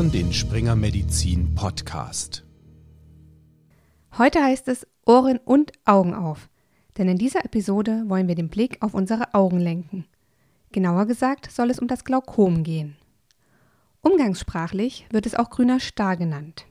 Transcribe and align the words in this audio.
hören 0.00 0.12
den 0.12 0.32
Springer 0.32 0.76
Medizin 0.76 1.54
Podcast. 1.54 2.42
Heute 4.16 4.42
heißt 4.42 4.66
es 4.68 4.86
Ohren 5.04 5.36
und 5.36 5.72
Augen 5.84 6.14
auf, 6.14 6.48
denn 6.96 7.06
in 7.06 7.18
dieser 7.18 7.44
Episode 7.44 8.04
wollen 8.06 8.26
wir 8.26 8.34
den 8.34 8.48
Blick 8.48 8.78
auf 8.80 8.94
unsere 8.94 9.34
Augen 9.34 9.60
lenken. 9.60 10.06
Genauer 10.72 11.04
gesagt 11.04 11.50
soll 11.50 11.68
es 11.68 11.78
um 11.78 11.86
das 11.86 12.04
Glaukom 12.04 12.62
gehen. 12.62 12.96
Umgangssprachlich 14.00 15.06
wird 15.10 15.26
es 15.26 15.34
auch 15.34 15.50
grüner 15.50 15.80
Star 15.80 16.16
genannt. 16.16 16.64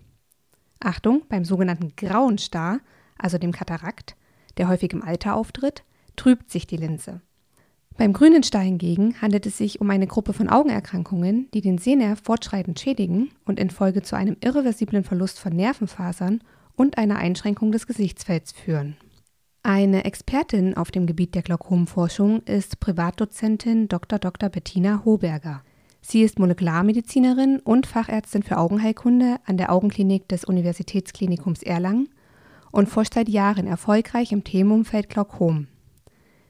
Achtung, 0.79 1.21
beim 1.29 1.45
sogenannten 1.45 1.95
grauen 1.95 2.39
Star, 2.39 2.79
also 3.19 3.37
dem 3.37 3.51
Katarakt, 3.51 4.15
der 4.57 4.69
häufig 4.69 4.91
im 4.91 5.03
Alter 5.03 5.35
auftritt, 5.35 5.83
trübt 6.15 6.49
sich 6.49 6.65
die 6.65 6.77
Linse. 6.77 7.21
Beim 7.99 8.13
grünen 8.13 8.43
Star 8.43 8.61
hingegen 8.61 9.21
handelt 9.21 9.45
es 9.45 9.57
sich 9.57 9.81
um 9.81 9.89
eine 9.89 10.07
Gruppe 10.07 10.31
von 10.31 10.47
Augenerkrankungen, 10.47 11.49
die 11.53 11.59
den 11.59 11.77
Sehnerv 11.77 12.21
fortschreitend 12.23 12.79
schädigen 12.79 13.31
und 13.43 13.59
infolge 13.59 14.01
zu 14.03 14.15
einem 14.15 14.37
irreversiblen 14.41 15.03
Verlust 15.03 15.37
von 15.37 15.53
Nervenfasern 15.53 16.41
und 16.77 16.97
einer 16.97 17.17
Einschränkung 17.17 17.73
des 17.73 17.87
Gesichtsfelds 17.87 18.53
führen. 18.53 18.95
Eine 19.63 20.05
Expertin 20.05 20.77
auf 20.77 20.91
dem 20.91 21.07
Gebiet 21.07 21.35
der 21.35 21.41
Glaukomforschung 21.41 22.41
ist 22.43 22.79
Privatdozentin 22.79 23.89
Dr. 23.89 24.17
Dr. 24.17 24.47
Bettina 24.47 25.03
Hoberger. 25.03 25.61
Sie 25.99 26.21
ist 26.21 26.39
Molekularmedizinerin 26.39 27.59
und 27.59 27.85
Fachärztin 27.85 28.43
für 28.43 28.59
Augenheilkunde 28.59 29.41
an 29.45 29.57
der 29.57 29.73
Augenklinik 29.73 30.29
des 30.29 30.45
Universitätsklinikums 30.45 31.63
Erlangen 31.63 32.07
und 32.71 32.87
forscht 32.87 33.15
seit 33.15 33.27
Jahren 33.27 33.67
erfolgreich 33.67 34.31
im 34.31 34.45
Themenumfeld 34.45 35.09
Glaukom. 35.09 35.67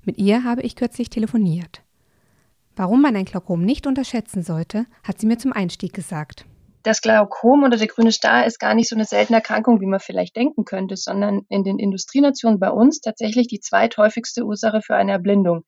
Mit 0.03 0.17
ihr 0.17 0.43
habe 0.43 0.61
ich 0.61 0.75
kürzlich 0.75 1.09
telefoniert. 1.09 1.81
Warum 2.75 3.01
man 3.01 3.15
ein 3.15 3.25
Glaukom 3.25 3.63
nicht 3.63 3.87
unterschätzen 3.87 4.41
sollte, 4.41 4.85
hat 5.03 5.19
sie 5.19 5.27
mir 5.27 5.37
zum 5.37 5.51
Einstieg 5.51 5.93
gesagt. 5.93 6.45
Das 6.83 7.01
Glaukom 7.01 7.63
oder 7.63 7.75
der 7.75 7.87
grüne 7.87 8.11
Star 8.13 8.45
ist 8.45 8.57
gar 8.57 8.73
nicht 8.73 8.87
so 8.87 8.95
eine 8.95 9.03
seltene 9.03 9.39
Erkrankung, 9.39 9.81
wie 9.81 9.85
man 9.85 9.99
vielleicht 9.99 10.37
denken 10.37 10.63
könnte, 10.63 10.95
sondern 10.95 11.41
in 11.49 11.63
den 11.63 11.77
Industrienationen 11.77 12.57
bei 12.57 12.71
uns 12.71 13.01
tatsächlich 13.01 13.47
die 13.47 13.59
zweithäufigste 13.59 14.45
Ursache 14.45 14.81
für 14.81 14.95
eine 14.95 15.11
Erblindung. 15.11 15.65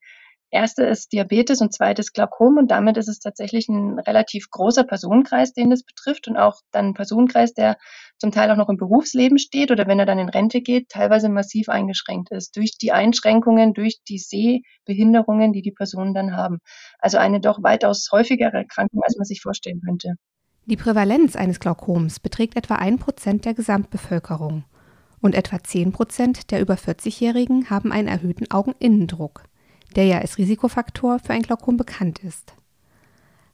Erste 0.54 0.84
ist 0.84 1.14
Diabetes 1.14 1.62
und 1.62 1.72
zweites 1.72 2.12
Glaukom 2.12 2.58
und 2.58 2.70
damit 2.70 2.98
ist 2.98 3.08
es 3.08 3.20
tatsächlich 3.20 3.70
ein 3.70 3.98
relativ 3.98 4.50
großer 4.50 4.84
Personenkreis, 4.84 5.54
den 5.54 5.70
das 5.70 5.82
betrifft 5.82 6.28
und 6.28 6.36
auch 6.36 6.60
dann 6.72 6.88
ein 6.88 6.94
Personenkreis, 6.94 7.54
der 7.54 7.78
zum 8.18 8.32
Teil 8.32 8.50
auch 8.50 8.56
noch 8.56 8.68
im 8.68 8.76
Berufsleben 8.76 9.38
steht 9.38 9.70
oder 9.70 9.86
wenn 9.86 9.98
er 9.98 10.04
dann 10.04 10.18
in 10.18 10.28
Rente 10.28 10.60
geht, 10.60 10.90
teilweise 10.90 11.30
massiv 11.30 11.70
eingeschränkt 11.70 12.30
ist 12.32 12.54
durch 12.54 12.76
die 12.76 12.92
Einschränkungen, 12.92 13.72
durch 13.72 14.00
die 14.06 14.18
Sehbehinderungen, 14.18 15.54
die 15.54 15.62
die 15.62 15.72
Personen 15.72 16.12
dann 16.12 16.36
haben. 16.36 16.58
Also 16.98 17.16
eine 17.16 17.40
doch 17.40 17.62
weitaus 17.62 18.10
häufigere 18.12 18.58
Erkrankung, 18.58 19.00
als 19.02 19.16
man 19.16 19.24
sich 19.24 19.40
vorstellen 19.40 19.80
könnte. 19.80 20.16
Die 20.66 20.76
Prävalenz 20.76 21.34
eines 21.34 21.60
Glaukoms 21.60 22.20
beträgt 22.20 22.58
etwa 22.58 22.74
ein 22.74 22.98
Prozent 22.98 23.46
der 23.46 23.54
Gesamtbevölkerung 23.54 24.64
und 25.22 25.34
etwa 25.34 25.62
zehn 25.62 25.92
Prozent 25.92 26.50
der 26.50 26.60
über 26.60 26.74
40-Jährigen 26.74 27.70
haben 27.70 27.90
einen 27.90 28.08
erhöhten 28.08 28.50
Augeninnendruck 28.50 29.44
der 29.92 30.04
ja 30.04 30.18
als 30.18 30.38
Risikofaktor 30.38 31.18
für 31.18 31.32
ein 31.32 31.42
Glaukom 31.42 31.76
bekannt 31.76 32.18
ist. 32.20 32.54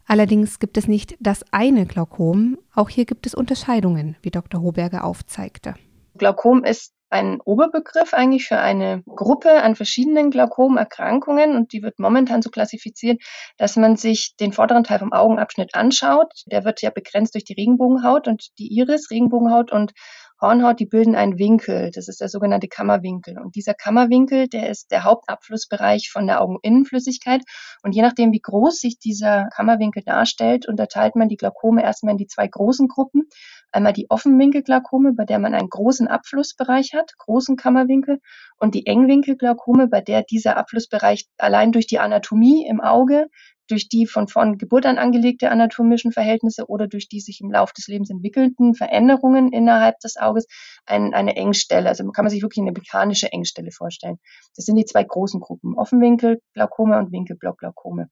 Allerdings 0.07 0.59
gibt 0.59 0.79
es 0.79 0.89
nicht 0.89 1.17
das 1.21 1.45
eine 1.53 1.85
Glaukom, 1.85 2.59
auch 2.75 2.89
hier 2.89 3.05
gibt 3.05 3.27
es 3.27 3.35
Unterscheidungen, 3.35 4.17
wie 4.23 4.31
Dr. 4.31 4.63
Hoberger 4.63 5.05
aufzeigte. 5.05 5.75
Glaukom 6.17 6.65
ist 6.65 6.95
ein 7.11 7.41
Oberbegriff 7.41 8.13
eigentlich 8.13 8.47
für 8.47 8.59
eine 8.59 9.03
Gruppe 9.07 9.63
an 9.63 9.77
verschiedenen 9.77 10.31
Glaukomerkrankungen 10.31 11.57
und 11.57 11.73
die 11.73 11.83
wird 11.83 11.99
momentan 11.99 12.43
so 12.43 12.51
klassifiziert, 12.51 13.23
dass 13.57 13.77
man 13.77 13.97
sich 13.97 14.35
den 14.39 14.53
vorderen 14.53 14.85
Teil 14.85 14.99
vom 14.99 15.13
Augenabschnitt 15.13 15.75
anschaut. 15.75 16.33
Der 16.47 16.65
wird 16.65 16.83
ja 16.83 16.91
begrenzt 16.91 17.35
durch 17.35 17.45
die 17.45 17.55
Regenbogenhaut 17.55 18.29
und 18.29 18.59
die 18.59 18.69
Iris, 18.75 19.11
Regenbogenhaut 19.11 19.73
und 19.73 19.93
Hornhaut, 20.41 20.79
die 20.79 20.87
bilden 20.87 21.17
einen 21.17 21.39
Winkel. 21.39 21.91
Das 21.93 22.07
ist 22.07 22.21
der 22.21 22.29
sogenannte 22.29 22.69
Kammerwinkel. 22.69 23.39
Und 23.39 23.57
dieser 23.57 23.75
Kammerwinkel, 23.75 24.49
der 24.49 24.71
ist 24.71 24.93
der 24.93 25.05
Hauptabflussbereich 25.05 26.11
von 26.11 26.27
der 26.27 26.41
Augeninnenflüssigkeit. 26.41 27.43
Und 27.83 27.95
je 27.95 28.03
nachdem, 28.03 28.33
wie 28.33 28.41
groß 28.41 28.79
sich 28.79 28.99
dieser 28.99 29.49
Kammerwinkel 29.55 30.03
darstellt, 30.05 30.69
unterteilt 30.69 31.17
man 31.17 31.29
die 31.29 31.37
Glaukome 31.37 31.83
erstmal 31.83 32.13
in 32.13 32.19
die 32.19 32.29
zwei 32.29 32.47
großen 32.47 32.87
Gruppen. 32.87 33.29
Einmal 33.73 33.93
die 33.93 34.09
Offenwinkelglaukome, 34.09 35.13
bei 35.13 35.25
der 35.25 35.39
man 35.39 35.55
einen 35.55 35.69
großen 35.69 36.09
Abflussbereich 36.09 36.95
hat, 36.95 37.19
großen 37.19 37.57
Kammerwinkel, 37.57 38.21
und 38.59 38.75
die 38.75 38.87
Engwinkelglaukome, 38.87 39.89
bei 39.89 40.01
der 40.01 40.23
dieser 40.23 40.57
Abflussbereich 40.57 41.27
allein 41.37 41.73
durch 41.73 41.87
die 41.87 41.99
Anatomie 41.99 42.67
im 42.67 42.81
Auge 42.81 43.29
durch 43.69 43.89
die 43.89 44.07
von, 44.07 44.29
von 44.29 44.59
Geburt 44.59 44.87
an 44.87 44.99
angelegte 44.99 45.51
anatomischen 45.51 46.13
Verhältnisse 46.13 46.67
oder 46.69 46.89
durch 46.89 47.09
die 47.09 47.21
sich 47.21 47.41
im 47.41 47.51
Laufe 47.51 47.73
des 47.75 47.87
Lebens 47.87 48.11
entwickelnden 48.11 48.75
Veränderungen 48.75 49.53
innerhalb 49.53 49.99
des 50.01 50.17
Auges 50.17 50.47
ein, 50.87 51.15
eine 51.15 51.37
Engstelle. 51.37 51.89
Also 51.89 52.05
kann 52.11 52.25
man 52.25 52.31
sich 52.31 52.43
wirklich 52.43 52.63
eine 52.63 52.73
mechanische 52.73 53.33
Engstelle 53.33 53.71
vorstellen. 53.71 54.19
Das 54.57 54.65
sind 54.65 54.77
die 54.77 54.85
zwei 54.85 55.05
großen 55.05 55.41
Gruppen, 55.41 55.75
Offenwinkelglaukome 55.75 56.99
und 56.99 57.13
Winkelblockglaukome. 57.13 58.09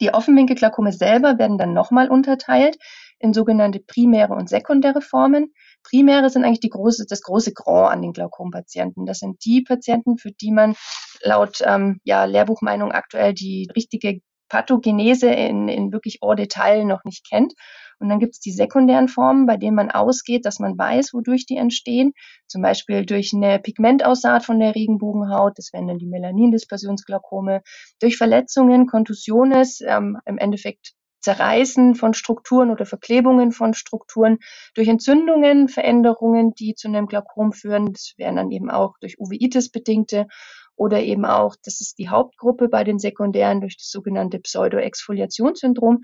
Die 0.00 0.12
Offenwinkelglaukome 0.12 0.92
selber 0.92 1.38
werden 1.38 1.56
dann 1.56 1.72
nochmal 1.72 2.10
unterteilt 2.10 2.76
in 3.20 3.32
sogenannte 3.32 3.80
primäre 3.80 4.34
und 4.34 4.48
sekundäre 4.48 5.00
Formen. 5.00 5.54
Primäre 5.84 6.30
sind 6.30 6.44
eigentlich 6.44 6.60
die 6.60 6.68
große, 6.68 7.06
das 7.08 7.22
große 7.22 7.52
Grand 7.52 7.92
an 7.92 8.02
den 8.02 8.12
Glaukompatienten. 8.12 9.06
Das 9.06 9.20
sind 9.20 9.44
die 9.44 9.62
Patienten, 9.62 10.18
für 10.18 10.32
die 10.32 10.50
man 10.50 10.74
laut 11.22 11.62
ähm, 11.64 12.00
ja, 12.04 12.24
Lehrbuchmeinung 12.24 12.90
aktuell 12.90 13.34
die 13.34 13.68
richtige 13.74 14.20
Pathogenese 14.54 15.30
in, 15.30 15.66
in 15.66 15.92
wirklich 15.92 16.20
en 16.22 16.36
Detail 16.36 16.84
noch 16.84 17.02
nicht 17.02 17.28
kennt. 17.28 17.54
Und 17.98 18.08
dann 18.08 18.20
gibt 18.20 18.34
es 18.34 18.40
die 18.40 18.52
sekundären 18.52 19.08
Formen, 19.08 19.46
bei 19.46 19.56
denen 19.56 19.74
man 19.74 19.90
ausgeht, 19.90 20.44
dass 20.46 20.60
man 20.60 20.78
weiß, 20.78 21.12
wodurch 21.12 21.44
die 21.46 21.56
entstehen. 21.56 22.12
Zum 22.46 22.62
Beispiel 22.62 23.04
durch 23.04 23.32
eine 23.34 23.58
Pigmentaussaat 23.58 24.44
von 24.44 24.60
der 24.60 24.76
Regenbogenhaut, 24.76 25.54
das 25.56 25.72
wären 25.72 25.88
dann 25.88 25.98
die 25.98 26.06
Melanindispersionsglaukome, 26.06 27.62
durch 28.00 28.16
Verletzungen, 28.16 28.86
Kontusiones, 28.86 29.80
ähm, 29.80 30.18
im 30.24 30.38
Endeffekt 30.38 30.92
Zerreißen 31.20 31.94
von 31.94 32.12
Strukturen 32.14 32.70
oder 32.70 32.84
Verklebungen 32.84 33.50
von 33.50 33.72
Strukturen, 33.72 34.38
durch 34.74 34.88
Entzündungen, 34.88 35.68
Veränderungen, 35.68 36.52
die 36.54 36.74
zu 36.74 36.86
einem 36.86 37.06
Glaukom 37.06 37.52
führen. 37.52 37.92
Das 37.92 38.12
wären 38.18 38.36
dann 38.36 38.50
eben 38.50 38.70
auch 38.70 38.98
durch 39.00 39.18
Uveitis 39.18 39.70
bedingte 39.70 40.26
oder 40.76 41.02
eben 41.02 41.24
auch, 41.24 41.56
das 41.62 41.80
ist 41.80 41.98
die 41.98 42.08
Hauptgruppe 42.08 42.68
bei 42.68 42.84
den 42.84 42.98
Sekundären 42.98 43.60
durch 43.60 43.76
das 43.76 43.90
sogenannte 43.90 44.38
Pseudoexfoliationssyndrom. 44.40 46.02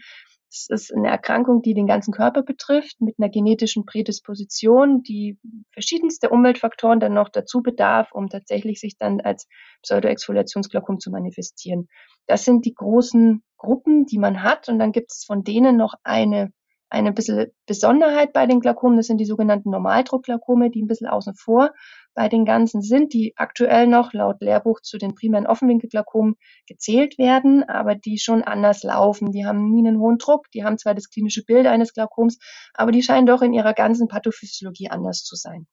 Das 0.50 0.66
ist 0.68 0.92
eine 0.92 1.08
Erkrankung, 1.08 1.62
die 1.62 1.74
den 1.74 1.86
ganzen 1.86 2.12
Körper 2.12 2.42
betrifft, 2.42 3.00
mit 3.00 3.14
einer 3.18 3.28
genetischen 3.28 3.86
Prädisposition, 3.86 5.02
die 5.02 5.38
verschiedenste 5.70 6.28
Umweltfaktoren 6.28 6.98
dann 6.98 7.14
noch 7.14 7.28
dazu 7.28 7.62
bedarf, 7.62 8.10
um 8.12 8.28
tatsächlich 8.28 8.80
sich 8.80 8.96
dann 8.98 9.20
als 9.20 9.46
Pseudoexfoliationsglaukom 9.82 10.98
zu 10.98 11.12
manifestieren. 11.12 11.88
Das 12.26 12.44
sind 12.44 12.64
die 12.64 12.74
großen 12.74 13.44
Gruppen, 13.58 14.06
die 14.06 14.18
man 14.18 14.42
hat. 14.42 14.68
Und 14.68 14.80
dann 14.80 14.90
gibt 14.90 15.12
es 15.12 15.24
von 15.24 15.44
denen 15.44 15.76
noch 15.76 15.94
eine 16.02 16.52
eine 16.90 17.12
bisschen 17.12 17.46
Besonderheit 17.66 18.32
bei 18.32 18.46
den 18.46 18.60
Glaukomen, 18.60 18.96
das 18.96 19.06
sind 19.06 19.18
die 19.18 19.24
sogenannten 19.24 19.70
Normaldruckglaukome, 19.70 20.70
die 20.70 20.82
ein 20.82 20.88
bisschen 20.88 21.06
außen 21.06 21.34
vor 21.34 21.70
bei 22.14 22.28
den 22.28 22.44
ganzen 22.44 22.82
sind, 22.82 23.12
die 23.12 23.32
aktuell 23.36 23.86
noch 23.86 24.12
laut 24.12 24.40
Lehrbuch 24.40 24.80
zu 24.80 24.98
den 24.98 25.14
primären 25.14 25.46
Offenwinkelglaukomen 25.46 26.34
gezählt 26.66 27.16
werden, 27.18 27.62
aber 27.62 27.94
die 27.94 28.18
schon 28.18 28.42
anders 28.42 28.82
laufen. 28.82 29.30
Die 29.30 29.46
haben 29.46 29.70
nie 29.70 29.86
einen 29.86 30.00
hohen 30.00 30.18
Druck, 30.18 30.50
die 30.50 30.64
haben 30.64 30.76
zwar 30.76 30.94
das 30.94 31.08
klinische 31.08 31.44
Bild 31.44 31.66
eines 31.66 31.94
Glaukoms, 31.94 32.38
aber 32.74 32.90
die 32.90 33.02
scheinen 33.02 33.26
doch 33.26 33.42
in 33.42 33.52
ihrer 33.52 33.72
ganzen 33.72 34.08
Pathophysiologie 34.08 34.90
anders 34.90 35.22
zu 35.22 35.36
sein. 35.36 35.66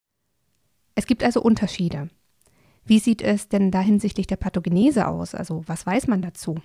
Es 0.96 1.08
gibt 1.08 1.24
also 1.24 1.42
Unterschiede. 1.42 2.10
Wie 2.86 3.00
sieht 3.00 3.22
es 3.22 3.50
denn 3.50 3.72
da 3.72 3.82
hinsichtlich 3.82 4.28
der 4.28 4.38
Pathogenese 4.38 5.08
aus? 5.08 5.36
Also 5.36 5.64
was 5.68 5.86
weiß 5.86 6.08
man 6.08 6.22
dazu? 6.22 6.56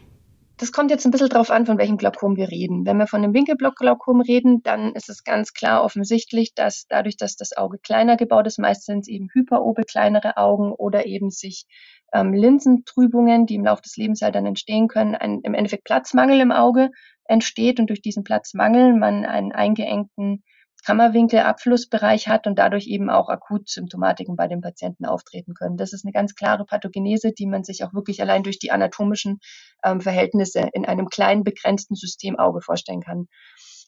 Das 0.62 0.70
kommt 0.70 0.92
jetzt 0.92 1.04
ein 1.04 1.10
bisschen 1.10 1.28
drauf 1.28 1.50
an, 1.50 1.66
von 1.66 1.76
welchem 1.76 1.96
Glaukom 1.96 2.36
wir 2.36 2.48
reden. 2.48 2.86
Wenn 2.86 2.96
wir 2.96 3.08
von 3.08 3.24
einem 3.24 3.34
Winkelblockglaukom 3.34 4.20
reden, 4.20 4.62
dann 4.62 4.92
ist 4.92 5.08
es 5.08 5.24
ganz 5.24 5.54
klar 5.54 5.82
offensichtlich, 5.82 6.54
dass 6.54 6.86
dadurch, 6.88 7.16
dass 7.16 7.34
das 7.34 7.56
Auge 7.56 7.78
kleiner 7.78 8.16
gebaut 8.16 8.46
ist, 8.46 8.60
meist 8.60 8.84
sind 8.84 9.00
es 9.00 9.08
eben 9.08 9.28
hyperope 9.34 9.82
kleinere 9.82 10.36
Augen 10.36 10.70
oder 10.70 11.04
eben 11.04 11.30
sich 11.30 11.66
ähm, 12.12 12.32
Linsentrübungen, 12.32 13.46
die 13.46 13.56
im 13.56 13.64
Laufe 13.64 13.82
des 13.82 13.96
Lebens 13.96 14.22
halt 14.22 14.36
dann 14.36 14.46
entstehen 14.46 14.86
können, 14.86 15.16
ein, 15.16 15.40
im 15.42 15.54
Endeffekt 15.54 15.82
Platzmangel 15.82 16.38
im 16.38 16.52
Auge 16.52 16.90
entsteht 17.24 17.80
und 17.80 17.90
durch 17.90 18.00
diesen 18.00 18.22
Platzmangel 18.22 18.94
man 18.94 19.24
einen 19.24 19.50
eingeengten 19.50 20.44
Kammerwinkelabflussbereich 20.84 22.28
hat 22.28 22.46
und 22.46 22.58
dadurch 22.58 22.86
eben 22.86 23.10
auch 23.10 23.28
akut 23.28 23.68
Symptomatiken 23.68 24.36
bei 24.36 24.48
den 24.48 24.60
Patienten 24.60 25.04
auftreten 25.04 25.54
können. 25.54 25.76
Das 25.76 25.92
ist 25.92 26.04
eine 26.04 26.12
ganz 26.12 26.34
klare 26.34 26.64
Pathogenese, 26.64 27.32
die 27.32 27.46
man 27.46 27.64
sich 27.64 27.84
auch 27.84 27.94
wirklich 27.94 28.20
allein 28.20 28.42
durch 28.42 28.58
die 28.58 28.72
anatomischen 28.72 29.40
ähm, 29.84 30.00
Verhältnisse 30.00 30.68
in 30.72 30.84
einem 30.84 31.08
kleinen 31.08 31.44
begrenzten 31.44 31.94
Systemauge 31.94 32.60
vorstellen 32.60 33.02
kann. 33.02 33.28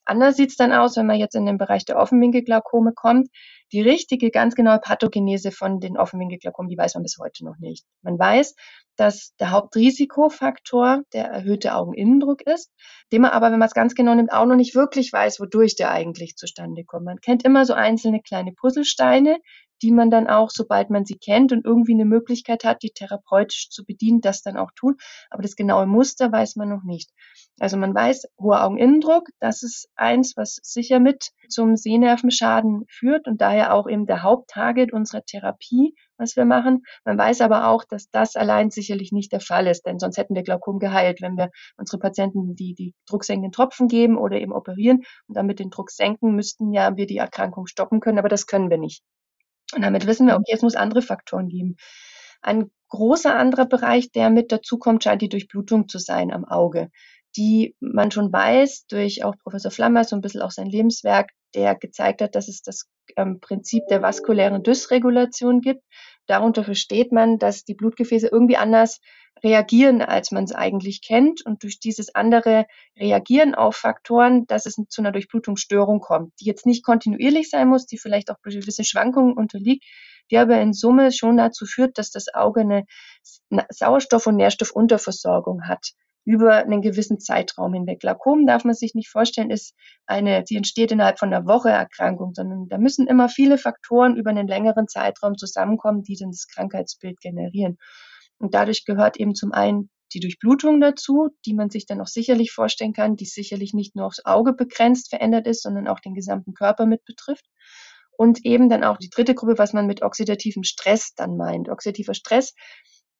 Anders 0.05 0.37
sieht 0.37 0.51
es 0.51 0.57
dann 0.57 0.73
aus, 0.73 0.97
wenn 0.97 1.07
man 1.07 1.19
jetzt 1.19 1.35
in 1.35 1.47
den 1.47 1.59
Bereich 1.59 1.85
der 1.85 1.97
Offenwinkelglaukome 1.97 2.93
kommt. 2.95 3.29
Die 3.73 3.81
richtige, 3.81 4.31
ganz 4.31 4.55
genaue 4.55 4.79
Pathogenese 4.79 5.51
von 5.51 5.81
den 5.81 5.97
Offenwinkelglaukomen, 5.97 6.69
die 6.69 6.77
weiß 6.77 6.95
man 6.95 7.03
bis 7.03 7.17
heute 7.19 7.45
noch 7.45 7.59
nicht. 7.59 7.85
Man 8.03 8.19
weiß, 8.19 8.55
dass 8.97 9.35
der 9.41 9.51
Hauptrisikofaktor 9.51 11.03
der 11.13 11.25
erhöhte 11.27 11.75
Augeninnendruck 11.75 12.43
ist, 12.43 12.71
den 13.13 13.23
man 13.23 13.33
aber, 13.33 13.51
wenn 13.51 13.59
man 13.59 13.67
es 13.67 13.75
ganz 13.75 13.95
genau 13.95 14.15
nimmt, 14.15 14.33
auch 14.33 14.47
noch 14.47 14.57
nicht 14.57 14.75
wirklich 14.75 15.13
weiß, 15.13 15.41
wodurch 15.41 15.75
der 15.77 15.91
eigentlich 15.91 16.37
zustande 16.37 16.85
kommt. 16.85 17.07
Man 17.07 17.21
kennt 17.21 17.45
immer 17.45 17.65
so 17.65 17.73
einzelne 17.75 18.21
kleine 18.21 18.53
Puzzlesteine, 18.53 19.39
die 19.83 19.93
man 19.93 20.11
dann 20.11 20.27
auch, 20.29 20.51
sobald 20.51 20.91
man 20.91 21.05
sie 21.05 21.17
kennt 21.17 21.53
und 21.53 21.65
irgendwie 21.65 21.95
eine 21.95 22.05
Möglichkeit 22.05 22.65
hat, 22.65 22.83
die 22.83 22.91
therapeutisch 22.91 23.71
zu 23.71 23.85
bedienen, 23.85 24.21
das 24.21 24.43
dann 24.43 24.57
auch 24.57 24.71
tut. 24.75 25.01
Aber 25.31 25.43
das 25.43 25.57
genaue 25.57 25.87
Muster 25.87 26.33
weiß 26.33 26.57
man 26.57 26.69
noch 26.69 26.85
nicht. 26.85 27.11
Also 27.61 27.77
man 27.77 27.95
weiß, 27.95 28.27
hoher 28.39 28.65
Augeninnendruck, 28.65 29.29
das 29.41 29.63
ist 29.63 29.89
eins, 29.95 30.37
was 30.37 30.59
sicher 30.63 31.01
mit 31.01 31.31
zum 31.49 31.77
Sehnervenschaden 31.77 32.85
führt 32.89 33.29
und 33.29 33.41
daher 33.41 33.75
auch 33.75 33.89
eben 33.89 34.07
der 34.07 34.23
Haupttarget 34.23 34.93
unserer 34.93 35.25
Therapie, 35.25 35.95
was 36.17 36.37
wir 36.37 36.45
machen. 36.45 36.83
Man 37.05 37.19
weiß 37.19 37.41
aber 37.41 37.69
auch, 37.69 37.85
dass 37.85 38.11
das 38.11 38.37
allein 38.37 38.71
sicherlich 38.71 39.13
nicht 39.13 39.33
der 39.33 39.41
Fall 39.41 39.67
ist, 39.67 39.87
denn 39.87 39.99
sonst 39.99 40.17
hätten 40.17 40.35
wir 40.35 40.43
Glaukom 40.43 40.79
geheilt, 40.79 41.21
wenn 41.23 41.37
wir 41.37 41.51
unsere 41.77 41.99
Patienten 41.99 42.57
die, 42.57 42.75
die 42.75 42.95
drucksenkenden 43.07 43.53
Tropfen 43.53 43.89
geben 43.89 44.17
oder 44.17 44.41
eben 44.41 44.53
operieren 44.53 45.03
und 45.29 45.37
damit 45.37 45.59
den 45.59 45.71
Druck 45.71 45.91
senken, 45.91 46.35
müssten 46.35 46.73
ja 46.73 46.97
wir 46.97 47.07
die 47.07 47.19
Erkrankung 47.19 47.67
stoppen 47.67 48.01
können, 48.01 48.19
aber 48.19 48.29
das 48.29 48.47
können 48.47 48.71
wir 48.71 48.79
nicht. 48.79 49.03
Und 49.75 49.83
damit 49.83 50.07
wissen 50.07 50.27
wir, 50.27 50.37
okay, 50.37 50.53
es 50.55 50.63
muss 50.63 50.75
andere 50.75 51.03
Faktoren 51.03 51.49
geben. 51.49 51.77
Ein 52.43 52.71
großer 52.89 53.35
anderer 53.35 53.67
Bereich, 53.67 54.13
der 54.13 54.31
mit 54.31 54.53
dazukommt, 54.53 55.03
scheint 55.03 55.23
die 55.23 55.29
Durchblutung 55.29 55.89
zu 55.89 55.99
sein 55.99 56.33
am 56.33 56.45
Auge, 56.45 56.91
die 57.37 57.75
man 57.81 58.11
schon 58.11 58.33
weiß 58.33 58.87
durch 58.87 59.25
auch 59.25 59.35
Professor 59.43 59.71
Flammer, 59.71 60.05
so 60.05 60.15
ein 60.15 60.21
bisschen 60.21 60.43
auch 60.43 60.51
sein 60.51 60.67
Lebenswerk, 60.67 61.31
der 61.55 61.75
gezeigt 61.75 62.21
hat, 62.21 62.35
dass 62.35 62.49
es 62.49 62.63
das 62.63 62.89
ähm, 63.17 63.41
Prinzip 63.41 63.87
der 63.89 64.03
vaskulären 64.03 64.63
Dysregulation 64.63 65.61
gibt. 65.61 65.83
Darunter 66.27 66.65
versteht 66.65 67.13
man, 67.13 67.39
dass 67.39 67.65
die 67.65 67.75
Blutgefäße 67.75 68.29
irgendwie 68.29 68.57
anders 68.57 69.01
reagieren, 69.43 70.01
als 70.01 70.31
man 70.31 70.45
es 70.45 70.53
eigentlich 70.53 71.03
kennt. 71.03 71.45
Und 71.45 71.63
durch 71.63 71.79
dieses 71.79 72.15
andere 72.15 72.67
Reagieren 72.99 73.55
auf 73.55 73.77
Faktoren, 73.77 74.47
dass 74.47 74.67
es 74.67 74.77
zu 74.89 75.03
einer 75.03 75.13
Durchblutungsstörung 75.13 76.01
kommt, 76.01 76.33
die 76.41 76.47
jetzt 76.47 76.67
nicht 76.67 76.85
kontinuierlich 76.85 77.51
sein 77.51 77.69
muss, 77.69 77.87
die 77.87 77.99
vielleicht 77.99 78.31
auch 78.31 78.41
gewisse 78.43 78.85
Schwankungen 78.85 79.35
unterliegt, 79.35 79.85
die 80.31 80.39
aber 80.39 80.61
in 80.61 80.73
Summe 80.73 81.13
schon 81.13 81.37
dazu 81.37 81.67
führt, 81.67 81.99
dass 81.99 82.11
das 82.11 82.33
Auge 82.33 82.61
eine 82.61 82.85
Sauerstoff- 83.71 84.27
und 84.27 84.37
Nährstoffunterversorgung 84.37 85.69
hat 85.69 85.93
über 86.25 86.57
einen 86.57 86.81
gewissen 86.81 87.21
Zeitraum 87.21 87.75
hinweg. 87.75 88.01
Glaukom 88.01 88.47
darf 88.47 88.65
man 88.65 88.75
sich 88.75 88.95
nicht 88.95 89.11
vorstellen, 89.11 89.51
ist 89.51 89.75
eine, 90.07 90.43
die 90.43 90.57
entsteht 90.57 90.91
innerhalb 90.91 91.19
von 91.19 91.33
einer 91.33 91.47
Woche 91.47 91.71
Erkrankung, 91.71 92.35
sondern 92.35 92.69
da 92.69 92.79
müssen 92.79 93.07
immer 93.07 93.29
viele 93.29 93.59
Faktoren 93.59 94.17
über 94.17 94.31
einen 94.31 94.49
längeren 94.49 94.89
Zeitraum 94.89 95.37
zusammenkommen, 95.37 96.03
die 96.03 96.17
dann 96.17 96.31
das 96.31 96.47
Krankheitsbild 96.49 97.21
generieren. 97.21 97.79
Und 98.39 98.55
dadurch 98.55 98.85
gehört 98.85 99.19
eben 99.19 99.35
zum 99.35 99.53
einen 99.53 99.91
die 100.13 100.21
Durchblutung 100.21 100.81
dazu, 100.81 101.31
die 101.45 101.55
man 101.55 101.71
sich 101.71 101.87
dann 101.87 102.01
auch 102.01 102.07
sicherlich 102.07 102.53
vorstellen 102.53 102.93
kann, 102.93 103.17
die 103.17 103.25
sicherlich 103.27 103.75
nicht 103.75 103.97
nur 103.97 104.07
aufs 104.07 104.25
Auge 104.25 104.53
begrenzt 104.53 105.11
verändert 105.11 105.47
ist, 105.47 105.63
sondern 105.63 105.89
auch 105.89 106.01
den 106.01 106.15
gesamten 106.15 106.55
Körper 106.55 106.87
mit 106.87 107.05
betrifft. 107.05 107.47
Und 108.17 108.45
eben 108.45 108.69
dann 108.69 108.85
auch 108.85 108.97
die 108.97 109.11
dritte 109.11 109.35
Gruppe, 109.35 109.59
was 109.59 109.73
man 109.73 109.89
mit 109.89 110.03
oxidativem 110.03 110.63
Stress 110.63 111.15
dann 111.17 111.37
meint. 111.37 111.69
Oxidativer 111.69 112.15
Stress 112.15 112.55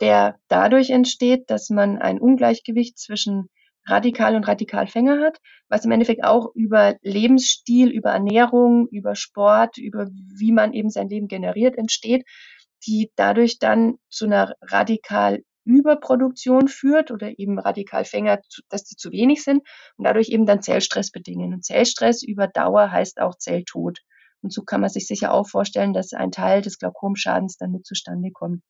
der 0.01 0.37
dadurch 0.49 0.91
entsteht, 0.91 1.51
dass 1.51 1.71
man 1.71 1.99
ein 1.99 2.21
Ungleichgewicht 2.21 2.99
zwischen 2.99 3.49
Radikal 3.87 4.35
und 4.35 4.49
Radikalfänger 4.49 5.21
hat, 5.21 5.39
was 5.69 5.85
im 5.85 5.91
Endeffekt 5.91 6.25
auch 6.25 6.55
über 6.55 6.97
Lebensstil, 7.03 7.91
über 7.91 8.11
Ernährung, 8.11 8.89
über 8.89 9.15
Sport, 9.15 9.77
über 9.79 10.09
wie 10.09 10.53
man 10.53 10.73
eben 10.73 10.91
sein 10.91 11.09
Leben 11.09 11.29
generiert, 11.29 11.77
entsteht, 11.77 12.25
die 12.87 13.11
dadurch 13.17 13.59
dann 13.59 13.97
zu 14.09 14.25
einer 14.27 14.55
radikal 14.63 15.43
Überproduktion 15.65 16.69
führt 16.69 17.11
oder 17.11 17.39
eben 17.39 17.59
Radikalfänger, 17.59 18.41
dass 18.69 18.85
die 18.85 18.97
zu 18.97 19.11
wenig 19.13 19.43
sind 19.43 19.63
und 19.97 20.05
dadurch 20.05 20.29
eben 20.29 20.45
dann 20.47 20.63
Zellstress 20.63 21.11
bedingen. 21.11 21.55
Und 21.55 21.65
Zellstress 21.65 22.23
über 22.23 22.49
Dauer 22.49 22.91
heißt 22.91 23.21
auch 23.21 23.37
Zelltod. 23.39 23.99
Und 24.43 24.53
so 24.53 24.63
kann 24.63 24.83
man 24.83 24.91
sich 24.91 25.07
sicher 25.07 25.33
auch 25.33 25.49
vorstellen, 25.49 25.95
dass 25.95 26.13
ein 26.13 26.31
Teil 26.31 26.61
des 26.61 26.79
Glaukomschadens 26.79 27.57
dann 27.57 27.73
mit 27.73 27.87
zustande 27.87 28.31
kommt. 28.31 28.63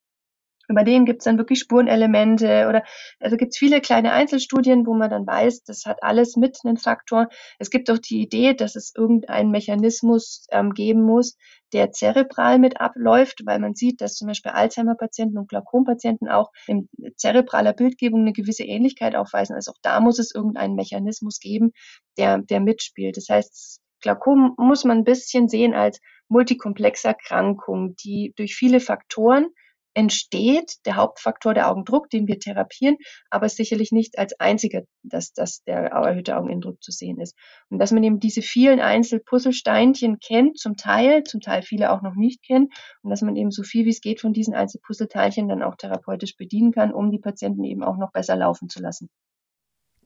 Über 0.68 0.84
den 0.84 1.04
gibt 1.04 1.20
es 1.20 1.24
dann 1.24 1.38
wirklich 1.38 1.58
Spurenelemente 1.58 2.66
oder 2.68 2.82
also 3.20 3.36
gibt 3.36 3.52
es 3.52 3.58
viele 3.58 3.80
kleine 3.80 4.12
Einzelstudien, 4.12 4.86
wo 4.86 4.94
man 4.94 5.10
dann 5.10 5.26
weiß, 5.26 5.64
das 5.64 5.84
hat 5.84 6.02
alles 6.02 6.36
mit 6.36 6.58
einen 6.64 6.76
Faktor. 6.76 7.28
Es 7.58 7.70
gibt 7.70 7.90
auch 7.90 7.98
die 7.98 8.22
Idee, 8.22 8.54
dass 8.54 8.76
es 8.76 8.92
irgendeinen 8.96 9.50
Mechanismus 9.50 10.46
ähm, 10.50 10.72
geben 10.72 11.02
muss, 11.02 11.36
der 11.72 11.90
zerebral 11.90 12.58
mit 12.58 12.80
abläuft, 12.80 13.42
weil 13.44 13.58
man 13.58 13.74
sieht, 13.74 14.00
dass 14.00 14.14
zum 14.14 14.28
Beispiel 14.28 14.52
Alzheimer-Patienten 14.52 15.38
und 15.38 15.48
Glaukom-Patienten 15.48 16.28
auch 16.28 16.50
in 16.66 16.88
zerebraler 17.16 17.72
Bildgebung 17.72 18.20
eine 18.20 18.32
gewisse 18.32 18.64
Ähnlichkeit 18.64 19.16
aufweisen. 19.16 19.54
Also 19.54 19.72
auch 19.72 19.78
da 19.82 20.00
muss 20.00 20.18
es 20.18 20.34
irgendeinen 20.34 20.76
Mechanismus 20.76 21.40
geben, 21.40 21.72
der, 22.16 22.38
der 22.38 22.60
mitspielt. 22.60 23.16
Das 23.16 23.28
heißt, 23.28 23.80
Glaukom 24.00 24.54
muss 24.58 24.84
man 24.84 24.98
ein 24.98 25.04
bisschen 25.04 25.48
sehen 25.48 25.74
als 25.74 26.00
multikomplexe 26.28 27.08
Erkrankung, 27.08 27.96
die 27.96 28.34
durch 28.36 28.54
viele 28.54 28.80
Faktoren 28.80 29.48
entsteht, 29.94 30.74
der 30.86 30.96
Hauptfaktor 30.96 31.54
der 31.54 31.70
Augendruck, 31.70 32.10
den 32.10 32.26
wir 32.26 32.38
therapieren, 32.38 32.96
aber 33.30 33.48
sicherlich 33.48 33.92
nicht 33.92 34.18
als 34.18 34.38
einziger, 34.40 34.82
dass, 35.02 35.32
dass 35.32 35.62
der 35.64 35.86
erhöhte 35.86 36.36
Augeninnendruck 36.36 36.82
zu 36.82 36.90
sehen 36.90 37.20
ist. 37.20 37.36
Und 37.70 37.78
dass 37.78 37.92
man 37.92 38.02
eben 38.02 38.20
diese 38.20 38.42
vielen 38.42 38.80
Einzelpuzzlesteinchen 38.80 40.18
kennt, 40.18 40.58
zum 40.58 40.76
Teil, 40.76 41.22
zum 41.24 41.40
Teil 41.40 41.62
viele 41.62 41.92
auch 41.92 42.02
noch 42.02 42.14
nicht 42.14 42.42
kennen, 42.42 42.68
und 43.02 43.10
dass 43.10 43.22
man 43.22 43.36
eben 43.36 43.50
so 43.50 43.62
viel 43.62 43.84
wie 43.84 43.90
es 43.90 44.00
geht 44.00 44.20
von 44.20 44.32
diesen 44.32 44.54
Einzelpuzzleteilchen 44.54 45.48
dann 45.48 45.62
auch 45.62 45.76
therapeutisch 45.76 46.36
bedienen 46.36 46.72
kann, 46.72 46.92
um 46.92 47.10
die 47.10 47.18
Patienten 47.18 47.64
eben 47.64 47.82
auch 47.82 47.96
noch 47.96 48.12
besser 48.12 48.36
laufen 48.36 48.68
zu 48.68 48.80
lassen. 48.80 49.08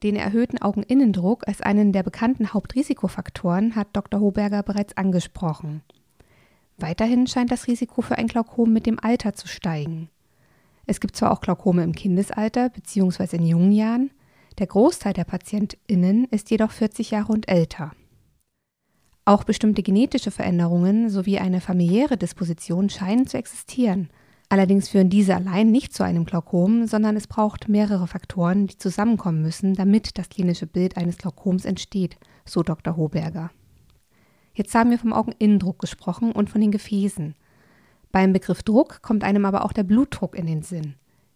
Den 0.03 0.15
erhöhten 0.15 0.61
Augeninnendruck 0.61 1.45
als 1.47 1.61
einen 1.61 1.91
der 1.91 2.03
bekannten 2.03 2.53
Hauptrisikofaktoren 2.53 3.75
hat 3.75 3.89
Dr. 3.93 4.21
Hoberger 4.21 4.63
bereits 4.63 4.95
angesprochen. 4.95 5.83
Weiterhin 6.81 7.27
scheint 7.27 7.51
das 7.51 7.67
Risiko 7.67 8.01
für 8.01 8.17
ein 8.17 8.27
Glaukom 8.27 8.71
mit 8.71 8.85
dem 8.85 8.99
Alter 8.99 9.33
zu 9.33 9.47
steigen. 9.47 10.09
Es 10.85 10.99
gibt 10.99 11.15
zwar 11.15 11.31
auch 11.31 11.41
Glaukome 11.41 11.83
im 11.83 11.93
Kindesalter 11.93 12.69
bzw. 12.69 13.35
in 13.35 13.45
jungen 13.45 13.71
Jahren, 13.71 14.11
der 14.57 14.67
Großteil 14.67 15.13
der 15.13 15.23
PatientInnen 15.23 16.25
ist 16.31 16.49
jedoch 16.51 16.71
40 16.71 17.11
Jahre 17.11 17.31
und 17.31 17.47
älter. 17.49 17.91
Auch 19.25 19.43
bestimmte 19.43 19.83
genetische 19.83 20.31
Veränderungen 20.31 21.09
sowie 21.09 21.37
eine 21.37 21.61
familiäre 21.61 22.17
Disposition 22.17 22.89
scheinen 22.89 23.27
zu 23.27 23.37
existieren. 23.37 24.09
Allerdings 24.49 24.89
führen 24.89 25.09
diese 25.09 25.35
allein 25.35 25.71
nicht 25.71 25.93
zu 25.93 26.03
einem 26.03 26.25
Glaukom, 26.25 26.87
sondern 26.87 27.15
es 27.15 27.27
braucht 27.27 27.69
mehrere 27.69 28.07
Faktoren, 28.07 28.65
die 28.65 28.77
zusammenkommen 28.77 29.43
müssen, 29.43 29.75
damit 29.75 30.17
das 30.17 30.29
klinische 30.29 30.65
Bild 30.65 30.97
eines 30.97 31.17
Glaukoms 31.17 31.65
entsteht, 31.65 32.17
so 32.45 32.63
Dr. 32.63 32.97
Hoberger. 32.97 33.51
Jetzt 34.59 34.75
haben 34.75 34.91
wir 34.91 34.99
vom 34.99 35.13
Augeninnendruck 35.13 35.79
gesprochen 35.79 36.33
und 36.33 36.49
von 36.49 36.59
den 36.59 36.69
Gefäßen. 36.69 37.33
Beim 38.11 38.33
Begriff 38.33 38.61
Druck 38.61 39.01
kommt 39.01 39.23
einem 39.23 39.45
aber 39.45 39.63
auch 39.63 39.71
der 39.71 39.83
Blutdruck 39.83 40.35
in 40.35 40.47
den 40.47 40.63
Sinn. 40.63 40.95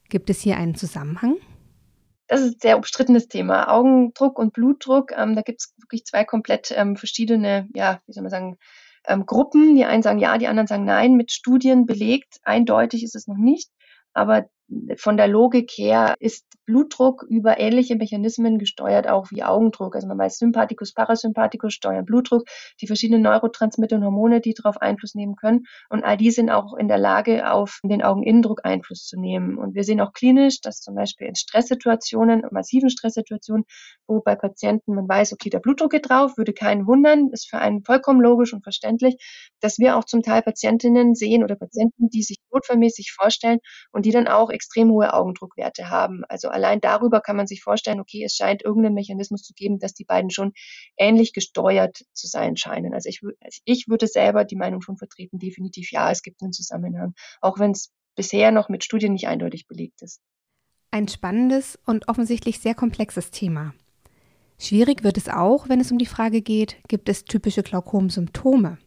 Gibt 0.10 0.30
es 0.30 0.42
hier 0.42 0.58
einen 0.58 0.76
Zusammenhang? 0.76 1.38
Das 2.28 2.42
ist 2.42 2.56
ein 2.56 2.60
sehr 2.60 2.76
umstrittenes 2.76 3.30
Thema. 3.30 3.70
Augendruck 3.70 4.38
und 4.38 4.52
Blutdruck, 4.52 5.14
ähm, 5.16 5.38
da 5.38 5.42
gibt 5.42 5.62
es 5.62 5.74
wirklich 5.78 6.04
zwei 6.04 6.26
komplett 6.26 6.74
ähm, 6.76 6.98
verschiedene, 6.98 7.70
ja, 7.74 8.02
wie 8.08 8.12
soll 8.12 8.24
man 8.24 8.30
sagen, 8.30 8.58
ähm, 9.08 9.26
Gruppen. 9.26 9.78
Die 9.78 9.86
einen 9.86 10.04
sagen 10.04 10.20
ja, 10.20 10.38
die 10.38 10.48
anderen 10.48 10.68
sagen 10.68 10.84
nein. 10.84 11.14
Mit 11.14 11.32
Studien 11.32 11.86
belegt, 11.86 12.42
eindeutig 12.44 13.06
ist 13.06 13.16
es 13.16 13.28
noch 13.28 13.38
nicht. 13.38 13.72
Aber 14.12 14.50
von 14.98 15.18
der 15.18 15.28
Logik 15.28 15.72
her 15.72 16.16
ist 16.20 16.46
Blutdruck 16.66 17.24
über 17.24 17.60
ähnliche 17.60 17.96
Mechanismen 17.96 18.58
gesteuert, 18.58 19.08
auch 19.10 19.32
wie 19.32 19.44
Augendruck. 19.44 19.96
Also 19.96 20.08
man 20.08 20.18
weiß, 20.18 20.38
Sympathikus, 20.38 20.94
Parasympathikus 20.94 21.74
steuern 21.74 22.06
Blutdruck, 22.06 22.44
die 22.80 22.88
verschiedenen 22.88 23.22
Neurotransmitter 23.22 23.98
und 23.98 24.06
Hormone, 24.06 24.40
die 24.40 24.54
darauf 24.54 24.82
Einfluss 24.82 25.16
nehmen 25.16 25.36
können. 25.36 25.66
Und 25.90 26.04
all 26.04 26.16
die 26.16 26.32
sind 26.32 26.50
auch 26.50 26.74
in 26.76 26.88
der 26.88 26.98
Lage, 26.98 27.52
auf 27.52 27.80
den 27.84 28.02
Augeninnendruck 28.02 28.64
Einfluss 28.64 29.06
zu 29.06 29.20
nehmen. 29.20 29.58
Und 29.58 29.76
wir 29.76 29.84
sehen 29.84 30.00
auch 30.00 30.14
klinisch, 30.14 30.62
dass 30.62 30.80
zum 30.80 30.96
Beispiel 30.96 31.28
in 31.28 31.36
Stresssituationen, 31.36 32.44
massiven 32.52 32.90
Stresssituationen, 32.90 33.66
wo 34.08 34.22
bei 34.22 34.36
Patienten 34.36 34.96
man 34.96 35.08
weiß, 35.08 35.34
okay, 35.34 35.50
der 35.50 35.60
Blutdruck 35.60 35.92
geht 35.92 36.10
drauf, 36.10 36.38
würde 36.38 36.54
keinen 36.54 36.88
wundern, 36.88 37.30
ist 37.32 37.50
für 37.50 37.58
einen 37.58 37.84
vollkommen 37.84 38.22
logisch 38.22 38.54
und 38.54 38.64
verständlich, 38.64 39.18
dass 39.60 39.80
wir 39.80 39.98
auch 39.98 40.06
zum 40.06 40.22
Teil 40.22 40.42
Patientinnen 40.42 41.16
sehen 41.16 41.44
oder 41.44 41.56
Patienten, 41.56 42.10
die 42.10 42.24
sich 42.24 42.38
notfallmäßig 42.52 43.12
vorstellen 43.12 43.60
und 43.92 44.06
die 44.06 44.12
dann 44.12 44.28
auch 44.28 44.50
extrem 44.54 44.90
hohe 44.92 45.14
Augendruckwerte 45.14 45.90
haben. 45.90 46.24
Also 46.30 46.50
allein 46.50 46.80
darüber 46.80 47.22
kann 47.22 47.36
man 47.36 47.48
sich 47.48 47.62
vorstellen, 47.62 48.00
okay, 48.00 48.24
es 48.24 48.36
scheint 48.36 48.64
irgendeinen 48.64 48.96
Mechanismus 48.96 49.42
zu 49.44 49.54
geben, 49.54 49.80
dass 49.80 49.94
die 49.94 50.06
beiden 50.06 50.30
schon 50.30 50.54
ähnlich 50.98 51.34
gesteuert 51.34 52.04
zu 52.14 52.28
sein 52.28 52.56
scheinen. 52.56 52.94
Also 52.94 53.10
ich, 53.10 53.22
also 53.24 53.62
ich 53.66 53.88
würde 53.88 54.08
selber 54.08 54.46
die 54.46 54.56
Meinung 54.56 54.82
schon 54.82 54.98
vertreten, 54.98 55.40
definitiv 55.40 55.92
ja, 55.92 56.12
es 56.12 56.22
gibt 56.22 56.42
einen 56.42 56.54
Zusammenhang, 56.54 57.14
auch 57.42 57.60
wenn 57.60 57.72
es 57.72 57.92
bisher 58.16 58.52
noch 58.52 58.70
mit 58.70 58.84
Studien 58.84 59.14
nicht 59.14 59.28
eindeutig 59.28 59.68
belegt 59.68 60.02
ist. 60.02 60.22
Ein 60.92 61.08
spannendes 61.08 61.80
und 61.86 62.08
offensichtlich 62.08 62.60
sehr 62.60 62.76
komplexes 62.76 63.32
Thema. 63.32 63.74
Schwierig 64.60 65.04
wird 65.04 65.18
es 65.18 65.28
auch, 65.28 65.68
wenn 65.68 65.80
es 65.80 65.92
um 65.92 65.98
die 65.98 66.06
Frage 66.06 66.42
geht, 66.42 66.78
gibt 66.88 67.10
es 67.10 67.26
typische 67.26 67.64
Glaukomsymptome? 67.64 68.78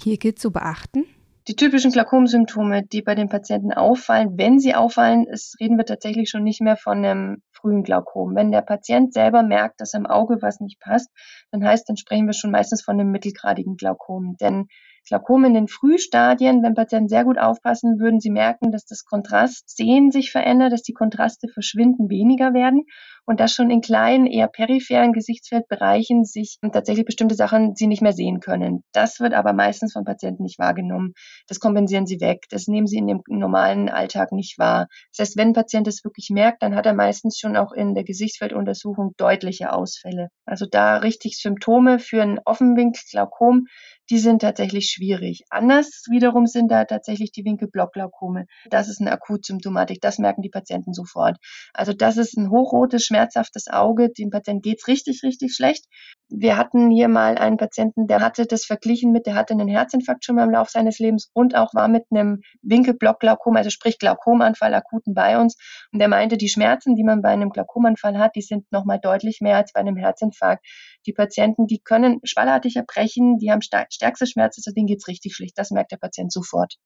Hier 0.00 0.16
gilt 0.16 0.38
zu 0.38 0.50
beachten, 0.52 1.04
die 1.50 1.56
typischen 1.56 1.90
Glaukomsymptome, 1.90 2.84
die 2.84 3.02
bei 3.02 3.16
den 3.16 3.28
Patienten 3.28 3.72
auffallen, 3.72 4.38
wenn 4.38 4.60
sie 4.60 4.76
auffallen, 4.76 5.26
ist, 5.26 5.58
reden 5.58 5.78
wir 5.78 5.84
tatsächlich 5.84 6.30
schon 6.30 6.44
nicht 6.44 6.60
mehr 6.60 6.76
von 6.76 6.98
einem 6.98 7.42
frühen 7.50 7.82
Glaukom. 7.82 8.36
Wenn 8.36 8.52
der 8.52 8.62
Patient 8.62 9.12
selber 9.12 9.42
merkt, 9.42 9.80
dass 9.80 9.94
im 9.94 10.06
Auge 10.06 10.40
was 10.42 10.60
nicht 10.60 10.78
passt, 10.78 11.08
dann 11.50 11.64
heißt, 11.64 11.88
dann 11.88 11.96
sprechen 11.96 12.26
wir 12.26 12.34
schon 12.34 12.52
meistens 12.52 12.84
von 12.84 13.00
einem 13.00 13.10
mittelgradigen 13.10 13.74
Glaukom. 13.74 14.36
Denn 14.40 14.68
Glaukom 15.08 15.44
in 15.44 15.54
den 15.54 15.66
Frühstadien, 15.66 16.62
wenn 16.62 16.74
Patienten 16.74 17.08
sehr 17.08 17.24
gut 17.24 17.36
aufpassen, 17.36 17.98
würden 17.98 18.20
sie 18.20 18.30
merken, 18.30 18.70
dass 18.70 18.84
das 18.84 19.04
Kontrastsehen 19.04 20.12
sich 20.12 20.30
verändert, 20.30 20.72
dass 20.72 20.82
die 20.82 20.92
Kontraste 20.92 21.48
verschwinden, 21.48 22.08
weniger 22.10 22.54
werden 22.54 22.84
und 23.30 23.38
dass 23.38 23.52
schon 23.52 23.70
in 23.70 23.80
kleinen, 23.80 24.26
eher 24.26 24.48
peripheren 24.48 25.12
Gesichtsfeldbereichen 25.12 26.24
sich 26.24 26.58
tatsächlich 26.72 27.04
bestimmte 27.04 27.36
Sachen 27.36 27.76
sie 27.76 27.86
nicht 27.86 28.02
mehr 28.02 28.12
sehen 28.12 28.40
können. 28.40 28.82
Das 28.90 29.20
wird 29.20 29.34
aber 29.34 29.52
meistens 29.52 29.92
von 29.92 30.02
Patienten 30.02 30.42
nicht 30.42 30.58
wahrgenommen. 30.58 31.12
Das 31.46 31.60
kompensieren 31.60 32.06
sie 32.06 32.20
weg. 32.20 32.46
Das 32.50 32.66
nehmen 32.66 32.88
sie 32.88 32.98
in 32.98 33.06
dem 33.06 33.22
normalen 33.28 33.88
Alltag 33.88 34.32
nicht 34.32 34.58
wahr. 34.58 34.88
Das 35.16 35.28
heißt, 35.28 35.36
wenn 35.36 35.50
ein 35.50 35.54
Patient 35.54 35.86
es 35.86 36.02
wirklich 36.02 36.30
merkt, 36.30 36.60
dann 36.64 36.74
hat 36.74 36.86
er 36.86 36.92
meistens 36.92 37.38
schon 37.38 37.56
auch 37.56 37.70
in 37.70 37.94
der 37.94 38.02
Gesichtsfelduntersuchung 38.02 39.12
deutliche 39.16 39.72
Ausfälle. 39.72 40.30
Also 40.44 40.66
da 40.68 40.96
richtig 40.96 41.38
Symptome 41.38 42.00
für 42.00 42.22
ein 42.22 42.40
Offenwinkelglaukom 42.44 43.66
die 44.10 44.18
sind 44.18 44.42
tatsächlich 44.42 44.86
schwierig. 44.86 45.44
Anders 45.50 46.06
wiederum 46.10 46.46
sind 46.46 46.70
da 46.70 46.84
tatsächlich 46.84 47.30
die 47.30 47.44
Winkelblockglaukome. 47.44 48.46
Das 48.68 48.88
ist 48.88 49.00
eine 49.00 49.12
Akutsymptomatik, 49.12 50.00
das 50.00 50.18
merken 50.18 50.42
die 50.42 50.50
Patienten 50.50 50.92
sofort. 50.92 51.36
Also 51.72 51.92
das 51.92 52.16
ist 52.16 52.36
ein 52.36 52.50
hochrotes, 52.50 53.04
schmerzhaftes 53.20 53.68
Auge, 53.68 54.10
dem 54.10 54.30
Patienten 54.30 54.62
geht's 54.62 54.88
richtig, 54.88 55.22
richtig 55.22 55.54
schlecht. 55.54 55.84
Wir 56.28 56.56
hatten 56.56 56.90
hier 56.90 57.08
mal 57.08 57.36
einen 57.36 57.56
Patienten, 57.56 58.06
der 58.06 58.20
hatte 58.20 58.46
das 58.46 58.64
verglichen 58.64 59.12
mit, 59.12 59.26
der 59.26 59.34
hatte 59.34 59.52
einen 59.52 59.68
Herzinfarkt 59.68 60.24
schon 60.24 60.36
mal 60.36 60.44
im 60.44 60.50
Laufe 60.50 60.70
seines 60.70 60.98
Lebens 60.98 61.30
und 61.34 61.54
auch 61.54 61.74
war 61.74 61.88
mit 61.88 62.04
einem 62.10 62.40
Winkelblockglaukom, 62.62 63.56
also 63.56 63.68
sprich 63.70 63.98
Glaukomanfall 63.98 64.72
akuten 64.74 65.12
bei 65.12 65.38
uns. 65.38 65.56
Und 65.92 65.98
der 65.98 66.08
meinte, 66.08 66.36
die 66.36 66.48
Schmerzen, 66.48 66.94
die 66.94 67.04
man 67.04 67.20
bei 67.20 67.30
einem 67.30 67.50
Glaukomanfall 67.50 68.18
hat, 68.18 68.36
die 68.36 68.42
sind 68.42 68.70
nochmal 68.70 69.00
deutlich 69.00 69.40
mehr 69.40 69.56
als 69.56 69.72
bei 69.72 69.80
einem 69.80 69.96
Herzinfarkt. 69.96 70.64
Die 71.06 71.12
Patienten, 71.12 71.66
die 71.66 71.80
können 71.80 72.20
schwallartig 72.22 72.76
erbrechen, 72.76 73.38
die 73.38 73.50
haben 73.50 73.60
stärkste 73.62 74.26
Schmerzen, 74.26 74.60
also 74.60 74.72
denen 74.74 74.86
geht's 74.86 75.08
richtig 75.08 75.34
schlecht. 75.34 75.58
Das 75.58 75.70
merkt 75.70 75.92
der 75.92 75.98
Patient 75.98 76.32
sofort. 76.32 76.76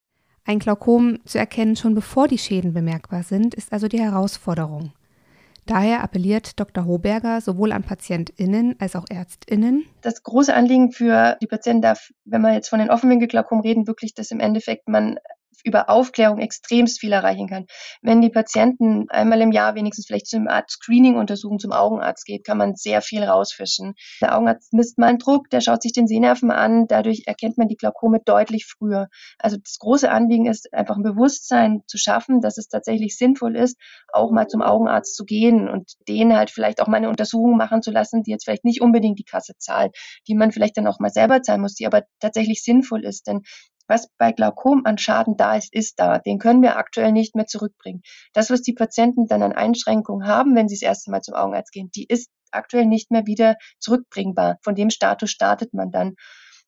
Ein 0.47 0.59
Glaukom 0.59 1.21
zu 1.25 1.39
erkennen, 1.39 1.77
schon 1.77 1.95
bevor 1.95 2.29
die 2.29 2.39
Schäden 2.39 2.75
bemerkbar 2.75 3.23
sind, 3.23 3.55
ist 3.55 3.73
also 3.73 3.89
die 3.89 4.01
Herausforderung. 4.01 4.93
Daher 5.67 6.03
appelliert 6.03 6.61
Dr. 6.61 6.85
Hoberger 6.85 7.41
sowohl 7.41 7.73
an 7.73 7.83
PatientInnen 7.83 8.77
als 8.79 8.97
auch 8.97 9.07
ÄrztInnen. 9.09 9.85
Das 10.03 10.23
große 10.23 10.55
Anliegen 10.55 10.93
für 10.93 11.39
die 11.41 11.47
Patienten 11.47 11.83
darf, 11.83 12.11
wenn 12.25 12.43
wir 12.43 12.53
jetzt 12.53 12.69
von 12.69 12.79
den 12.79 12.91
Offenwinkelglaukom 12.91 13.61
reden, 13.61 13.87
wirklich, 13.87 14.15
dass 14.15 14.31
im 14.31 14.41
Endeffekt 14.41 14.89
man 14.89 15.19
über 15.65 15.89
Aufklärung 15.89 16.39
extremst 16.39 17.01
viel 17.01 17.13
erreichen 17.13 17.49
kann. 17.49 17.67
Wenn 18.03 18.21
die 18.21 18.31
Patienten 18.31 19.07
einmal 19.09 19.41
im 19.41 19.51
Jahr 19.51 19.75
wenigstens 19.75 20.07
vielleicht 20.07 20.27
zum 20.27 20.47
Art 20.47 20.71
Screening-Untersuchung 20.71 21.59
zum 21.59 21.73
Augenarzt 21.73 22.27
geht, 22.27 22.45
kann 22.45 22.59
man 22.59 22.77
sehr 22.77 23.01
viel 23.03 23.25
rausfischen. 23.25 23.95
Der 24.21 24.37
Augenarzt 24.37 24.73
misst 24.73 24.99
mal 24.99 25.09
einen 25.09 25.19
Druck, 25.19 25.51
der 25.51 25.61
schaut 25.61 25.83
sich 25.83 25.93
den 25.93 26.07
Sehnerven 26.07 26.51
an, 26.51 26.87
dadurch 26.87 27.23
erkennt 27.27 27.59
man 27.59 27.69
die 27.69 27.77
Glaukome 27.77 28.21
deutlich 28.25 28.67
früher. 28.67 29.09
Also 29.39 29.57
das 29.57 29.79
große 29.79 30.11
Anliegen 30.11 30.47
ist 30.47 30.73
einfach 30.73 30.97
ein 30.97 31.03
Bewusstsein 31.03 31.83
zu 31.87 31.99
schaffen, 31.99 32.41
dass 32.41 32.59
es 32.59 32.69
tatsächlich 32.69 33.17
sinnvoll 33.17 33.57
ist, 33.57 33.79
auch 34.13 34.31
mal 34.31 34.47
zum 34.47 34.63
Augenarzt 34.63 35.17
zu 35.17 35.25
gehen 35.25 35.69
und 35.69 35.93
den 36.09 36.37
halt 36.37 36.51
vielleicht 36.51 36.81
auch 36.81 36.87
mal 36.87 36.99
eine 36.99 37.09
Untersuchung 37.09 37.57
machen 37.57 37.83
zu 37.83 37.91
lassen, 37.91 38.23
die 38.23 38.31
jetzt 38.31 38.45
vielleicht 38.45 38.65
nicht 38.65 38.83
unbedingt 38.83 39.19
die 39.19 39.25
Kasse 39.25 39.55
zahlt, 39.59 39.97
die 40.29 40.35
man 40.35 40.53
vielleicht 40.53 40.77
dann 40.77 40.87
auch 40.87 40.99
mal 40.99 41.11
selber 41.11 41.43
zahlen 41.43 41.61
muss, 41.63 41.75
die 41.75 41.87
aber 41.87 42.03
tatsächlich 42.21 42.63
sinnvoll 42.63 43.05
ist. 43.05 43.27
Denn 43.27 43.43
was 43.87 44.09
bei 44.19 44.33
Glaukom 44.33 44.83
an 44.85 44.99
Schaden 44.99 45.37
da 45.37 45.57
ist, 45.57 45.73
ist 45.73 45.99
da. 45.99 46.19
Den 46.19 46.39
können 46.39 46.63
wir 46.63 46.77
aktuell 46.77 47.13
nicht 47.13 47.35
mehr 47.35 47.47
zurückbringen. 47.47 48.03
Das, 48.33 48.51
was 48.51 48.63
die 48.63 48.73
Patienten 48.73 49.27
dann 49.27 49.43
an 49.43 49.53
Einschränkungen 49.53 50.27
haben, 50.27 50.55
wenn 50.55 50.69
sie 50.69 50.77
das 50.77 50.83
erste 50.83 51.11
Mal 51.11 51.23
zum 51.23 51.35
Augenarzt 51.35 51.73
gehen, 51.73 51.91
die 51.95 52.07
ist 52.07 52.31
aktuell 52.51 52.87
nicht 52.87 53.11
mehr 53.11 53.27
wieder 53.27 53.57
zurückbringbar. 53.79 54.59
Von 54.63 54.75
dem 54.75 54.91
Status 54.91 55.31
startet 55.31 55.75
man 55.75 55.91
dann. 55.91 56.15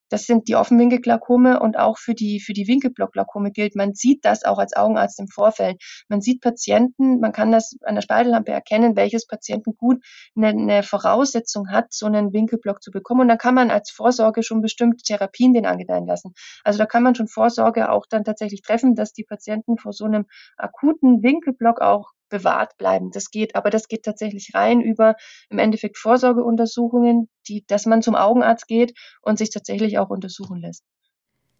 Das 0.08 0.24
sind 0.24 0.48
die 0.48 0.56
Offenwinkelglaukome 0.56 1.60
und 1.60 1.78
auch 1.78 1.98
für 1.98 2.14
die, 2.14 2.40
für 2.40 2.52
die 2.52 2.68
Winkelblockglaukome 2.68 3.50
gilt, 3.50 3.74
man 3.74 3.94
sieht 3.94 4.24
das 4.24 4.44
auch 4.44 4.58
als 4.58 4.76
Augenarzt 4.76 5.18
im 5.20 5.28
Vorfeld. 5.28 5.82
Man 6.08 6.20
sieht 6.20 6.40
Patienten, 6.40 7.20
man 7.20 7.32
kann 7.32 7.52
das 7.52 7.76
an 7.82 7.94
der 7.94 8.02
Speidellampe 8.02 8.52
erkennen, 8.52 8.96
welches 8.96 9.26
Patienten 9.26 9.76
gut 9.76 10.02
eine, 10.36 10.48
eine 10.48 10.82
Voraussetzung 10.82 11.70
hat, 11.70 11.92
so 11.92 12.06
einen 12.06 12.32
Winkelblock 12.32 12.82
zu 12.82 12.90
bekommen. 12.90 13.22
Und 13.22 13.28
dann 13.28 13.38
kann 13.38 13.54
man 13.54 13.70
als 13.70 13.90
Vorsorge 13.90 14.42
schon 14.42 14.62
bestimmte 14.62 15.02
Therapien 15.02 15.54
den 15.54 15.66
angedeihen 15.66 16.06
lassen. 16.06 16.34
Also 16.64 16.78
da 16.78 16.86
kann 16.86 17.02
man 17.02 17.14
schon 17.14 17.28
Vorsorge 17.28 17.90
auch 17.90 18.06
dann 18.08 18.24
tatsächlich 18.24 18.62
treffen, 18.62 18.94
dass 18.94 19.12
die 19.12 19.24
Patienten 19.24 19.76
vor 19.78 19.92
so 19.92 20.04
einem 20.04 20.26
akuten 20.56 21.22
Winkelblock 21.22 21.80
auch 21.80 22.12
bewahrt 22.28 22.76
bleiben. 22.76 23.10
Das 23.10 23.30
geht, 23.30 23.54
aber 23.54 23.70
das 23.70 23.88
geht 23.88 24.04
tatsächlich 24.04 24.52
rein 24.54 24.80
über 24.80 25.16
im 25.48 25.58
Endeffekt 25.58 25.98
Vorsorgeuntersuchungen, 25.98 27.28
die, 27.48 27.64
dass 27.66 27.86
man 27.86 28.02
zum 28.02 28.14
Augenarzt 28.14 28.66
geht 28.68 28.94
und 29.22 29.38
sich 29.38 29.50
tatsächlich 29.50 29.98
auch 29.98 30.10
untersuchen 30.10 30.60
lässt. 30.60 30.84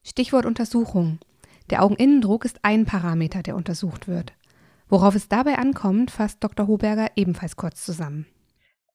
Stichwort 0.02 0.46
Untersuchung. 0.46 1.18
Der 1.70 1.82
Augeninnendruck 1.82 2.44
ist 2.44 2.61
ein 2.62 2.85
Parameter, 2.87 3.42
der 3.42 3.56
untersucht 3.56 4.06
wird. 4.06 4.32
Worauf 4.88 5.16
es 5.16 5.28
dabei 5.28 5.58
ankommt, 5.58 6.12
fasst 6.12 6.44
Dr. 6.44 6.68
Hoberger 6.68 7.08
ebenfalls 7.16 7.56
kurz 7.56 7.85
zusammen. 7.85 8.26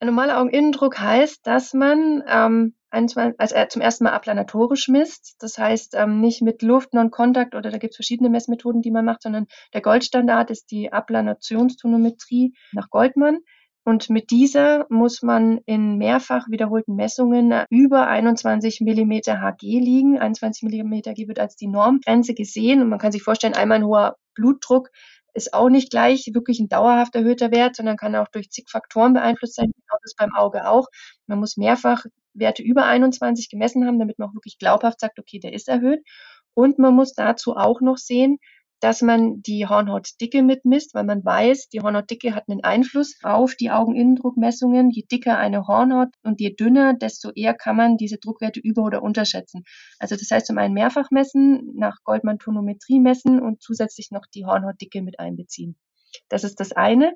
Ein 0.02 0.08
normaler 0.08 0.40
Augeninnendruck 0.42 1.00
heißt, 1.00 1.46
dass 1.46 1.76
man 1.76 2.24
ähm, 2.28 2.74
also 2.90 3.56
er 3.56 3.70
zum 3.70 3.84
ersten 3.84 4.04
Mal 4.06 4.14
aplanatorisch 4.14 4.88
misst. 4.88 5.36
Das 5.40 5.60
heißt 5.60 5.94
ähm, 5.96 6.20
nicht 6.20 6.42
mit 6.42 6.64
Luft, 6.64 6.96
Non-Contact 6.96 7.54
oder 7.54 7.70
da 7.70 7.78
gibt 7.78 7.92
es 7.92 7.98
verschiedene 7.98 8.32
Messmethoden, 8.32 8.82
die 8.82 8.90
man 8.90 9.06
macht, 9.06 9.22
sondern 9.22 9.46
der 9.76 9.82
Goldstandard 9.82 10.50
ist 10.50 10.72
die 10.72 10.92
Aplanationstonometrie 10.92 12.56
nach 12.72 12.90
Goldmann. 12.90 13.42
Und 13.84 14.10
mit 14.10 14.32
dieser 14.32 14.88
muss 14.90 15.22
man 15.22 15.60
in 15.68 16.00
mehrfach 16.00 16.50
wiederholten 16.50 16.96
Messungen 16.96 17.54
über 17.70 18.08
21 18.08 18.82
mm 18.82 19.12
Hg 19.28 19.62
liegen. 19.62 20.18
21 20.18 20.64
mm 20.64 20.94
Hg 21.06 21.28
wird 21.28 21.40
als 21.40 21.56
die 21.56 21.68
Normgrenze 21.68 22.34
gesehen 22.34 22.82
und 22.82 22.90
man 22.90 22.98
kann 22.98 23.12
sich 23.12 23.22
vorstellen, 23.22 23.54
einmal 23.54 23.78
ein 23.78 23.86
hoher 23.86 24.16
Blutdruck 24.34 24.90
ist 25.34 25.54
auch 25.54 25.70
nicht 25.70 25.92
gleich 25.92 26.30
wirklich 26.34 26.60
ein 26.60 26.70
dauerhaft 26.70 27.16
erhöhter 27.16 27.52
Wert, 27.52 27.76
sondern 27.76 27.98
kann 27.98 28.16
auch 28.16 28.28
durch 28.30 28.50
zig 28.50 28.70
Faktoren 28.70 29.14
beeinflusst 29.14 29.56
sein. 29.56 29.72
Genau 29.72 29.98
das 30.04 30.16
beim 30.16 30.34
Auge 30.36 30.68
auch. 30.68 30.88
Man 31.28 31.40
muss 31.40 31.58
mehrfach 31.58 32.06
Werte 32.34 32.64
über 32.64 32.86
21 32.86 33.50
gemessen 33.50 33.86
haben, 33.86 34.00
damit 34.00 34.20
man 34.20 34.30
auch 34.30 34.34
wirklich 34.34 34.58
glaubhaft 34.58 35.00
sagt, 35.00 35.20
okay, 35.20 35.40
der 35.40 35.54
ist 35.54 35.68
erhöht. 35.68 36.02
Und 36.54 36.80
man 36.80 36.96
muss 36.96 37.14
dazu 37.14 37.56
auch 37.56 37.82
noch 37.82 37.98
sehen, 37.98 38.38
dass 38.82 39.02
man 39.04 39.42
die 39.44 39.68
Hornhautdicke 39.68 40.42
mitmisst, 40.42 40.96
weil 40.96 41.04
man 41.04 41.24
weiß, 41.24 41.70
die 41.70 41.82
Hornhautdicke 41.82 42.34
hat 42.36 42.50
einen 42.50 42.64
Einfluss 42.64 43.16
auf 43.22 43.56
die 43.56 43.70
Augeninnendruckmessungen. 43.70 44.90
Je 44.90 45.04
dicker 45.04 45.38
eine 45.38 45.68
Hornhaut 45.68 46.10
und 46.24 46.42
je 46.42 46.56
dünner, 46.56 46.96
desto 46.96 47.30
eher 47.30 47.54
kann 47.54 47.76
man 47.78 47.98
diese 47.98 48.18
Druckwerte 48.18 48.60
über- 48.60 48.84
oder 48.84 49.04
unterschätzen. 49.04 49.64
Also 50.00 50.16
das 50.16 50.32
heißt 50.32 50.48
zum 50.48 50.58
einen 50.58 50.74
mehrfach 50.74 51.12
messen, 51.12 51.72
nach 51.76 51.98
Goldmann-Tonometrie 52.04 53.00
messen 53.00 53.40
und 53.40 53.62
zusätzlich 53.62 54.10
noch 54.10 54.26
die 54.34 54.46
Hornhautdicke 54.46 55.04
mit 55.04 55.20
einbeziehen. 55.20 55.78
Das 56.28 56.44
ist 56.44 56.60
das 56.60 56.72
eine. 56.72 57.14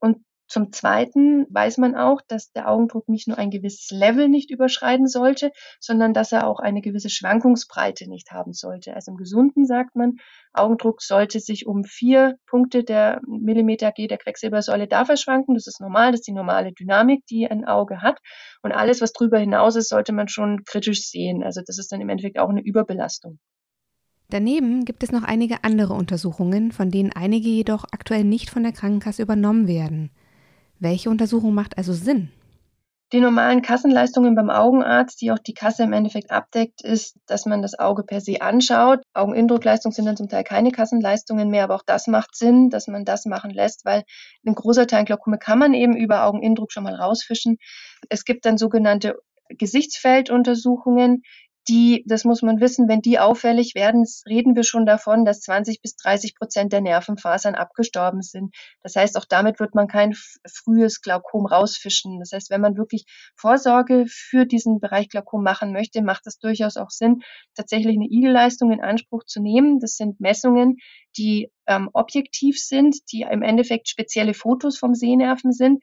Und 0.00 0.24
zum 0.52 0.70
Zweiten 0.70 1.46
weiß 1.48 1.78
man 1.78 1.94
auch, 1.94 2.20
dass 2.28 2.52
der 2.52 2.68
Augendruck 2.68 3.08
nicht 3.08 3.26
nur 3.26 3.38
ein 3.38 3.48
gewisses 3.48 3.90
Level 3.90 4.28
nicht 4.28 4.50
überschreiten 4.50 5.06
sollte, 5.06 5.50
sondern 5.80 6.12
dass 6.12 6.30
er 6.30 6.46
auch 6.46 6.60
eine 6.60 6.82
gewisse 6.82 7.08
Schwankungsbreite 7.08 8.06
nicht 8.06 8.32
haben 8.32 8.52
sollte. 8.52 8.92
Also 8.94 9.12
im 9.12 9.16
Gesunden 9.16 9.64
sagt 9.64 9.96
man, 9.96 10.18
Augendruck 10.52 11.00
sollte 11.00 11.40
sich 11.40 11.66
um 11.66 11.84
vier 11.84 12.36
Punkte 12.46 12.84
der 12.84 13.22
Millimeter 13.26 13.92
G 13.92 14.08
der 14.08 14.18
Quecksilbersäule 14.18 14.86
da 14.86 15.06
verschwanken. 15.06 15.54
Das 15.54 15.66
ist 15.66 15.80
normal, 15.80 16.10
das 16.10 16.20
ist 16.20 16.26
die 16.26 16.32
normale 16.32 16.74
Dynamik, 16.74 17.24
die 17.24 17.50
ein 17.50 17.64
Auge 17.64 18.02
hat. 18.02 18.18
Und 18.60 18.72
alles, 18.72 19.00
was 19.00 19.14
drüber 19.14 19.38
hinaus 19.38 19.74
ist, 19.76 19.88
sollte 19.88 20.12
man 20.12 20.28
schon 20.28 20.64
kritisch 20.64 21.08
sehen. 21.08 21.42
Also 21.42 21.62
das 21.66 21.78
ist 21.78 21.92
dann 21.92 22.02
im 22.02 22.10
Endeffekt 22.10 22.38
auch 22.38 22.50
eine 22.50 22.62
Überbelastung. 22.62 23.38
Daneben 24.28 24.84
gibt 24.84 25.02
es 25.02 25.12
noch 25.12 25.22
einige 25.22 25.64
andere 25.64 25.94
Untersuchungen, 25.94 26.72
von 26.72 26.90
denen 26.90 27.10
einige 27.10 27.48
jedoch 27.48 27.84
aktuell 27.90 28.24
nicht 28.24 28.50
von 28.50 28.62
der 28.64 28.72
Krankenkasse 28.72 29.22
übernommen 29.22 29.66
werden. 29.66 30.10
Welche 30.82 31.10
Untersuchung 31.10 31.54
macht 31.54 31.78
also 31.78 31.92
Sinn? 31.92 32.32
Die 33.12 33.20
normalen 33.20 33.62
Kassenleistungen 33.62 34.34
beim 34.34 34.50
Augenarzt, 34.50 35.20
die 35.20 35.30
auch 35.30 35.38
die 35.38 35.54
Kasse 35.54 35.84
im 35.84 35.92
Endeffekt 35.92 36.32
abdeckt, 36.32 36.82
ist, 36.82 37.20
dass 37.26 37.46
man 37.46 37.62
das 37.62 37.78
Auge 37.78 38.02
per 38.02 38.20
se 38.20 38.42
anschaut. 38.42 38.98
Augeninnendruckleistungen 39.14 39.94
sind 39.94 40.06
dann 40.06 40.16
zum 40.16 40.28
Teil 40.28 40.42
keine 40.42 40.72
Kassenleistungen 40.72 41.50
mehr, 41.50 41.62
aber 41.62 41.76
auch 41.76 41.84
das 41.86 42.08
macht 42.08 42.34
Sinn, 42.34 42.68
dass 42.68 42.88
man 42.88 43.04
das 43.04 43.26
machen 43.26 43.52
lässt, 43.52 43.84
weil 43.84 44.02
ein 44.44 44.56
großer 44.56 44.88
Teil 44.88 45.04
Glaukome 45.04 45.38
kann 45.38 45.60
man 45.60 45.72
eben 45.72 45.94
über 45.94 46.24
Augeninnendruck 46.24 46.72
schon 46.72 46.82
mal 46.82 46.96
rausfischen. 46.96 47.58
Es 48.08 48.24
gibt 48.24 48.44
dann 48.44 48.58
sogenannte 48.58 49.20
Gesichtsfelduntersuchungen, 49.50 51.22
die, 51.68 52.02
das 52.06 52.24
muss 52.24 52.42
man 52.42 52.60
wissen, 52.60 52.88
wenn 52.88 53.02
die 53.02 53.18
auffällig 53.18 53.74
werden, 53.74 54.04
reden 54.26 54.56
wir 54.56 54.64
schon 54.64 54.84
davon, 54.84 55.24
dass 55.24 55.40
20 55.42 55.80
bis 55.80 55.94
30 55.96 56.34
Prozent 56.34 56.72
der 56.72 56.80
Nervenfasern 56.80 57.54
abgestorben 57.54 58.22
sind. 58.22 58.54
Das 58.82 58.96
heißt, 58.96 59.16
auch 59.16 59.24
damit 59.24 59.60
wird 59.60 59.74
man 59.74 59.86
kein 59.86 60.14
frühes 60.46 61.00
Glaukom 61.02 61.46
rausfischen. 61.46 62.18
Das 62.18 62.32
heißt, 62.32 62.50
wenn 62.50 62.60
man 62.60 62.76
wirklich 62.76 63.04
Vorsorge 63.36 64.06
für 64.08 64.44
diesen 64.44 64.80
Bereich 64.80 65.08
Glaukom 65.08 65.44
machen 65.44 65.72
möchte, 65.72 66.02
macht 66.02 66.26
es 66.26 66.38
durchaus 66.38 66.76
auch 66.76 66.90
Sinn, 66.90 67.22
tatsächlich 67.54 67.96
eine 67.96 68.08
Igelleistung 68.10 68.72
in 68.72 68.80
Anspruch 68.80 69.24
zu 69.24 69.40
nehmen. 69.40 69.78
Das 69.78 69.96
sind 69.96 70.20
Messungen, 70.20 70.78
die 71.16 71.52
ähm, 71.68 71.90
objektiv 71.92 72.58
sind, 72.58 72.96
die 73.12 73.22
im 73.30 73.42
Endeffekt 73.42 73.88
spezielle 73.88 74.34
Fotos 74.34 74.78
vom 74.78 74.94
Sehnerven 74.94 75.52
sind 75.52 75.82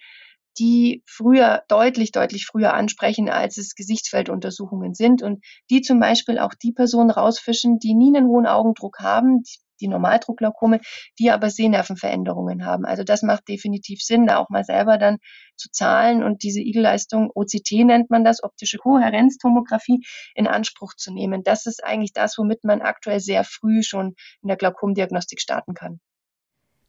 die 0.60 1.04
früher, 1.08 1.64
deutlich, 1.70 2.12
deutlich 2.12 2.46
früher 2.46 2.74
ansprechen, 2.74 3.30
als 3.30 3.58
es 3.58 3.76
Gesichtsfelduntersuchungen 3.76 4.94
sind 4.94 5.24
und 5.24 5.44
die 5.70 5.82
zum 5.82 6.00
Beispiel 6.00 6.38
auch 6.38 6.54
die 6.54 6.74
Personen 6.74 7.10
rausfischen, 7.10 7.80
die 7.80 7.96
nie 7.96 8.16
einen 8.16 8.28
hohen 8.28 8.46
Augendruck 8.46 9.00
haben, 9.00 9.44
die 9.80 9.88
Normaldruckglaukome, 9.88 10.82
die 11.18 11.32
aber 11.32 11.50
Sehnervenveränderungen 11.50 12.66
haben. 12.66 12.86
Also 12.86 13.04
das 13.04 13.22
macht 13.22 13.48
definitiv 13.48 14.02
Sinn, 14.02 14.28
da 14.28 14.38
auch 14.38 14.50
mal 14.50 14.64
selber 14.64 14.98
dann 14.98 15.18
zu 15.56 15.70
zahlen 15.72 16.24
und 16.24 16.44
diese 16.44 16.60
Igelleistung, 16.62 17.32
OCT 17.34 17.86
nennt 17.86 18.10
man 18.10 18.24
das, 18.24 18.44
optische 18.44 18.78
Kohärenztomographie, 18.78 20.02
in 20.36 20.48
Anspruch 20.48 20.94
zu 20.96 21.14
nehmen. 21.14 21.44
Das 21.44 21.66
ist 21.66 21.84
eigentlich 21.84 22.14
das, 22.14 22.38
womit 22.38 22.64
man 22.64 22.82
aktuell 22.82 23.20
sehr 23.20 23.44
früh 23.44 23.84
schon 23.84 24.16
in 24.42 24.48
der 24.48 24.58
Glaukomdiagnostik 24.58 25.42
starten 25.42 25.74
kann. 25.74 26.00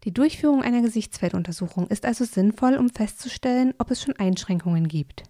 Die 0.04 0.12
Durchführung 0.14 0.62
einer 0.62 0.80
Gesichtsfelduntersuchung 0.80 1.88
ist 1.88 2.07
also 2.07 2.25
sinnvoll, 2.25 2.76
um 2.76 2.88
festzustellen, 2.88 3.75
ob 3.78 3.90
es 3.90 4.02
schon 4.02 4.16
Einschränkungen 4.16 4.88
gibt. 4.88 5.25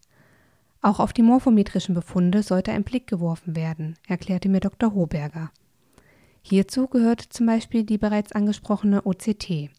Auch 0.80 1.00
auf 1.00 1.12
die 1.12 1.22
morphometrischen 1.22 1.94
Befunde 1.94 2.42
sollte 2.42 2.72
ein 2.72 2.84
Blick 2.84 3.06
geworfen 3.06 3.56
werden, 3.56 3.96
erklärte 4.06 4.48
mir 4.48 4.60
Dr. 4.60 4.94
Hoberger. 4.94 5.50
Hierzu 6.42 6.86
gehört 6.86 7.20
zum 7.20 7.46
Beispiel 7.46 7.84
die 7.84 7.98
bereits 7.98 8.32
angesprochene 8.32 9.04
OCT. 9.04 9.70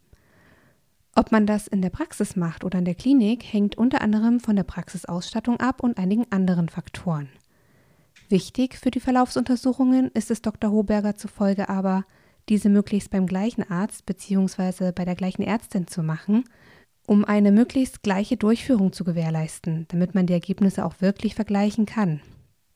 Ob 1.16 1.32
man 1.32 1.46
das 1.46 1.68
in 1.68 1.82
der 1.82 1.90
Praxis 1.90 2.36
macht 2.36 2.64
oder 2.64 2.80
in 2.80 2.86
der 2.86 2.96
Klinik, 2.96 3.44
hängt 3.44 3.78
unter 3.78 4.02
anderem 4.02 4.40
von 4.40 4.56
der 4.56 4.64
Praxisausstattung 4.64 5.60
ab 5.60 5.82
und 5.82 5.98
einigen 5.98 6.26
anderen 6.32 6.70
Faktoren. 6.70 7.30
Wichtig 8.30 8.78
für 8.78 8.92
die 8.92 9.00
Verlaufsuntersuchungen 9.00 10.12
ist 10.14 10.32
es 10.32 10.42
Dr. 10.42 10.72
Hoberger 10.72 11.16
zufolge 11.16 11.68
aber, 11.68 12.06
diese 12.50 12.70
möglichst 12.70 13.10
beim 13.10 13.26
gleichen 13.26 13.70
Arzt 13.70 14.06
bzw. 14.06 14.92
bei 14.92 15.06
der 15.06 15.16
gleichen 15.16 15.44
Ärztin 15.44 15.88
zu 15.88 16.04
machen, 16.04 16.44
um 17.08 17.26
eine 17.26 17.52
möglichst 17.52 18.04
gleiche 18.04 18.38
Durchführung 18.38 18.94
zu 18.94 19.04
gewährleisten, 19.04 19.86
damit 19.90 20.16
man 20.16 20.26
die 20.26 20.34
Ergebnisse 20.34 20.86
auch 20.86 20.96
wirklich 21.00 21.36
vergleichen 21.36 21.86
kann. 21.86 22.22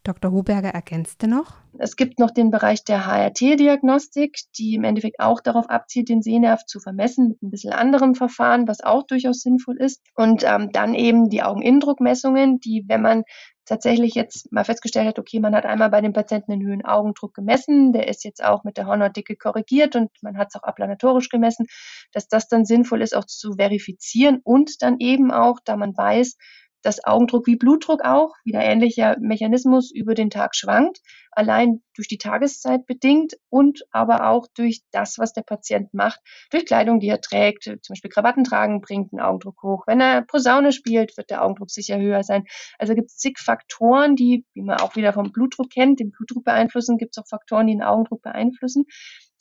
Dr. 0.06 0.32
Hoberger 0.32 0.70
ergänzte 0.70 1.28
noch. 1.28 1.56
Es 1.78 1.96
gibt 1.96 2.20
noch 2.20 2.32
den 2.32 2.52
Bereich 2.52 2.84
der 2.86 3.08
HRT-Diagnostik, 3.08 4.38
die 4.58 4.76
im 4.76 4.84
Endeffekt 4.84 5.20
auch 5.20 5.42
darauf 5.42 5.70
abzielt, 5.70 6.10
den 6.10 6.22
Sehnerv 6.22 6.66
zu 6.66 6.80
vermessen 6.80 7.30
mit 7.30 7.42
ein 7.42 7.50
bisschen 7.50 7.74
anderem 7.74 8.14
Verfahren, 8.14 8.68
was 8.68 8.82
auch 8.82 9.04
durchaus 9.04 9.42
sinnvoll 9.42 9.78
ist. 9.78 10.02
Und 10.16 10.44
ähm, 10.46 10.70
dann 10.72 10.94
eben 10.94 11.30
die 11.30 11.42
Augeninnendruckmessungen, 11.42 12.60
die, 12.60 12.86
wenn 12.88 13.02
man 13.02 13.24
tatsächlich 13.66 14.16
jetzt 14.16 14.52
mal 14.52 14.64
festgestellt 14.64 15.08
hat, 15.08 15.20
okay, 15.20 15.40
man 15.40 15.56
hat 15.56 15.66
einmal 15.66 15.90
bei 15.90 16.02
dem 16.02 16.14
Patienten 16.14 16.52
den 16.52 16.62
höheren 16.64 16.86
Augendruck 16.86 17.34
gemessen, 17.34 17.94
der 17.94 18.08
ist 18.08 18.24
jetzt 18.24 18.44
auch 18.44 18.64
mit 18.64 18.78
der 18.78 18.86
Hornhautdicke 18.86 19.36
korrigiert 19.36 19.96
und 19.96 20.12
man 20.22 20.38
hat 20.38 20.50
es 20.50 20.56
auch 20.56 20.64
aplanatorisch 20.64 21.30
gemessen, 21.30 21.68
dass 22.12 22.28
das 22.28 22.48
dann 22.48 22.66
sinnvoll 22.66 23.02
ist, 23.02 23.16
auch 23.16 23.26
zu 23.26 23.54
verifizieren 23.54 24.40
und 24.44 24.82
dann 24.82 24.98
eben 25.00 25.32
auch, 25.32 25.60
da 25.64 25.76
man 25.78 25.96
weiß, 25.96 26.38
dass 26.86 27.04
Augendruck 27.04 27.48
wie 27.48 27.56
Blutdruck 27.56 28.06
auch, 28.06 28.36
wieder 28.44 28.62
ähnlicher 28.62 29.18
Mechanismus 29.20 29.92
über 29.92 30.13
den 30.13 30.30
Tag 30.30 30.56
schwankt, 30.56 31.01
allein 31.32 31.82
durch 31.96 32.08
die 32.08 32.20
Tageszeit 32.20 32.86
bedingt 32.86 33.34
und 33.50 33.84
aber 33.89 34.30
auch 34.30 34.46
durch 34.56 34.84
das, 34.92 35.18
was 35.18 35.34
der 35.34 35.42
Patient 35.42 35.94
macht, 35.96 36.20
durch 36.51 36.68
Kleidung, 36.68 37.00
die 37.00 37.10
er 37.10 37.22
trägt, 37.22 37.63
zum 37.63 37.80
Beispiel 37.89 38.12
Krawatten 38.12 38.44
tragen, 38.44 38.82
bringt 38.82 39.12
den 39.12 39.20
Augendruck 39.20 39.63
hoch. 39.63 39.88
Wenn 39.88 40.00
er 40.00 40.22
Posaune 40.22 40.72
spielt, 40.72 41.18
wird 41.18 41.32
der 41.32 41.44
Augendruck 41.44 41.72
sicher 41.72 41.98
höher 41.98 42.24
sein. 42.24 42.46
Also 42.77 42.94
gibt 42.94 43.10
es 43.10 43.18
zig 43.18 43.39
Faktoren, 43.39 44.15
die, 44.15 44.46
wie 44.54 44.62
man 44.62 44.80
auch 44.80 44.96
wieder 44.96 45.12
vom 45.12 45.32
Blutdruck 45.32 45.72
kennt, 45.72 46.00
den 46.00 46.12
Blutdruck 46.12 46.44
beeinflussen, 46.44 47.00
gibt 47.00 47.18
es 47.18 47.24
auch 47.24 47.27
Faktoren, 47.27 47.65
die 47.65 47.74
den 47.74 47.82
Augendruck 47.82 48.22
beeinflussen. 48.22 48.86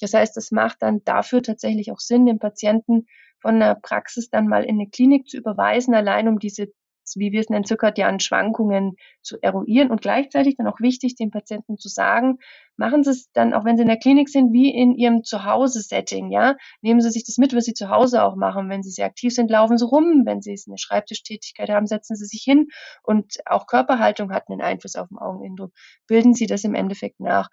Das 0.00 0.14
heißt, 0.14 0.34
es 0.38 0.50
macht 0.50 0.78
dann 0.80 1.04
dafür 1.04 1.42
tatsächlich 1.42 1.92
auch 1.92 2.00
Sinn, 2.00 2.24
den 2.24 2.38
Patienten 2.38 3.06
von 3.40 3.60
der 3.60 3.74
Praxis 3.74 4.30
dann 4.30 4.48
mal 4.48 4.64
in 4.64 4.76
eine 4.76 4.88
Klinik 4.88 5.28
zu 5.28 5.36
überweisen, 5.36 5.94
allein 5.94 6.28
um 6.28 6.38
diese 6.38 6.72
wie 7.16 7.32
wir 7.32 7.40
es 7.40 7.48
nennen, 7.48 7.64
zirkadianen 7.64 8.20
Schwankungen 8.20 8.96
zu 9.22 9.36
eruieren 9.42 9.90
und 9.90 10.02
gleichzeitig 10.02 10.56
dann 10.56 10.66
auch 10.66 10.80
wichtig, 10.80 11.16
den 11.16 11.30
Patienten 11.30 11.78
zu 11.78 11.88
sagen, 11.88 12.38
machen 12.76 13.04
Sie 13.04 13.10
es 13.10 13.30
dann, 13.32 13.54
auch 13.54 13.64
wenn 13.64 13.76
Sie 13.76 13.82
in 13.82 13.88
der 13.88 13.98
Klinik 13.98 14.28
sind, 14.28 14.52
wie 14.52 14.70
in 14.70 14.94
Ihrem 14.94 15.22
Zuhause-Setting, 15.22 16.30
ja. 16.30 16.56
Nehmen 16.82 17.00
Sie 17.00 17.10
sich 17.10 17.24
das 17.24 17.38
mit, 17.38 17.54
was 17.54 17.64
Sie 17.64 17.74
zu 17.74 17.88
Hause 17.88 18.22
auch 18.24 18.36
machen. 18.36 18.68
Wenn 18.68 18.82
Sie 18.82 18.90
sehr 18.90 19.06
aktiv 19.06 19.32
sind, 19.34 19.50
laufen 19.50 19.78
Sie 19.78 19.84
rum. 19.86 20.22
Wenn 20.24 20.42
Sie 20.42 20.58
eine 20.66 20.78
Schreibtischtätigkeit 20.78 21.70
haben, 21.70 21.86
setzen 21.86 22.16
Sie 22.16 22.26
sich 22.26 22.42
hin. 22.42 22.68
Und 23.02 23.38
auch 23.46 23.66
Körperhaltung 23.66 24.32
hat 24.32 24.48
einen 24.48 24.62
Einfluss 24.62 24.96
auf 24.96 25.08
den 25.08 25.18
Augeninnendruck. 25.18 25.72
Bilden 26.06 26.34
Sie 26.34 26.46
das 26.46 26.64
im 26.64 26.74
Endeffekt 26.74 27.20
nach. 27.20 27.48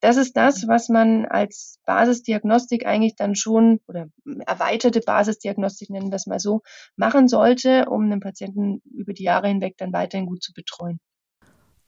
Das 0.00 0.16
ist 0.16 0.36
das, 0.36 0.66
was 0.66 0.88
man 0.88 1.26
als 1.26 1.78
Basisdiagnostik 1.84 2.86
eigentlich 2.86 3.16
dann 3.16 3.34
schon 3.34 3.80
oder 3.86 4.08
erweiterte 4.46 5.00
Basisdiagnostik 5.00 5.90
nennen 5.90 6.10
wir 6.10 6.16
es 6.16 6.26
mal 6.26 6.40
so, 6.40 6.62
machen 6.96 7.28
sollte, 7.28 7.86
um 7.90 8.04
einen 8.04 8.20
Patienten 8.20 8.80
über 8.90 9.12
die 9.12 9.24
Jahre 9.24 9.48
hinweg 9.48 9.76
dann 9.76 9.92
weiterhin 9.92 10.26
gut 10.26 10.42
zu 10.42 10.52
betreuen. 10.54 10.98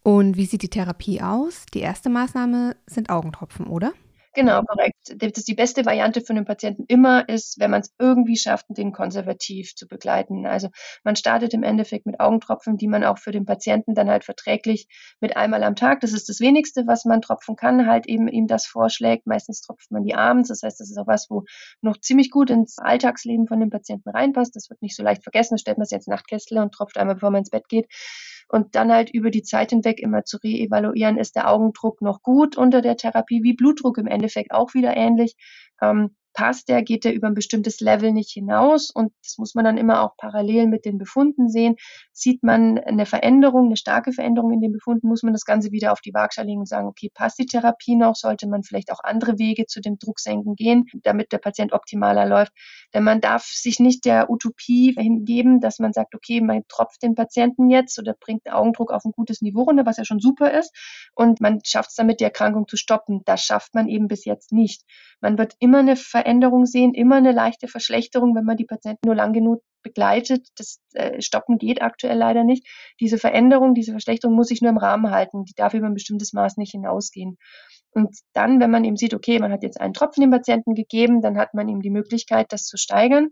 Und 0.02 0.36
wie 0.36 0.46
sieht 0.46 0.62
die 0.62 0.68
Therapie 0.68 1.22
aus? 1.22 1.64
Die 1.72 1.80
erste 1.80 2.10
Maßnahme 2.10 2.76
sind 2.86 3.08
Augentropfen, 3.08 3.66
oder? 3.66 3.92
Genau, 4.34 4.62
korrekt. 4.62 4.96
Das 5.18 5.44
die 5.44 5.54
beste 5.54 5.84
Variante 5.84 6.22
für 6.22 6.32
den 6.32 6.46
Patienten 6.46 6.84
immer 6.88 7.28
ist, 7.28 7.58
wenn 7.60 7.70
man 7.70 7.82
es 7.82 7.92
irgendwie 7.98 8.36
schafft, 8.38 8.64
den 8.70 8.92
konservativ 8.92 9.74
zu 9.74 9.86
begleiten. 9.86 10.46
Also 10.46 10.68
man 11.04 11.16
startet 11.16 11.52
im 11.52 11.62
Endeffekt 11.62 12.06
mit 12.06 12.18
Augentropfen, 12.18 12.78
die 12.78 12.88
man 12.88 13.04
auch 13.04 13.18
für 13.18 13.30
den 13.30 13.44
Patienten 13.44 13.94
dann 13.94 14.08
halt 14.08 14.24
verträglich 14.24 14.86
mit 15.20 15.36
einmal 15.36 15.62
am 15.62 15.76
Tag, 15.76 16.00
das 16.00 16.12
ist 16.14 16.30
das 16.30 16.40
wenigste, 16.40 16.86
was 16.86 17.04
man 17.04 17.20
tropfen 17.20 17.56
kann, 17.56 17.86
halt 17.86 18.06
eben 18.06 18.26
ihm 18.26 18.46
das 18.46 18.64
vorschlägt. 18.66 19.26
Meistens 19.26 19.60
tropft 19.60 19.90
man 19.90 20.02
die 20.02 20.14
abends. 20.14 20.48
Das 20.48 20.62
heißt, 20.62 20.80
das 20.80 20.90
ist 20.90 20.96
auch 20.98 21.06
was, 21.06 21.28
wo 21.28 21.44
noch 21.82 21.98
ziemlich 22.00 22.30
gut 22.30 22.48
ins 22.48 22.78
Alltagsleben 22.78 23.46
von 23.48 23.60
dem 23.60 23.68
Patienten 23.68 24.08
reinpasst. 24.08 24.56
Das 24.56 24.70
wird 24.70 24.80
nicht 24.80 24.96
so 24.96 25.02
leicht 25.02 25.22
vergessen. 25.24 25.58
Stellt 25.58 25.76
man 25.76 25.84
sich 25.86 25.96
jetzt 25.96 26.08
Nachtkästle 26.08 26.62
und 26.62 26.72
tropft 26.72 26.96
einmal, 26.96 27.16
bevor 27.16 27.30
man 27.32 27.40
ins 27.40 27.50
Bett 27.50 27.68
geht 27.68 27.86
und 28.48 28.74
dann 28.74 28.92
halt 28.92 29.10
über 29.10 29.30
die 29.30 29.42
Zeit 29.42 29.70
hinweg 29.70 30.00
immer 30.00 30.24
zu 30.24 30.38
reevaluieren, 30.38 31.18
ist 31.18 31.36
der 31.36 31.50
Augendruck 31.50 32.02
noch 32.02 32.22
gut 32.22 32.56
unter 32.56 32.82
der 32.82 32.96
Therapie, 32.96 33.42
wie 33.42 33.54
Blutdruck 33.54 33.98
im 33.98 34.06
Endeffekt 34.06 34.52
auch 34.52 34.74
wieder 34.74 34.96
ähnlich. 34.96 35.36
Ähm, 35.80 36.16
passt 36.32 36.68
der, 36.68 36.82
geht 36.82 37.04
der 37.04 37.14
über 37.14 37.26
ein 37.26 37.34
bestimmtes 37.34 37.80
Level 37.80 38.12
nicht 38.12 38.30
hinaus 38.30 38.90
und 38.90 39.12
das 39.22 39.38
muss 39.38 39.54
man 39.54 39.64
dann 39.64 39.76
immer 39.76 40.02
auch 40.02 40.16
parallel 40.16 40.66
mit 40.66 40.84
den 40.84 40.98
Befunden 40.98 41.48
sehen. 41.48 41.76
Sieht 42.12 42.42
man 42.42 42.78
eine 42.78 43.06
Veränderung, 43.06 43.66
eine 43.66 43.76
starke 43.76 44.12
Veränderung 44.12 44.52
in 44.52 44.60
den 44.60 44.72
Befunden, 44.72 45.08
muss 45.08 45.22
man 45.22 45.32
das 45.32 45.44
Ganze 45.44 45.72
wieder 45.72 45.92
auf 45.92 46.00
die 46.00 46.14
Waagschale 46.14 46.48
legen 46.48 46.60
und 46.60 46.68
sagen, 46.68 46.88
okay, 46.88 47.10
passt 47.12 47.38
die 47.38 47.46
Therapie 47.46 47.96
noch, 47.96 48.16
sollte 48.16 48.48
man 48.48 48.62
vielleicht 48.62 48.92
auch 48.92 49.00
andere 49.02 49.38
Wege 49.38 49.66
zu 49.66 49.80
dem 49.80 49.98
Drucksenken 49.98 50.56
gehen, 50.56 50.86
damit 51.02 51.32
der 51.32 51.38
Patient 51.38 51.72
optimaler 51.72 52.26
läuft. 52.26 52.52
Denn 52.94 53.04
man 53.04 53.20
darf 53.20 53.44
sich 53.44 53.80
nicht 53.80 54.04
der 54.04 54.30
Utopie 54.30 54.94
hingeben, 54.96 55.60
dass 55.60 55.78
man 55.78 55.92
sagt, 55.92 56.14
okay, 56.14 56.40
man 56.40 56.62
tropft 56.68 57.02
den 57.02 57.14
Patienten 57.14 57.70
jetzt 57.70 57.98
oder 57.98 58.14
bringt 58.18 58.50
Augendruck 58.50 58.92
auf 58.92 59.04
ein 59.04 59.12
gutes 59.12 59.42
Niveau 59.42 59.62
runter, 59.62 59.86
was 59.86 59.96
ja 59.96 60.04
schon 60.04 60.20
super 60.20 60.50
ist, 60.50 60.74
und 61.14 61.40
man 61.40 61.60
schafft 61.64 61.90
es 61.90 61.96
damit, 61.96 62.20
die 62.20 62.24
Erkrankung 62.24 62.66
zu 62.68 62.76
stoppen. 62.76 63.22
Das 63.24 63.42
schafft 63.42 63.74
man 63.74 63.88
eben 63.88 64.08
bis 64.08 64.24
jetzt 64.24 64.52
nicht. 64.52 64.82
Man 65.20 65.38
wird 65.38 65.54
immer 65.60 65.78
eine 65.78 65.96
Veränderung 65.96 66.21
sehen, 66.66 66.94
immer 66.94 67.16
eine 67.16 67.32
leichte 67.32 67.68
Verschlechterung, 67.68 68.34
wenn 68.34 68.44
man 68.44 68.56
die 68.56 68.64
Patienten 68.64 69.06
nur 69.06 69.14
lang 69.14 69.32
genug 69.32 69.62
begleitet. 69.82 70.48
Das 70.56 70.78
äh, 70.94 71.20
Stoppen 71.20 71.58
geht 71.58 71.82
aktuell 71.82 72.16
leider 72.16 72.44
nicht. 72.44 72.66
Diese 73.00 73.18
Veränderung, 73.18 73.74
diese 73.74 73.92
Verschlechterung 73.92 74.34
muss 74.34 74.48
sich 74.48 74.62
nur 74.62 74.70
im 74.70 74.78
Rahmen 74.78 75.10
halten. 75.10 75.44
Die 75.44 75.54
darf 75.54 75.74
über 75.74 75.86
ein 75.86 75.94
bestimmtes 75.94 76.32
Maß 76.32 76.56
nicht 76.56 76.72
hinausgehen. 76.72 77.36
Und 77.90 78.16
dann, 78.32 78.60
wenn 78.60 78.70
man 78.70 78.84
eben 78.84 78.96
sieht, 78.96 79.14
okay, 79.14 79.38
man 79.38 79.52
hat 79.52 79.62
jetzt 79.62 79.80
einen 79.80 79.92
Tropfen 79.92 80.22
dem 80.22 80.30
Patienten 80.30 80.74
gegeben, 80.74 81.20
dann 81.20 81.36
hat 81.36 81.52
man 81.54 81.68
ihm 81.68 81.82
die 81.82 81.90
Möglichkeit, 81.90 82.46
das 82.50 82.64
zu 82.64 82.76
steigern. 82.76 83.28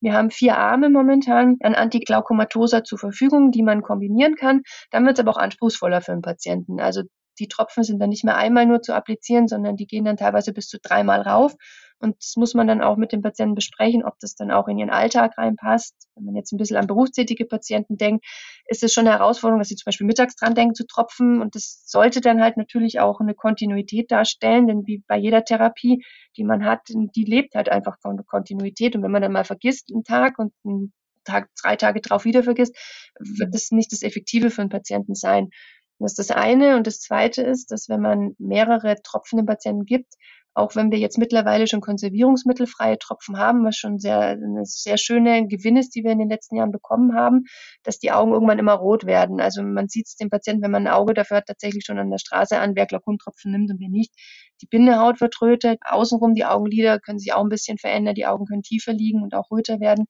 Wir 0.00 0.14
haben 0.14 0.30
vier 0.30 0.58
Arme 0.58 0.90
momentan 0.90 1.56
an 1.62 1.74
Antiglaukomatosa 1.74 2.82
zur 2.82 2.98
Verfügung, 2.98 3.52
die 3.52 3.62
man 3.62 3.82
kombinieren 3.82 4.34
kann. 4.34 4.62
Dann 4.90 5.06
wird 5.06 5.18
es 5.18 5.20
aber 5.20 5.30
auch 5.30 5.40
anspruchsvoller 5.40 6.00
für 6.00 6.12
den 6.12 6.22
Patienten. 6.22 6.80
Also 6.80 7.02
die 7.38 7.48
Tropfen 7.48 7.84
sind 7.84 8.00
dann 8.00 8.10
nicht 8.10 8.24
mehr 8.24 8.36
einmal 8.36 8.66
nur 8.66 8.82
zu 8.82 8.94
applizieren, 8.94 9.48
sondern 9.48 9.76
die 9.76 9.86
gehen 9.86 10.04
dann 10.04 10.16
teilweise 10.16 10.52
bis 10.52 10.68
zu 10.68 10.78
dreimal 10.80 11.22
rauf. 11.22 11.54
Und 12.02 12.16
das 12.18 12.34
muss 12.36 12.54
man 12.54 12.66
dann 12.66 12.82
auch 12.82 12.96
mit 12.96 13.12
den 13.12 13.22
Patienten 13.22 13.54
besprechen, 13.54 14.04
ob 14.04 14.18
das 14.18 14.34
dann 14.34 14.50
auch 14.50 14.68
in 14.68 14.78
ihren 14.78 14.90
Alltag 14.90 15.38
reinpasst. 15.38 15.94
Wenn 16.14 16.24
man 16.24 16.34
jetzt 16.34 16.52
ein 16.52 16.56
bisschen 16.56 16.76
an 16.76 16.86
berufstätige 16.86 17.46
Patienten 17.46 17.96
denkt, 17.96 18.24
ist 18.66 18.82
es 18.82 18.92
schon 18.92 19.06
eine 19.06 19.18
Herausforderung, 19.18 19.60
dass 19.60 19.68
sie 19.68 19.76
zum 19.76 19.86
Beispiel 19.86 20.06
mittags 20.06 20.34
dran 20.36 20.54
denken 20.54 20.74
zu 20.74 20.86
tropfen. 20.86 21.40
Und 21.40 21.54
das 21.54 21.84
sollte 21.86 22.20
dann 22.20 22.42
halt 22.42 22.56
natürlich 22.56 23.00
auch 23.00 23.20
eine 23.20 23.34
Kontinuität 23.34 24.10
darstellen, 24.10 24.66
denn 24.66 24.86
wie 24.86 25.02
bei 25.06 25.16
jeder 25.16 25.44
Therapie, 25.44 26.04
die 26.36 26.44
man 26.44 26.64
hat, 26.64 26.80
die 26.88 27.24
lebt 27.24 27.54
halt 27.54 27.68
einfach 27.68 27.98
von 28.00 28.24
Kontinuität. 28.26 28.96
Und 28.96 29.02
wenn 29.02 29.10
man 29.10 29.22
dann 29.22 29.32
mal 29.32 29.44
vergisst 29.44 29.90
einen 29.92 30.04
Tag 30.04 30.38
und 30.38 30.52
einen 30.64 30.92
Tag, 31.24 31.48
drei 31.62 31.76
Tage 31.76 32.00
drauf 32.00 32.24
wieder 32.24 32.42
vergisst, 32.42 32.76
wird 33.18 33.54
das 33.54 33.70
nicht 33.70 33.92
das 33.92 34.02
Effektive 34.02 34.50
für 34.50 34.62
einen 34.62 34.70
Patienten 34.70 35.14
sein. 35.14 35.50
Das 35.98 36.12
ist 36.12 36.18
das 36.18 36.36
eine. 36.36 36.76
Und 36.76 36.86
das 36.86 37.00
zweite 37.00 37.42
ist, 37.42 37.70
dass 37.70 37.88
wenn 37.88 38.00
man 38.00 38.34
mehrere 38.38 38.96
Tropfen 39.02 39.36
dem 39.36 39.46
Patienten 39.46 39.84
gibt, 39.84 40.14
auch 40.54 40.76
wenn 40.76 40.90
wir 40.90 40.98
jetzt 40.98 41.18
mittlerweile 41.18 41.66
schon 41.66 41.80
konservierungsmittelfreie 41.80 42.98
Tropfen 42.98 43.38
haben, 43.38 43.64
was 43.64 43.76
schon 43.76 43.98
sehr, 43.98 44.20
eine 44.20 44.64
sehr 44.64 44.98
schöne 44.98 45.46
Gewinn 45.46 45.76
ist, 45.76 45.94
die 45.94 46.04
wir 46.04 46.10
in 46.10 46.18
den 46.18 46.28
letzten 46.28 46.56
Jahren 46.56 46.72
bekommen 46.72 47.14
haben, 47.14 47.44
dass 47.82 47.98
die 47.98 48.12
Augen 48.12 48.32
irgendwann 48.32 48.58
immer 48.58 48.74
rot 48.74 49.06
werden. 49.06 49.40
Also 49.40 49.62
man 49.62 49.88
sieht 49.88 50.06
es 50.08 50.16
dem 50.16 50.30
Patienten, 50.30 50.62
wenn 50.62 50.70
man 50.70 50.86
ein 50.86 50.92
Auge 50.92 51.14
dafür 51.14 51.38
hat, 51.38 51.46
tatsächlich 51.46 51.84
schon 51.86 51.98
an 51.98 52.10
der 52.10 52.18
Straße 52.18 52.58
an, 52.58 52.76
wer 52.76 52.86
Glaukomtropfen 52.86 53.50
nimmt 53.50 53.70
und 53.70 53.80
wer 53.80 53.88
nicht. 53.88 54.12
Die 54.60 54.66
Bindehaut 54.66 55.20
wird 55.20 55.40
röter, 55.40 55.76
außenrum 55.84 56.34
die 56.34 56.44
Augenlider 56.44 57.00
können 57.00 57.18
sich 57.18 57.32
auch 57.32 57.42
ein 57.42 57.48
bisschen 57.48 57.78
verändern, 57.78 58.14
die 58.14 58.26
Augen 58.26 58.46
können 58.46 58.62
tiefer 58.62 58.92
liegen 58.92 59.22
und 59.22 59.34
auch 59.34 59.50
röter 59.50 59.80
werden. 59.80 60.06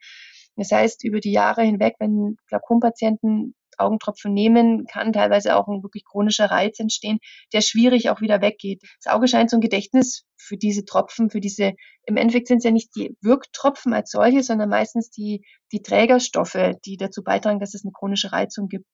Das 0.56 0.70
heißt, 0.70 1.04
über 1.04 1.20
die 1.20 1.32
Jahre 1.32 1.62
hinweg, 1.62 1.94
wenn 1.98 2.36
Glaukompatienten 2.48 3.54
Augentropfen 3.78 4.32
nehmen, 4.32 4.86
kann 4.86 5.12
teilweise 5.12 5.56
auch 5.56 5.68
ein 5.68 5.82
wirklich 5.82 6.04
chronischer 6.04 6.46
Reiz 6.46 6.78
entstehen, 6.78 7.18
der 7.52 7.60
schwierig 7.60 8.10
auch 8.10 8.20
wieder 8.20 8.40
weggeht. 8.40 8.82
Das 9.02 9.12
Auge 9.12 9.28
scheint 9.28 9.50
so 9.50 9.56
ein 9.56 9.60
Gedächtnis 9.60 10.24
für 10.36 10.56
diese 10.56 10.84
Tropfen, 10.84 11.30
für 11.30 11.40
diese, 11.40 11.72
im 12.04 12.16
Endeffekt 12.16 12.48
sind 12.48 12.58
es 12.58 12.64
ja 12.64 12.70
nicht 12.70 12.94
die 12.96 13.16
Wirktropfen 13.20 13.92
als 13.92 14.10
solche, 14.10 14.42
sondern 14.42 14.68
meistens 14.68 15.10
die, 15.10 15.44
die 15.72 15.82
Trägerstoffe, 15.82 16.72
die 16.84 16.96
dazu 16.96 17.22
beitragen, 17.22 17.60
dass 17.60 17.74
es 17.74 17.84
eine 17.84 17.92
chronische 17.92 18.32
Reizung 18.32 18.68
gibt. 18.68 18.86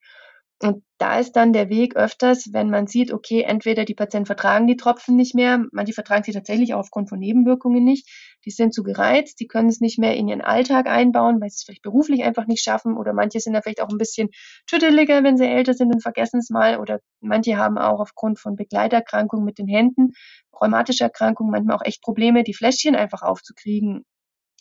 Und 0.60 0.82
da 0.98 1.20
ist 1.20 1.36
dann 1.36 1.52
der 1.52 1.68
Weg 1.68 1.94
öfters, 1.94 2.52
wenn 2.52 2.68
man 2.68 2.88
sieht, 2.88 3.12
okay, 3.12 3.42
entweder 3.42 3.84
die 3.84 3.94
Patienten 3.94 4.26
vertragen 4.26 4.66
die 4.66 4.76
Tropfen 4.76 5.14
nicht 5.14 5.36
mehr, 5.36 5.64
manche 5.70 5.92
vertragen 5.92 6.24
sie 6.24 6.32
tatsächlich 6.32 6.74
auch 6.74 6.80
aufgrund 6.80 7.08
von 7.08 7.20
Nebenwirkungen 7.20 7.84
nicht, 7.84 8.08
die 8.44 8.50
sind 8.50 8.74
zu 8.74 8.82
gereizt, 8.82 9.38
die 9.38 9.46
können 9.46 9.68
es 9.68 9.80
nicht 9.80 10.00
mehr 10.00 10.16
in 10.16 10.26
ihren 10.26 10.40
Alltag 10.40 10.88
einbauen, 10.88 11.40
weil 11.40 11.50
sie 11.50 11.56
es 11.58 11.62
vielleicht 11.62 11.82
beruflich 11.82 12.24
einfach 12.24 12.48
nicht 12.48 12.64
schaffen 12.64 12.96
oder 12.96 13.12
manche 13.12 13.38
sind 13.38 13.52
da 13.52 13.62
vielleicht 13.62 13.80
auch 13.80 13.88
ein 13.88 13.98
bisschen 13.98 14.30
tüdeliger, 14.66 15.22
wenn 15.22 15.36
sie 15.36 15.46
älter 15.46 15.74
sind 15.74 15.94
und 15.94 16.02
vergessen 16.02 16.40
es 16.40 16.50
mal 16.50 16.80
oder 16.80 16.98
manche 17.20 17.56
haben 17.56 17.78
auch 17.78 18.00
aufgrund 18.00 18.40
von 18.40 18.56
Begleiterkrankungen 18.56 19.44
mit 19.44 19.58
den 19.58 19.68
Händen, 19.68 20.14
rheumatische 20.60 21.04
Erkrankungen 21.04 21.52
manchmal 21.52 21.76
auch 21.76 21.84
echt 21.84 22.02
Probleme, 22.02 22.42
die 22.42 22.54
Fläschchen 22.54 22.96
einfach 22.96 23.22
aufzukriegen 23.22 24.04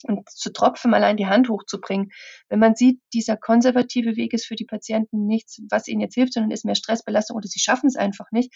und 0.03 0.29
zu 0.29 0.51
tropfen, 0.51 0.93
allein 0.93 1.17
die 1.17 1.27
Hand 1.27 1.49
hochzubringen. 1.49 2.11
Wenn 2.49 2.59
man 2.59 2.75
sieht, 2.75 2.99
dieser 3.13 3.37
konservative 3.37 4.15
Weg 4.15 4.33
ist 4.33 4.45
für 4.45 4.55
die 4.55 4.65
Patienten 4.65 5.25
nichts, 5.25 5.61
was 5.69 5.87
ihnen 5.87 6.01
jetzt 6.01 6.15
hilft, 6.15 6.33
sondern 6.33 6.51
ist 6.51 6.65
mehr 6.65 6.75
Stressbelastung 6.75 7.37
oder 7.37 7.47
sie 7.47 7.59
schaffen 7.59 7.87
es 7.87 7.95
einfach 7.95 8.31
nicht, 8.31 8.53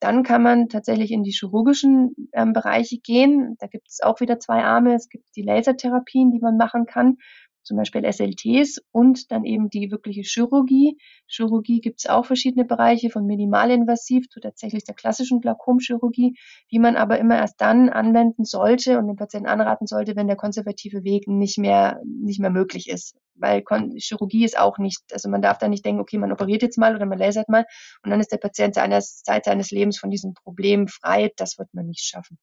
dann 0.00 0.22
kann 0.22 0.42
man 0.42 0.68
tatsächlich 0.68 1.10
in 1.10 1.22
die 1.22 1.32
chirurgischen 1.32 2.14
ähm, 2.32 2.52
Bereiche 2.54 2.98
gehen. 2.98 3.56
Da 3.58 3.66
gibt 3.66 3.88
es 3.88 4.00
auch 4.00 4.20
wieder 4.20 4.38
zwei 4.38 4.64
Arme. 4.64 4.94
Es 4.94 5.08
gibt 5.08 5.26
die 5.36 5.42
Lasertherapien, 5.42 6.30
die 6.30 6.40
man 6.40 6.56
machen 6.56 6.86
kann 6.86 7.18
zum 7.62 7.76
Beispiel 7.76 8.04
SLTs 8.04 8.80
und 8.90 9.30
dann 9.30 9.44
eben 9.44 9.70
die 9.70 9.90
wirkliche 9.90 10.22
Chirurgie. 10.22 10.96
Chirurgie 11.26 11.80
gibt 11.80 12.00
es 12.00 12.10
auch 12.10 12.24
verschiedene 12.24 12.64
Bereiche, 12.64 13.10
von 13.10 13.26
minimalinvasiv 13.26 14.28
zu 14.28 14.40
tatsächlich 14.40 14.84
der 14.84 14.94
klassischen 14.94 15.40
Glaukomchirurgie, 15.40 16.36
die 16.70 16.78
man 16.78 16.96
aber 16.96 17.18
immer 17.18 17.36
erst 17.36 17.60
dann 17.60 17.88
anwenden 17.88 18.44
sollte 18.44 18.98
und 18.98 19.06
den 19.06 19.16
Patienten 19.16 19.48
anraten 19.48 19.86
sollte, 19.86 20.16
wenn 20.16 20.26
der 20.26 20.36
konservative 20.36 21.04
Weg 21.04 21.28
nicht 21.28 21.58
mehr, 21.58 22.00
nicht 22.04 22.40
mehr 22.40 22.50
möglich 22.50 22.88
ist. 22.88 23.16
Weil 23.34 23.62
Chirurgie 23.96 24.44
ist 24.44 24.58
auch 24.58 24.78
nicht, 24.78 25.00
also 25.12 25.28
man 25.28 25.42
darf 25.42 25.58
da 25.58 25.68
nicht 25.68 25.84
denken, 25.84 26.00
okay, 26.00 26.18
man 26.18 26.32
operiert 26.32 26.62
jetzt 26.62 26.78
mal 26.78 26.94
oder 26.94 27.06
man 27.06 27.18
lasert 27.18 27.48
mal 27.48 27.64
und 28.02 28.10
dann 28.10 28.20
ist 28.20 28.32
der 28.32 28.38
Patient 28.38 28.74
seiner 28.74 29.00
Zeit 29.00 29.44
seines 29.44 29.70
Lebens 29.70 29.98
von 29.98 30.10
diesem 30.10 30.34
Problem 30.34 30.88
frei. 30.88 31.32
Das 31.36 31.58
wird 31.58 31.72
man 31.72 31.86
nicht 31.86 32.04
schaffen 32.04 32.38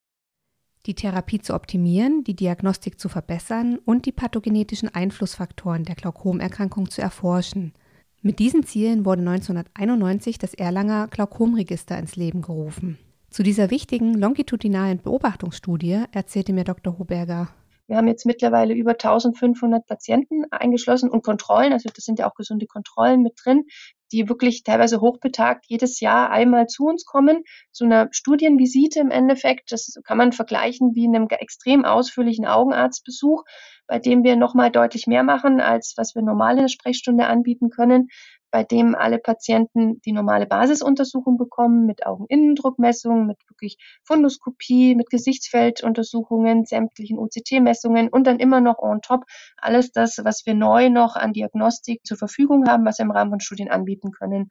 die 0.87 0.95
Therapie 0.95 1.39
zu 1.39 1.53
optimieren, 1.53 2.23
die 2.23 2.35
Diagnostik 2.35 2.99
zu 2.99 3.09
verbessern 3.09 3.77
und 3.85 4.05
die 4.05 4.11
pathogenetischen 4.11 4.93
Einflussfaktoren 4.93 5.83
der 5.83 5.95
Glaukomerkrankung 5.95 6.89
zu 6.89 7.01
erforschen. 7.01 7.73
Mit 8.21 8.39
diesen 8.39 8.63
Zielen 8.63 9.05
wurde 9.05 9.21
1991 9.21 10.39
das 10.39 10.53
Erlanger 10.53 11.07
Glaukomregister 11.09 11.97
ins 11.97 12.15
Leben 12.15 12.41
gerufen. 12.41 12.97
Zu 13.29 13.43
dieser 13.43 13.69
wichtigen 13.69 14.13
longitudinalen 14.15 15.01
Beobachtungsstudie 15.01 16.05
erzählte 16.11 16.53
mir 16.53 16.63
Dr. 16.63 16.97
Hoberger. 16.97 17.49
Wir 17.87 17.97
haben 17.97 18.07
jetzt 18.07 18.25
mittlerweile 18.25 18.73
über 18.73 18.91
1500 18.91 19.85
Patienten 19.85 20.43
eingeschlossen 20.51 21.09
und 21.09 21.23
Kontrollen, 21.23 21.71
also 21.71 21.89
das 21.93 22.03
sind 22.03 22.19
ja 22.19 22.29
auch 22.29 22.35
gesunde 22.35 22.65
Kontrollen 22.65 23.21
mit 23.21 23.33
drin, 23.43 23.63
die 24.11 24.29
wirklich 24.29 24.63
teilweise 24.63 25.01
hochbetagt 25.01 25.65
jedes 25.67 25.99
Jahr 25.99 26.29
einmal 26.29 26.67
zu 26.67 26.85
uns 26.85 27.05
kommen, 27.05 27.43
zu 27.71 27.85
einer 27.85 28.07
Studienvisite 28.11 28.99
im 28.99 29.11
Endeffekt. 29.11 29.71
Das 29.71 29.99
kann 30.03 30.17
man 30.17 30.31
vergleichen 30.31 30.95
wie 30.95 31.07
einem 31.07 31.27
extrem 31.29 31.85
ausführlichen 31.85 32.45
Augenarztbesuch, 32.45 33.43
bei 33.87 33.99
dem 33.99 34.23
wir 34.23 34.35
nochmal 34.35 34.71
deutlich 34.71 35.07
mehr 35.07 35.23
machen, 35.23 35.61
als 35.61 35.93
was 35.97 36.15
wir 36.15 36.21
normal 36.21 36.55
in 36.55 36.63
der 36.63 36.67
Sprechstunde 36.69 37.27
anbieten 37.27 37.69
können 37.69 38.09
bei 38.51 38.63
dem 38.63 38.95
alle 38.95 39.19
Patienten 39.19 40.01
die 40.01 40.11
normale 40.11 40.45
Basisuntersuchung 40.45 41.37
bekommen 41.37 41.85
mit 41.85 42.05
Augeninnendruckmessungen, 42.05 43.27
mit 43.27 43.37
wirklich 43.49 43.77
Fundoskopie, 44.03 44.95
mit 44.95 45.09
Gesichtsfelduntersuchungen, 45.09 46.65
sämtlichen 46.65 47.19
OCT-Messungen 47.19 48.09
und 48.09 48.25
dann 48.25 48.39
immer 48.39 48.61
noch 48.61 48.79
on 48.79 49.01
top 49.01 49.25
alles 49.57 49.91
das, 49.91 50.19
was 50.23 50.45
wir 50.45 50.53
neu 50.53 50.89
noch 50.89 51.15
an 51.15 51.33
Diagnostik 51.33 52.05
zur 52.05 52.17
Verfügung 52.17 52.67
haben, 52.67 52.85
was 52.85 52.99
wir 52.99 53.05
im 53.05 53.11
Rahmen 53.11 53.31
von 53.31 53.39
Studien 53.39 53.69
anbieten 53.69 54.11
können. 54.11 54.49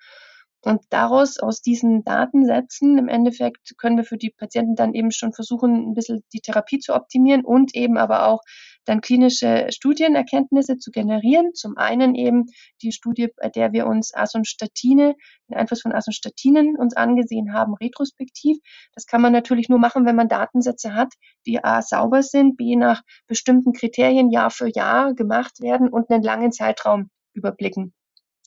Und 0.62 0.82
daraus, 0.90 1.38
aus 1.38 1.62
diesen 1.62 2.02
Datensätzen 2.02 2.98
im 2.98 3.06
Endeffekt 3.06 3.78
können 3.78 3.96
wir 3.98 4.04
für 4.04 4.16
die 4.16 4.30
Patienten 4.37 4.74
dann 4.74 4.94
eben 4.94 5.12
schon 5.12 5.32
versuchen, 5.32 5.90
ein 5.90 5.94
bisschen 5.94 6.24
die 6.32 6.40
Therapie 6.40 6.80
zu 6.80 6.92
optimieren 6.94 7.44
und 7.44 7.76
eben 7.76 7.96
aber 7.96 8.26
auch 8.26 8.40
dann 8.87 9.01
klinische 9.01 9.66
Studienerkenntnisse 9.70 10.79
zu 10.79 10.90
generieren. 10.90 11.53
Zum 11.55 11.77
einen 11.77 12.14
eben 12.14 12.46
die 12.83 12.92
Studie, 12.92 13.29
bei 13.37 13.49
der 13.49 13.72
wir 13.72 13.87
uns 13.87 14.14
Asonstatine, 14.14 15.14
den 15.51 15.57
Einfluss 15.57 15.83
von 15.83 15.92
Asonstatinen 15.92 16.77
uns 16.77 16.96
angesehen 16.96 17.53
haben, 17.53 17.75
retrospektiv. 17.75 18.57
Das 18.94 19.07
kann 19.07 19.20
man 19.20 19.33
natürlich 19.33 19.68
nur 19.68 19.79
machen, 19.79 20.07
wenn 20.07 20.16
man 20.16 20.29
Datensätze 20.29 20.94
hat, 20.94 21.12
die 21.46 21.62
A 21.62 21.83
sauber 21.83 22.22
sind, 22.22 22.57
B 22.57 22.77
nach 22.77 23.03
bestimmten 23.27 23.72
Kriterien 23.72 24.31
Jahr 24.31 24.51
für 24.51 24.70
Jahr 24.75 25.14
gemacht 25.14 25.61
werden 25.61 25.88
und 25.88 26.11
einen 26.11 26.22
langen 26.22 26.53
Zeitraum 26.53 27.11
überblicken. 27.35 27.92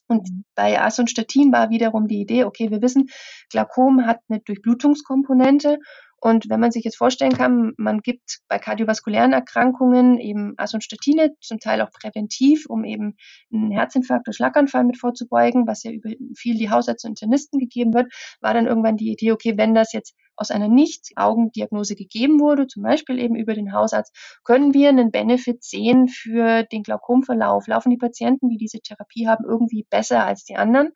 Und 0.09 0.27
bei 0.55 0.81
Asonstatin 0.81 1.51
war 1.51 1.69
wiederum 1.69 2.07
die 2.07 2.21
Idee, 2.21 2.43
okay, 2.45 2.71
wir 2.71 2.81
wissen, 2.81 3.09
Glaukom 3.51 4.07
hat 4.07 4.19
eine 4.27 4.39
Durchblutungskomponente 4.39 5.77
und 6.21 6.49
wenn 6.49 6.59
man 6.59 6.71
sich 6.71 6.83
jetzt 6.83 6.97
vorstellen 6.97 7.33
kann, 7.33 7.73
man 7.77 7.99
gibt 7.99 8.39
bei 8.47 8.59
kardiovaskulären 8.59 9.33
Erkrankungen 9.33 10.17
eben 10.19 10.53
Asonstatine, 10.57 11.35
zum 11.41 11.59
Teil 11.59 11.81
auch 11.81 11.91
präventiv, 11.91 12.65
um 12.67 12.83
eben 12.83 13.15
einen 13.53 13.71
Herzinfarkt 13.71 14.27
oder 14.27 14.33
Schlaganfall 14.33 14.83
mit 14.83 14.97
vorzubeugen, 14.97 15.67
was 15.67 15.83
ja 15.83 15.91
über 15.91 16.09
viel 16.35 16.57
die 16.57 16.69
Hausärzte 16.69 17.07
und 17.07 17.21
Internisten 17.21 17.59
gegeben 17.59 17.93
wird, 17.93 18.11
war 18.41 18.53
dann 18.53 18.67
irgendwann 18.67 18.97
die 18.97 19.11
Idee, 19.11 19.31
okay, 19.31 19.57
wenn 19.57 19.73
das 19.73 19.93
jetzt 19.93 20.15
aus 20.39 20.51
einer 20.51 20.69
Nicht-Augendiagnose 20.69 21.95
gegeben 21.95 22.39
wurde, 22.39 22.67
zum 22.67 22.83
Beispiel 22.83 23.19
eben 23.19 23.35
über 23.35 23.53
den 23.53 23.73
Hausarzt, 23.73 24.15
können 24.43 24.73
wir 24.73 24.89
einen 24.89 25.11
Benefit 25.11 25.63
sehen 25.63 26.07
für 26.07 26.63
den 26.63 26.83
Glaukomverlauf. 26.83 27.67
Laufen 27.67 27.89
die 27.89 27.97
Patienten, 27.97 28.49
die 28.49 28.57
diese 28.57 28.79
Therapie 28.79 29.27
haben, 29.27 29.43
irgendwie 29.45 29.85
besser 29.89 30.25
als 30.25 30.45
die 30.45 30.55
anderen? 30.55 30.91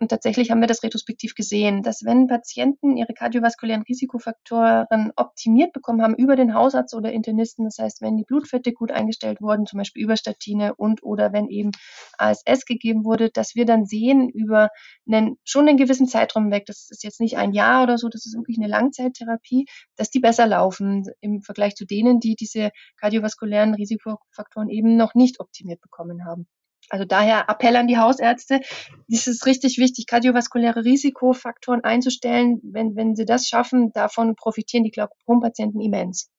Und 0.00 0.08
tatsächlich 0.10 0.50
haben 0.50 0.60
wir 0.60 0.68
das 0.68 0.84
retrospektiv 0.84 1.34
gesehen, 1.34 1.82
dass 1.82 2.04
wenn 2.04 2.28
Patienten 2.28 2.96
ihre 2.96 3.14
kardiovaskulären 3.14 3.82
Risikofaktoren 3.82 5.12
optimiert 5.16 5.72
bekommen 5.72 6.02
haben 6.02 6.14
über 6.14 6.36
den 6.36 6.54
Hausarzt 6.54 6.94
oder 6.94 7.12
Internisten, 7.12 7.64
das 7.64 7.78
heißt, 7.78 8.00
wenn 8.00 8.16
die 8.16 8.22
Blutfette 8.22 8.72
gut 8.72 8.92
eingestellt 8.92 9.40
wurden, 9.40 9.66
zum 9.66 9.78
Beispiel 9.78 10.04
über 10.04 10.16
Statine 10.16 10.76
und 10.76 11.02
oder 11.02 11.32
wenn 11.32 11.48
eben 11.48 11.72
ASS 12.16 12.64
gegeben 12.64 13.04
wurde, 13.04 13.30
dass 13.30 13.56
wir 13.56 13.64
dann 13.64 13.86
sehen 13.86 14.28
über 14.28 14.68
einen, 15.10 15.36
schon 15.44 15.68
einen 15.68 15.78
gewissen 15.78 16.06
Zeitraum 16.06 16.52
weg, 16.52 16.66
das 16.66 16.88
ist 16.90 17.02
jetzt 17.02 17.20
nicht 17.20 17.36
ein 17.36 17.52
Jahr 17.52 17.82
oder 17.82 17.98
so, 17.98 18.08
das 18.08 18.24
ist 18.24 18.36
wirklich 18.36 18.58
eine 18.58 18.68
Langzeittherapie, 18.68 19.66
dass 19.96 20.10
die 20.10 20.20
besser 20.20 20.46
laufen 20.46 21.06
im 21.20 21.42
Vergleich 21.42 21.74
zu 21.74 21.84
denen, 21.84 22.20
die 22.20 22.36
diese 22.36 22.70
kardiovaskulären 23.00 23.74
Risikofaktoren 23.74 24.68
eben 24.68 24.96
noch 24.96 25.14
nicht 25.14 25.40
optimiert 25.40 25.80
bekommen 25.80 26.24
haben. 26.24 26.46
Also 26.90 27.04
daher 27.04 27.48
Appell 27.48 27.76
an 27.76 27.86
die 27.86 27.98
Hausärzte. 27.98 28.60
Es 29.08 29.26
ist 29.26 29.46
richtig 29.46 29.78
wichtig, 29.78 30.06
kardiovaskuläre 30.06 30.84
Risikofaktoren 30.84 31.84
einzustellen. 31.84 32.60
Wenn, 32.62 32.96
wenn 32.96 33.14
sie 33.14 33.24
das 33.24 33.46
schaffen, 33.46 33.92
davon 33.92 34.34
profitieren 34.36 34.84
die 34.84 34.90
Glaukompatienten 34.90 35.80
immens. 35.80 36.30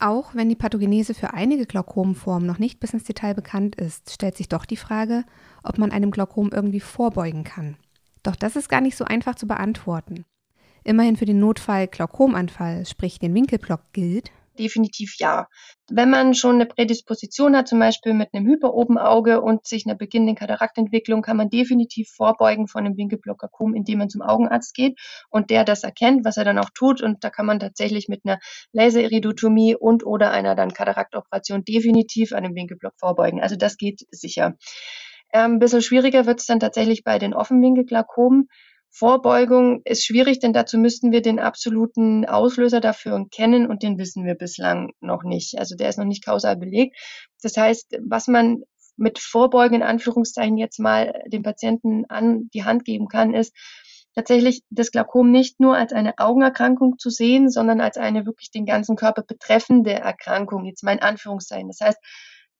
Auch 0.00 0.34
wenn 0.34 0.48
die 0.48 0.56
Pathogenese 0.56 1.12
für 1.12 1.34
einige 1.34 1.66
Glaukomformen 1.66 2.46
noch 2.46 2.60
nicht 2.60 2.78
bis 2.78 2.92
ins 2.92 3.04
Detail 3.04 3.34
bekannt 3.34 3.74
ist, 3.74 4.12
stellt 4.12 4.36
sich 4.36 4.48
doch 4.48 4.64
die 4.64 4.76
Frage, 4.76 5.24
ob 5.64 5.78
man 5.78 5.90
einem 5.90 6.12
Glaukom 6.12 6.50
irgendwie 6.52 6.80
vorbeugen 6.80 7.42
kann. 7.42 7.76
Doch 8.22 8.36
das 8.36 8.54
ist 8.54 8.68
gar 8.68 8.80
nicht 8.80 8.96
so 8.96 9.04
einfach 9.04 9.34
zu 9.34 9.48
beantworten. 9.48 10.24
Immerhin 10.84 11.16
für 11.16 11.24
den 11.24 11.40
Notfall 11.40 11.88
Glaukomanfall, 11.88 12.86
sprich 12.86 13.18
den 13.18 13.34
Winkelblock, 13.34 13.92
gilt, 13.92 14.30
definitiv 14.58 15.14
ja. 15.18 15.48
Wenn 15.90 16.10
man 16.10 16.34
schon 16.34 16.56
eine 16.56 16.66
Prädisposition 16.66 17.56
hat, 17.56 17.68
zum 17.68 17.78
Beispiel 17.78 18.12
mit 18.12 18.28
einem 18.32 18.46
Hyperobenauge 18.46 19.40
und 19.40 19.66
sich 19.66 19.86
einer 19.86 19.94
beginnenden 19.94 20.36
Kataraktentwicklung, 20.36 21.22
kann 21.22 21.36
man 21.36 21.48
definitiv 21.48 22.10
vorbeugen 22.10 22.68
von 22.68 22.84
einem 22.84 22.96
Winkelblockerkom, 22.96 23.74
indem 23.74 23.98
man 23.98 24.10
zum 24.10 24.22
Augenarzt 24.22 24.74
geht 24.74 24.98
und 25.30 25.50
der 25.50 25.64
das 25.64 25.84
erkennt, 25.84 26.24
was 26.24 26.36
er 26.36 26.44
dann 26.44 26.58
auch 26.58 26.70
tut. 26.74 27.00
Und 27.00 27.24
da 27.24 27.30
kann 27.30 27.46
man 27.46 27.60
tatsächlich 27.60 28.08
mit 28.08 28.22
einer 28.24 28.38
Laseriridotomie 28.72 29.76
und 29.76 30.04
oder 30.04 30.30
einer 30.30 30.54
dann 30.54 30.72
Kataraktoperation 30.72 31.64
definitiv 31.64 32.32
einem 32.32 32.54
Winkelblock 32.54 32.94
vorbeugen. 32.98 33.40
Also 33.40 33.56
das 33.56 33.76
geht 33.76 34.06
sicher. 34.10 34.56
Ähm, 35.32 35.54
ein 35.54 35.58
bisschen 35.58 35.82
schwieriger 35.82 36.26
wird 36.26 36.40
es 36.40 36.46
dann 36.46 36.60
tatsächlich 36.60 37.04
bei 37.04 37.18
den 37.18 37.34
Offenwinkelglaukomen 37.34 38.48
Vorbeugung 38.90 39.82
ist 39.84 40.04
schwierig, 40.04 40.40
denn 40.40 40.52
dazu 40.52 40.78
müssten 40.78 41.12
wir 41.12 41.22
den 41.22 41.38
absoluten 41.38 42.24
Auslöser 42.24 42.80
dafür 42.80 43.26
kennen 43.30 43.66
und 43.66 43.82
den 43.82 43.98
wissen 43.98 44.24
wir 44.24 44.34
bislang 44.34 44.92
noch 45.00 45.22
nicht. 45.22 45.58
Also 45.58 45.76
der 45.76 45.88
ist 45.88 45.98
noch 45.98 46.04
nicht 46.04 46.24
kausal 46.24 46.56
belegt. 46.56 46.96
Das 47.42 47.56
heißt, 47.56 47.98
was 48.08 48.26
man 48.28 48.62
mit 48.96 49.18
Vorbeugen 49.18 49.76
in 49.76 49.82
Anführungszeichen 49.82 50.58
jetzt 50.58 50.80
mal 50.80 51.12
dem 51.26 51.42
Patienten 51.42 52.04
an 52.08 52.48
die 52.52 52.64
Hand 52.64 52.84
geben 52.84 53.08
kann, 53.08 53.34
ist 53.34 53.54
tatsächlich 54.14 54.62
das 54.70 54.90
Glaukom 54.90 55.30
nicht 55.30 55.60
nur 55.60 55.76
als 55.76 55.92
eine 55.92 56.18
Augenerkrankung 56.18 56.98
zu 56.98 57.08
sehen, 57.08 57.50
sondern 57.50 57.80
als 57.80 57.96
eine 57.96 58.26
wirklich 58.26 58.50
den 58.50 58.66
ganzen 58.66 58.96
Körper 58.96 59.22
betreffende 59.22 59.92
Erkrankung, 59.92 60.64
jetzt 60.64 60.82
mal 60.82 60.92
in 60.92 61.02
Anführungszeichen. 61.02 61.68
Das 61.68 61.80
heißt, 61.80 61.98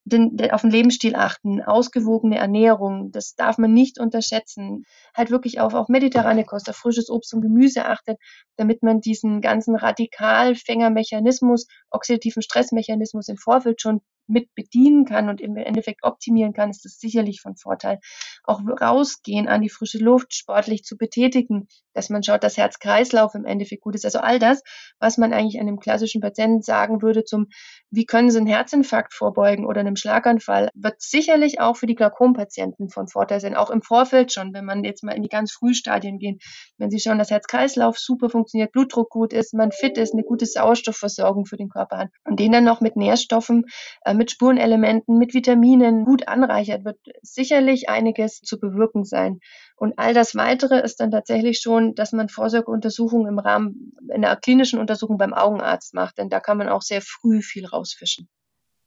den, 0.08 0.36
den, 0.36 0.50
auf 0.50 0.62
den 0.62 0.70
Lebensstil 0.70 1.14
achten, 1.14 1.62
ausgewogene 1.62 2.38
Ernährung, 2.38 3.10
das 3.12 3.34
darf 3.34 3.58
man 3.58 3.72
nicht 3.72 4.00
unterschätzen. 4.00 4.84
Halt 5.14 5.30
wirklich 5.30 5.60
auf, 5.60 5.74
auf 5.74 5.88
mediterrane 5.88 6.44
Kost, 6.44 6.68
auf 6.68 6.76
frisches 6.76 7.10
Obst 7.10 7.34
und 7.34 7.42
Gemüse 7.42 7.84
achtet, 7.86 8.18
damit 8.56 8.82
man 8.82 9.00
diesen 9.00 9.40
ganzen 9.40 9.76
Radikalfängermechanismus, 9.76 11.66
oxidativen 11.90 12.42
Stressmechanismus 12.42 13.28
im 13.28 13.36
Vorfeld 13.36 13.80
schon 13.80 14.00
mit 14.28 14.54
bedienen 14.54 15.04
kann 15.04 15.28
und 15.28 15.40
im 15.40 15.56
Endeffekt 15.56 16.04
optimieren 16.04 16.52
kann, 16.52 16.70
ist 16.70 16.84
das 16.84 16.98
sicherlich 16.98 17.40
von 17.40 17.56
Vorteil. 17.56 17.98
Auch 18.48 18.60
rausgehen 18.80 19.46
an 19.46 19.60
die 19.60 19.68
frische 19.68 19.98
Luft, 19.98 20.34
sportlich 20.34 20.82
zu 20.82 20.96
betätigen, 20.96 21.68
dass 21.92 22.10
man 22.10 22.22
schaut, 22.22 22.44
dass 22.44 22.56
Herz-Kreislauf 22.56 23.34
im 23.34 23.44
Endeffekt 23.44 23.82
gut 23.82 23.94
ist. 23.94 24.04
Also 24.04 24.20
all 24.20 24.38
das, 24.38 24.62
was 25.00 25.18
man 25.18 25.32
eigentlich 25.32 25.60
einem 25.60 25.80
klassischen 25.80 26.20
Patienten 26.20 26.62
sagen 26.62 27.02
würde 27.02 27.24
zum, 27.24 27.48
wie 27.90 28.06
können 28.06 28.30
Sie 28.30 28.38
einen 28.38 28.46
Herzinfarkt 28.46 29.14
vorbeugen 29.14 29.66
oder 29.66 29.80
einem 29.80 29.96
Schlaganfall, 29.96 30.70
wird 30.74 31.00
sicherlich 31.00 31.60
auch 31.60 31.76
für 31.76 31.86
die 31.86 31.94
Glaukompatienten 31.94 32.88
von 32.88 33.08
Vorteil 33.08 33.40
sein, 33.40 33.54
auch 33.56 33.70
im 33.70 33.82
Vorfeld 33.82 34.32
schon, 34.32 34.54
wenn 34.54 34.64
man 34.64 34.84
jetzt 34.84 35.02
mal 35.04 35.16
in 35.16 35.22
die 35.22 35.28
ganz 35.28 35.52
Frühstadien 35.52 36.18
gehen. 36.18 36.38
Wenn 36.78 36.90
Sie 36.90 37.00
schauen, 37.00 37.18
dass 37.18 37.30
Herz-Kreislauf 37.30 37.98
super 37.98 38.30
funktioniert, 38.30 38.72
Blutdruck 38.72 39.10
gut 39.10 39.32
ist, 39.32 39.52
man 39.52 39.72
fit 39.72 39.98
ist, 39.98 40.14
eine 40.14 40.22
gute 40.22 40.46
Sauerstoffversorgung 40.46 41.46
für 41.46 41.56
den 41.56 41.68
Körper 41.68 41.98
hat 41.98 42.08
und 42.24 42.38
den 42.40 42.52
dann 42.52 42.64
noch 42.64 42.80
mit 42.80 42.96
Nährstoffen 42.96 43.64
äh, 44.04 44.14
mit 44.14 44.30
Spurenelementen, 44.30 45.18
mit 45.18 45.34
Vitaminen 45.34 46.04
gut 46.04 46.28
anreichert, 46.28 46.84
wird 46.84 46.98
sicherlich 47.22 47.88
einiges 47.88 48.37
zu 48.44 48.58
bewirken 48.58 49.04
sein. 49.04 49.40
Und 49.76 49.98
all 49.98 50.14
das 50.14 50.34
Weitere 50.34 50.80
ist 50.80 51.00
dann 51.00 51.10
tatsächlich 51.10 51.60
schon, 51.60 51.94
dass 51.94 52.12
man 52.12 52.28
Vorsorgeuntersuchungen 52.28 53.28
im 53.28 53.38
Rahmen 53.38 53.92
einer 54.12 54.36
klinischen 54.36 54.78
Untersuchung 54.78 55.18
beim 55.18 55.34
Augenarzt 55.34 55.94
macht, 55.94 56.18
denn 56.18 56.28
da 56.28 56.40
kann 56.40 56.58
man 56.58 56.68
auch 56.68 56.82
sehr 56.82 57.00
früh 57.02 57.42
viel 57.42 57.66
rausfischen. 57.66 58.28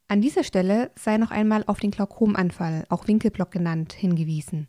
An 0.08 0.22
dieser 0.22 0.44
Stelle 0.44 0.92
sei 0.96 1.18
noch 1.18 1.32
einmal 1.32 1.64
auf 1.68 1.80
den 1.80 1.92
Glaukomanfall, 1.92 2.86
auch 2.90 3.08
Winkelblock 3.08 3.52
genannt, 3.52 3.94
hingewiesen, 3.94 4.68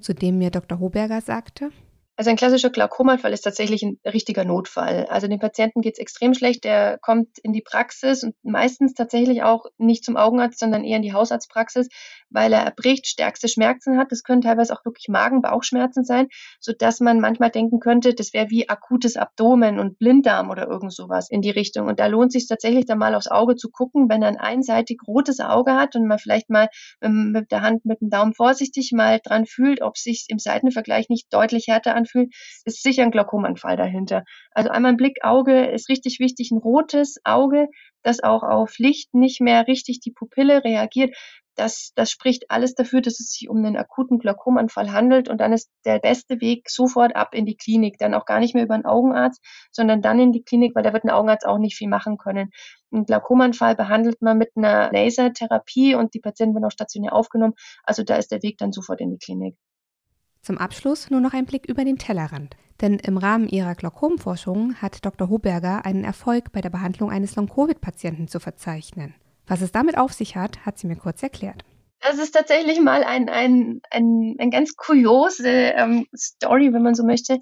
zu 0.00 0.14
dem 0.14 0.38
mir 0.38 0.50
Dr. 0.50 0.80
Hoberger 0.80 1.20
sagte, 1.20 1.70
also 2.20 2.28
ein 2.28 2.36
klassischer 2.36 2.68
Glaukomanfall 2.68 3.32
ist 3.32 3.40
tatsächlich 3.40 3.82
ein 3.82 3.98
richtiger 4.04 4.44
Notfall. 4.44 5.06
Also 5.08 5.26
dem 5.26 5.38
Patienten 5.38 5.80
geht 5.80 5.94
es 5.94 5.98
extrem 5.98 6.34
schlecht, 6.34 6.64
der 6.64 6.98
kommt 6.98 7.38
in 7.38 7.54
die 7.54 7.62
Praxis 7.62 8.22
und 8.22 8.34
meistens 8.42 8.92
tatsächlich 8.92 9.42
auch 9.42 9.64
nicht 9.78 10.04
zum 10.04 10.18
Augenarzt, 10.18 10.58
sondern 10.58 10.84
eher 10.84 10.98
in 10.98 11.02
die 11.02 11.14
Hausarztpraxis, 11.14 11.88
weil 12.28 12.52
er 12.52 12.60
erbricht, 12.60 13.06
stärkste 13.06 13.48
Schmerzen 13.48 13.96
hat. 13.96 14.12
Das 14.12 14.22
können 14.22 14.42
teilweise 14.42 14.74
auch 14.74 14.84
wirklich 14.84 15.08
Magen, 15.08 15.40
Bauchschmerzen 15.40 16.04
sein, 16.04 16.28
sodass 16.60 17.00
man 17.00 17.20
manchmal 17.20 17.48
denken 17.48 17.80
könnte, 17.80 18.12
das 18.12 18.34
wäre 18.34 18.50
wie 18.50 18.68
akutes 18.68 19.16
Abdomen 19.16 19.78
und 19.78 19.98
Blinddarm 19.98 20.50
oder 20.50 20.68
irgend 20.68 20.92
sowas 20.92 21.30
in 21.30 21.40
die 21.40 21.48
Richtung. 21.48 21.86
Und 21.86 22.00
da 22.00 22.06
lohnt 22.06 22.32
sich 22.32 22.46
tatsächlich 22.46 22.84
dann 22.84 22.98
mal 22.98 23.14
aufs 23.14 23.28
Auge 23.28 23.56
zu 23.56 23.70
gucken, 23.70 24.10
wenn 24.10 24.20
er 24.20 24.28
ein 24.28 24.36
einseitig 24.36 25.00
rotes 25.08 25.40
Auge 25.40 25.72
hat 25.72 25.96
und 25.96 26.06
man 26.06 26.18
vielleicht 26.18 26.50
mal 26.50 26.68
mit 27.00 27.50
der 27.50 27.62
Hand 27.62 27.86
mit 27.86 28.02
dem 28.02 28.10
Daumen 28.10 28.34
vorsichtig 28.34 28.92
mal 28.92 29.20
dran 29.24 29.46
fühlt, 29.46 29.80
ob 29.80 29.96
sich 29.96 30.26
im 30.28 30.38
Seitenvergleich 30.38 31.08
nicht 31.08 31.32
deutlich 31.32 31.68
härter 31.68 31.94
anfühlt 31.94 32.09
anfühlt, 32.10 32.34
ist 32.64 32.82
sicher 32.82 33.02
ein 33.02 33.10
Glaukomanfall 33.10 33.76
dahinter. 33.76 34.24
Also 34.52 34.70
einmal 34.70 34.92
ein 34.92 34.96
Blickauge 34.96 35.66
ist 35.66 35.88
richtig 35.88 36.18
wichtig, 36.20 36.50
ein 36.50 36.58
rotes 36.58 37.20
Auge, 37.24 37.68
das 38.02 38.22
auch 38.22 38.42
auf 38.42 38.78
Licht 38.78 39.14
nicht 39.14 39.40
mehr 39.40 39.66
richtig 39.66 40.00
die 40.00 40.12
Pupille 40.12 40.64
reagiert. 40.64 41.14
Das, 41.56 41.92
das 41.94 42.10
spricht 42.10 42.50
alles 42.50 42.74
dafür, 42.74 43.02
dass 43.02 43.20
es 43.20 43.32
sich 43.32 43.50
um 43.50 43.58
einen 43.58 43.76
akuten 43.76 44.18
Glaukomanfall 44.18 44.92
handelt 44.92 45.28
und 45.28 45.38
dann 45.38 45.52
ist 45.52 45.70
der 45.84 45.98
beste 45.98 46.40
Weg 46.40 46.70
sofort 46.70 47.14
ab 47.16 47.34
in 47.34 47.44
die 47.44 47.56
Klinik, 47.56 47.98
dann 47.98 48.14
auch 48.14 48.24
gar 48.24 48.38
nicht 48.38 48.54
mehr 48.54 48.64
über 48.64 48.74
einen 48.74 48.86
Augenarzt, 48.86 49.44
sondern 49.70 50.00
dann 50.00 50.20
in 50.20 50.32
die 50.32 50.42
Klinik, 50.42 50.74
weil 50.74 50.84
da 50.84 50.94
wird 50.94 51.04
ein 51.04 51.10
Augenarzt 51.10 51.46
auch 51.46 51.58
nicht 51.58 51.76
viel 51.76 51.88
machen 51.88 52.16
können. 52.16 52.50
Einen 52.92 53.04
Glaukomanfall 53.04 53.74
behandelt 53.76 54.22
man 54.22 54.38
mit 54.38 54.52
einer 54.56 54.90
Lasertherapie 54.90 55.94
und 55.96 56.14
die 56.14 56.20
Patienten 56.20 56.54
werden 56.54 56.64
auch 56.64 56.70
stationär 56.70 57.12
aufgenommen. 57.12 57.54
Also 57.84 58.04
da 58.04 58.16
ist 58.16 58.30
der 58.30 58.42
Weg 58.42 58.56
dann 58.56 58.72
sofort 58.72 59.00
in 59.00 59.10
die 59.10 59.18
Klinik. 59.18 59.56
Zum 60.42 60.58
Abschluss 60.58 61.10
nur 61.10 61.20
noch 61.20 61.34
ein 61.34 61.46
Blick 61.46 61.66
über 61.66 61.84
den 61.84 61.98
Tellerrand. 61.98 62.56
Denn 62.80 62.98
im 62.98 63.18
Rahmen 63.18 63.46
ihrer 63.48 63.74
Glaukomforschung 63.74 64.74
hat 64.76 65.04
Dr. 65.04 65.28
Hoberger 65.28 65.84
einen 65.84 66.02
Erfolg 66.02 66.50
bei 66.52 66.62
der 66.62 66.70
Behandlung 66.70 67.10
eines 67.10 67.36
Long-Covid-Patienten 67.36 68.26
zu 68.26 68.40
verzeichnen. 68.40 69.14
Was 69.46 69.60
es 69.60 69.72
damit 69.72 69.98
auf 69.98 70.12
sich 70.12 70.36
hat, 70.36 70.64
hat 70.64 70.78
sie 70.78 70.86
mir 70.86 70.96
kurz 70.96 71.22
erklärt. 71.22 71.64
Das 72.00 72.18
ist 72.18 72.32
tatsächlich 72.32 72.80
mal 72.80 73.04
ein, 73.04 73.28
ein, 73.28 73.82
ein, 73.90 74.36
ein 74.38 74.50
ganz 74.50 74.74
kuriose 74.76 75.48
ähm, 75.48 76.06
Story, 76.16 76.72
wenn 76.72 76.82
man 76.82 76.94
so 76.94 77.04
möchte. 77.04 77.38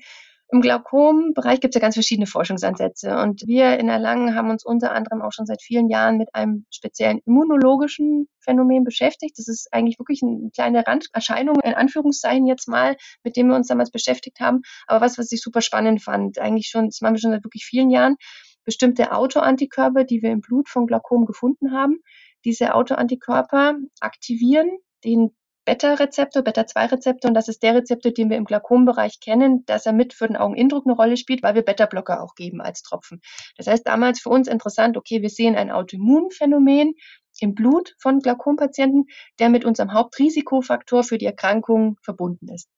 Im 0.50 0.62
Glaukombereich 0.62 1.60
gibt 1.60 1.74
es 1.74 1.78
ja 1.78 1.82
ganz 1.82 1.94
verschiedene 1.94 2.26
Forschungsansätze 2.26 3.18
und 3.18 3.46
wir 3.46 3.78
in 3.78 3.90
Erlangen 3.90 4.34
haben 4.34 4.48
uns 4.48 4.64
unter 4.64 4.92
anderem 4.92 5.20
auch 5.20 5.32
schon 5.32 5.44
seit 5.44 5.60
vielen 5.60 5.90
Jahren 5.90 6.16
mit 6.16 6.34
einem 6.34 6.64
speziellen 6.70 7.20
immunologischen 7.26 8.28
Phänomen 8.40 8.82
beschäftigt. 8.82 9.38
Das 9.38 9.46
ist 9.46 9.68
eigentlich 9.72 9.98
wirklich 9.98 10.22
eine 10.22 10.50
kleine 10.54 10.86
Randerscheinung, 10.86 11.60
in 11.62 11.74
Anführungszeichen 11.74 12.46
jetzt 12.46 12.66
mal, 12.66 12.96
mit 13.24 13.36
dem 13.36 13.48
wir 13.48 13.56
uns 13.56 13.66
damals 13.66 13.90
beschäftigt 13.90 14.40
haben. 14.40 14.62
Aber 14.86 15.04
was, 15.04 15.18
was 15.18 15.30
ich 15.32 15.42
super 15.42 15.60
spannend 15.60 16.02
fand, 16.02 16.38
eigentlich 16.38 16.68
schon, 16.68 16.86
das 16.86 17.02
machen 17.02 17.16
wir 17.16 17.20
schon 17.20 17.32
seit 17.32 17.44
wirklich 17.44 17.66
vielen 17.66 17.90
Jahren, 17.90 18.16
bestimmte 18.64 19.12
Autoantikörper, 19.12 20.04
die 20.04 20.22
wir 20.22 20.30
im 20.30 20.40
Blut 20.40 20.70
von 20.70 20.86
Glaukom 20.86 21.26
gefunden 21.26 21.72
haben. 21.72 21.98
Diese 22.46 22.74
Autoantikörper 22.74 23.76
aktivieren 24.00 24.70
den 25.04 25.36
Beta-Rezeptor, 25.68 26.42
Beta-2-Rezeptor 26.42 27.28
und 27.28 27.34
das 27.34 27.48
ist 27.48 27.62
der 27.62 27.74
Rezeptor, 27.74 28.10
den 28.10 28.30
wir 28.30 28.38
im 28.38 28.46
Glaukombereich 28.46 29.20
kennen, 29.20 29.66
dass 29.66 29.84
er 29.84 29.92
mit 29.92 30.14
für 30.14 30.26
den 30.26 30.38
Augenindruck 30.38 30.86
eine 30.86 30.96
Rolle 30.96 31.18
spielt, 31.18 31.42
weil 31.42 31.54
wir 31.54 31.60
Beta-Blocker 31.60 32.22
auch 32.22 32.34
geben 32.34 32.62
als 32.62 32.80
Tropfen. 32.80 33.20
Das 33.58 33.66
heißt 33.66 33.86
damals 33.86 34.18
für 34.18 34.30
uns 34.30 34.48
interessant, 34.48 34.96
okay, 34.96 35.20
wir 35.20 35.28
sehen 35.28 35.56
ein 35.56 35.70
Autoimmunphänomen 35.70 36.94
im 37.40 37.54
Blut 37.54 37.94
von 37.98 38.20
Glaukompatienten, 38.20 39.08
der 39.40 39.50
mit 39.50 39.66
unserem 39.66 39.92
Hauptrisikofaktor 39.92 41.04
für 41.04 41.18
die 41.18 41.26
Erkrankung 41.26 41.98
verbunden 42.02 42.48
ist. 42.48 42.70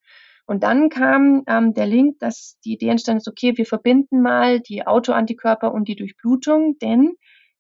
Und 0.47 0.65
dann 0.65 0.89
kam 0.89 1.45
ähm, 1.47 1.75
der 1.75 1.87
Link, 1.87 2.19
dass 2.19 2.59
die 2.65 2.73
Idee 2.73 2.89
entstanden 2.89 3.19
ist, 3.19 3.29
okay, 3.29 3.57
wir 3.57 3.67
verbinden 3.67 4.21
mal 4.21 4.59
die 4.59 4.85
Autoantikörper 4.85 5.73
und 5.73 5.87
die 5.87 5.95
Durchblutung, 5.95 6.77
denn 6.83 7.15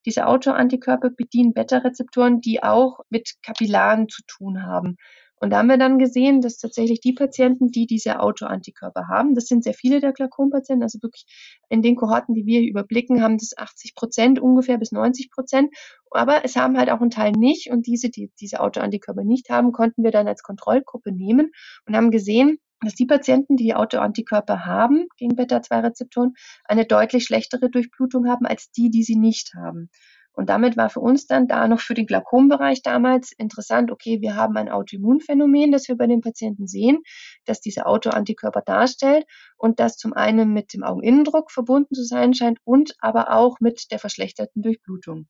diese 0.07 0.27
Autoantikörper 0.27 1.11
bedienen 1.11 1.53
Beta-Rezeptoren, 1.53 2.40
die 2.40 2.62
auch 2.62 3.01
mit 3.11 3.35
Kapillaren 3.43 4.09
zu 4.09 4.23
tun 4.27 4.62
haben. 4.62 4.97
Und 5.40 5.50
da 5.50 5.59
haben 5.59 5.68
wir 5.68 5.79
dann 5.79 5.98
gesehen, 5.98 6.42
dass 6.42 6.59
tatsächlich 6.59 7.00
die 7.00 7.14
Patienten, 7.14 7.68
die 7.68 7.87
diese 7.87 8.20
Autoantikörper 8.20 9.09
haben, 9.09 9.35
das 9.35 9.46
sind 9.46 9.64
sehr 9.64 9.72
viele 9.72 10.00
der 10.00 10.12
Glaukompatienten, 10.12 10.83
also 10.83 11.03
wirklich 11.03 11.24
in 11.70 11.81
den 11.81 11.96
Kohorten, 11.96 12.35
die 12.35 12.44
wir 12.44 12.61
überblicken, 12.61 13.22
haben 13.22 13.38
das 13.38 13.57
80 13.57 13.94
Prozent 13.94 14.38
ungefähr 14.38 14.76
bis 14.76 14.92
90 14.92 15.31
Prozent. 15.31 15.74
Aber 16.11 16.44
es 16.44 16.57
haben 16.57 16.76
halt 16.76 16.90
auch 16.90 17.00
einen 17.00 17.11
Teil 17.11 17.33
nicht 17.33 17.70
und 17.70 17.87
diese, 17.87 18.11
die 18.11 18.31
diese 18.38 18.61
Autoantikörper 18.61 19.24
nicht 19.24 19.48
haben, 19.48 19.72
konnten 19.72 20.05
wir 20.05 20.11
dann 20.11 20.29
als 20.29 20.42
Kontrollgruppe 20.42 21.11
nehmen 21.11 21.50
und 21.87 21.96
haben 21.96 22.11
gesehen, 22.11 22.59
dass 22.83 22.94
die 22.94 23.07
Patienten, 23.07 23.57
die 23.57 23.74
Autoantikörper 23.74 24.64
haben 24.64 25.07
gegen 25.16 25.37
Beta-2-Rezeptoren, 25.37 26.35
eine 26.64 26.87
deutlich 26.87 27.24
schlechtere 27.24 27.70
Durchblutung 27.70 28.29
haben 28.29 28.46
als 28.46 28.70
die, 28.70 28.90
die 28.90 29.03
sie 29.03 29.16
nicht 29.16 29.55
haben. 29.55 29.90
Und 30.33 30.49
damit 30.49 30.77
war 30.77 30.90
für 30.90 31.01
uns 31.01 31.27
dann 31.27 31.49
da 31.49 31.66
noch 31.66 31.81
für 31.81 31.95
den 31.95 32.07
Glaukombereich 32.07 32.83
damals 32.83 33.33
interessant, 33.33 33.90
okay, 33.90 34.21
wir 34.21 34.37
haben 34.37 34.57
ein 34.57 34.69
Autoimmunphänomen, 34.69 35.73
das 35.73 35.88
wir 35.88 35.97
bei 35.97 36.07
den 36.07 36.21
Patienten 36.21 36.66
sehen, 36.66 37.03
das 37.45 37.61
diese 37.61 37.87
Autoantikörper 37.87 38.62
darstellt 38.62 39.27
und 39.57 39.81
das 39.81 39.97
zum 39.97 40.12
einen 40.12 40.53
mit 40.53 40.73
dem 40.73 40.83
Augeninnendruck 40.83 41.51
verbunden 41.51 41.95
zu 41.95 42.05
sein 42.05 42.33
scheint 42.33 42.59
und 42.64 42.95
aber 43.01 43.33
auch 43.33 43.59
mit 43.61 43.90
der 43.90 43.99
verschlechterten 43.99 44.62
Durchblutung. 44.62 45.27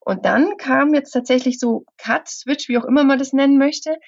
Und 0.00 0.24
dann 0.24 0.56
kam 0.56 0.94
jetzt 0.94 1.10
tatsächlich 1.10 1.58
so 1.58 1.84
Cut, 1.98 2.28
Switch, 2.28 2.68
wie 2.68 2.78
auch 2.78 2.84
immer 2.84 3.02
man 3.02 3.18
das 3.18 3.32
nennen 3.32 3.58
möchte, 3.58 3.98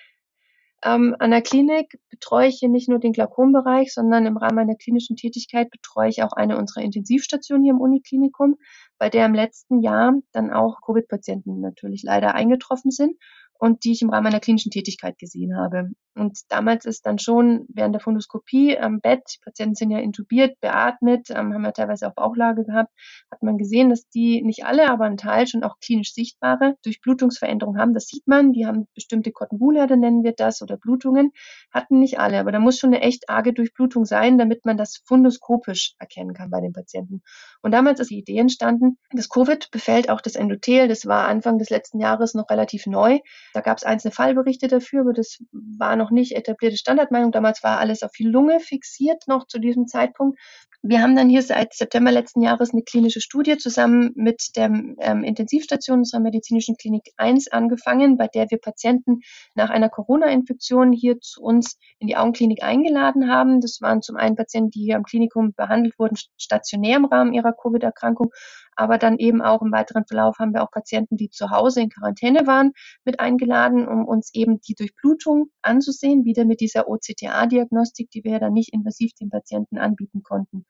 ähm, 0.84 1.16
an 1.18 1.32
der 1.32 1.42
Klinik 1.42 1.98
betreue 2.08 2.48
ich 2.48 2.58
hier 2.60 2.68
nicht 2.68 2.88
nur 2.88 3.00
den 3.00 3.12
Glaukombereich, 3.12 3.92
sondern 3.92 4.26
im 4.26 4.36
Rahmen 4.36 4.54
meiner 4.54 4.76
klinischen 4.76 5.16
Tätigkeit 5.16 5.70
betreue 5.70 6.08
ich 6.08 6.22
auch 6.22 6.32
eine 6.32 6.56
unserer 6.56 6.82
Intensivstationen 6.82 7.64
hier 7.64 7.72
im 7.72 7.80
Uniklinikum, 7.80 8.56
bei 8.98 9.08
der 9.10 9.26
im 9.26 9.34
letzten 9.34 9.80
Jahr 9.80 10.14
dann 10.32 10.52
auch 10.52 10.80
Covid-Patienten 10.82 11.60
natürlich 11.60 12.02
leider 12.02 12.34
eingetroffen 12.34 12.90
sind. 12.90 13.16
Und 13.58 13.84
die 13.84 13.92
ich 13.92 14.02
im 14.02 14.10
Rahmen 14.10 14.24
meiner 14.24 14.40
klinischen 14.40 14.70
Tätigkeit 14.70 15.18
gesehen 15.18 15.56
habe. 15.56 15.90
Und 16.14 16.40
damals 16.48 16.84
ist 16.84 17.06
dann 17.06 17.18
schon 17.18 17.66
während 17.68 17.94
der 17.94 18.00
Fundoskopie 18.00 18.76
am 18.76 19.00
Bett, 19.00 19.22
die 19.34 19.38
Patienten 19.44 19.76
sind 19.76 19.90
ja 19.90 19.98
intubiert, 19.98 20.60
beatmet, 20.60 21.30
ähm, 21.30 21.54
haben 21.54 21.64
ja 21.64 21.70
teilweise 21.70 22.08
auch 22.08 22.14
Bauchlage 22.14 22.64
gehabt, 22.64 22.90
hat 23.30 23.42
man 23.42 23.56
gesehen, 23.56 23.88
dass 23.88 24.08
die 24.08 24.42
nicht 24.42 24.64
alle, 24.64 24.90
aber 24.90 25.04
ein 25.04 25.16
Teil 25.16 25.46
schon 25.46 25.62
auch 25.62 25.78
klinisch 25.80 26.12
sichtbare 26.12 26.74
Durchblutungsveränderungen 26.82 27.80
haben. 27.80 27.94
Das 27.94 28.06
sieht 28.06 28.26
man, 28.26 28.52
die 28.52 28.66
haben 28.66 28.88
bestimmte 28.94 29.30
Kottenbuhlherde, 29.30 29.96
nennen 29.96 30.24
wir 30.24 30.32
das, 30.32 30.60
oder 30.60 30.76
Blutungen, 30.76 31.30
hatten 31.72 32.00
nicht 32.00 32.18
alle, 32.18 32.40
aber 32.40 32.50
da 32.50 32.58
muss 32.58 32.78
schon 32.78 32.92
eine 32.92 33.02
echt 33.02 33.28
arge 33.30 33.52
Durchblutung 33.52 34.04
sein, 34.04 34.38
damit 34.38 34.64
man 34.64 34.76
das 34.76 35.02
fundoskopisch 35.06 35.94
erkennen 36.00 36.34
kann 36.34 36.50
bei 36.50 36.60
den 36.60 36.72
Patienten. 36.72 37.22
Und 37.62 37.72
damals 37.72 38.00
ist 38.00 38.10
die 38.10 38.18
Idee 38.18 38.38
entstanden, 38.38 38.98
das 39.12 39.28
Covid 39.28 39.70
befällt 39.70 40.10
auch 40.10 40.20
das 40.20 40.34
Endothel, 40.34 40.88
das 40.88 41.06
war 41.06 41.28
Anfang 41.28 41.58
des 41.58 41.70
letzten 41.70 42.00
Jahres 42.00 42.34
noch 42.34 42.50
relativ 42.50 42.86
neu. 42.86 43.20
Da 43.54 43.60
gab 43.60 43.78
es 43.78 43.84
einzelne 43.84 44.12
Fallberichte 44.12 44.68
dafür, 44.68 45.00
aber 45.02 45.12
das 45.12 45.38
war 45.52 45.96
noch 45.96 46.10
nicht 46.10 46.32
etablierte 46.32 46.76
Standardmeinung. 46.76 47.32
Damals 47.32 47.62
war 47.62 47.78
alles 47.78 48.02
auf 48.02 48.12
die 48.12 48.24
Lunge 48.24 48.60
fixiert 48.60 49.24
noch 49.26 49.46
zu 49.46 49.58
diesem 49.58 49.86
Zeitpunkt. 49.86 50.38
Wir 50.82 51.02
haben 51.02 51.16
dann 51.16 51.28
hier 51.28 51.42
seit 51.42 51.74
September 51.74 52.12
letzten 52.12 52.40
Jahres 52.40 52.72
eine 52.72 52.82
klinische 52.82 53.20
Studie 53.20 53.56
zusammen 53.56 54.12
mit 54.14 54.50
der 54.54 54.66
ähm, 54.66 55.24
Intensivstation 55.24 55.98
unserer 55.98 56.20
medizinischen 56.20 56.76
Klinik 56.76 57.02
1 57.16 57.48
angefangen, 57.48 58.16
bei 58.16 58.28
der 58.28 58.48
wir 58.50 58.58
Patienten 58.58 59.20
nach 59.56 59.70
einer 59.70 59.88
Corona-Infektion 59.88 60.92
hier 60.92 61.18
zu 61.20 61.42
uns 61.42 61.78
in 61.98 62.06
die 62.06 62.16
Augenklinik 62.16 62.62
eingeladen 62.62 63.28
haben. 63.28 63.60
Das 63.60 63.80
waren 63.80 64.02
zum 64.02 64.16
einen 64.16 64.36
Patienten, 64.36 64.70
die 64.70 64.84
hier 64.84 64.96
am 64.96 65.02
Klinikum 65.02 65.52
behandelt 65.52 65.98
wurden, 65.98 66.16
stationär 66.36 66.98
im 66.98 67.06
Rahmen 67.06 67.32
ihrer 67.32 67.52
Covid-Erkrankung, 67.52 68.30
aber 68.78 68.96
dann 68.96 69.18
eben 69.18 69.42
auch 69.42 69.60
im 69.60 69.72
weiteren 69.72 70.06
Verlauf 70.06 70.38
haben 70.38 70.54
wir 70.54 70.62
auch 70.62 70.70
Patienten, 70.70 71.16
die 71.16 71.30
zu 71.30 71.50
Hause 71.50 71.82
in 71.82 71.90
Quarantäne 71.90 72.46
waren, 72.46 72.72
mit 73.04 73.18
eingeladen, 73.18 73.88
um 73.88 74.06
uns 74.06 74.32
eben 74.34 74.60
die 74.60 74.74
Durchblutung 74.74 75.50
anzusehen, 75.62 76.24
wieder 76.24 76.44
mit 76.44 76.60
dieser 76.60 76.88
OCTA-Diagnostik, 76.88 78.08
die 78.10 78.22
wir 78.22 78.32
ja 78.32 78.38
dann 78.38 78.52
nicht 78.52 78.72
invasiv 78.72 79.12
den 79.20 79.30
Patienten 79.30 79.78
anbieten 79.78 80.22
konnten. 80.22 80.64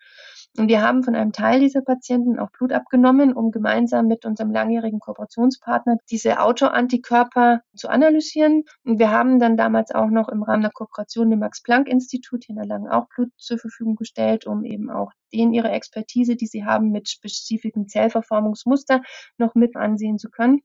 Und 0.57 0.69
wir 0.69 0.81
haben 0.81 1.05
von 1.05 1.15
einem 1.15 1.33
Teil 1.33 1.61
dieser 1.61 1.83
Patienten 1.83 2.39
auch 2.39 2.51
Blut 2.51 2.73
abgenommen, 2.73 3.35
um 3.35 3.51
gemeinsam 3.51 4.07
mit 4.07 4.25
unserem 4.25 4.51
langjährigen 4.51 5.01
Kooperationspartner 5.01 5.99
diese 6.11 6.41
Autoantikörper 6.41 7.61
zu 7.77 7.89
analysieren. 7.89 8.65
Und 8.85 8.99
wir 8.99 9.11
haben 9.11 9.39
dann 9.39 9.59
damals 9.59 9.91
auch 9.91 10.09
noch 10.09 10.31
im 10.31 10.43
Rahmen 10.43 10.63
der 10.63 10.73
Kooperation 10.73 11.29
dem 11.29 11.41
Max-Planck-Institut 11.41 12.45
hier 12.45 12.55
in 12.55 12.61
Erlangen 12.63 12.89
auch 12.89 13.07
Blut 13.15 13.29
zur 13.37 13.59
Verfügung 13.59 13.97
gestellt, 13.97 14.47
um 14.47 14.65
eben 14.65 14.91
auch 14.91 15.13
denen 15.33 15.53
ihre 15.53 15.71
Expertise, 15.71 16.37
die 16.37 16.47
sie 16.47 16.65
haben 16.65 16.91
mit 16.91 17.09
spezifischen 17.09 17.87
Zellverformungsmuster, 17.99 19.03
noch 19.39 19.55
mit 19.55 19.77
ansehen 19.77 20.19
zu 20.19 20.31
können. 20.31 20.61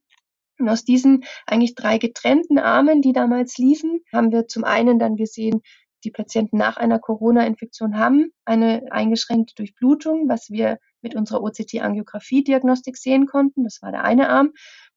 Und 0.60 0.70
aus 0.70 0.86
diesen 0.86 1.24
eigentlich 1.48 1.74
drei 1.74 1.98
getrennten 1.98 2.60
Armen, 2.60 3.02
die 3.02 3.12
damals 3.12 3.58
liefen, 3.58 4.02
haben 4.14 4.32
wir 4.32 4.48
zum 4.48 4.64
einen 4.64 5.00
dann 5.00 5.16
gesehen, 5.16 5.62
die 6.04 6.12
Patienten 6.12 6.58
nach 6.58 6.78
einer 6.78 7.00
Corona-Infektion 7.00 7.98
haben 7.98 8.32
eine 8.46 8.84
eingeschränkte 8.92 9.56
Durchblutung, 9.56 10.28
was 10.28 10.50
wir 10.50 10.78
mit 11.02 11.16
unserer 11.16 11.42
OCT-Angiografie-Diagnostik 11.42 12.98
sehen 12.98 13.26
konnten. 13.26 13.64
Das 13.64 13.82
war 13.82 13.92
der 13.92 14.04
eine 14.04 14.30
Arm. 14.30 14.52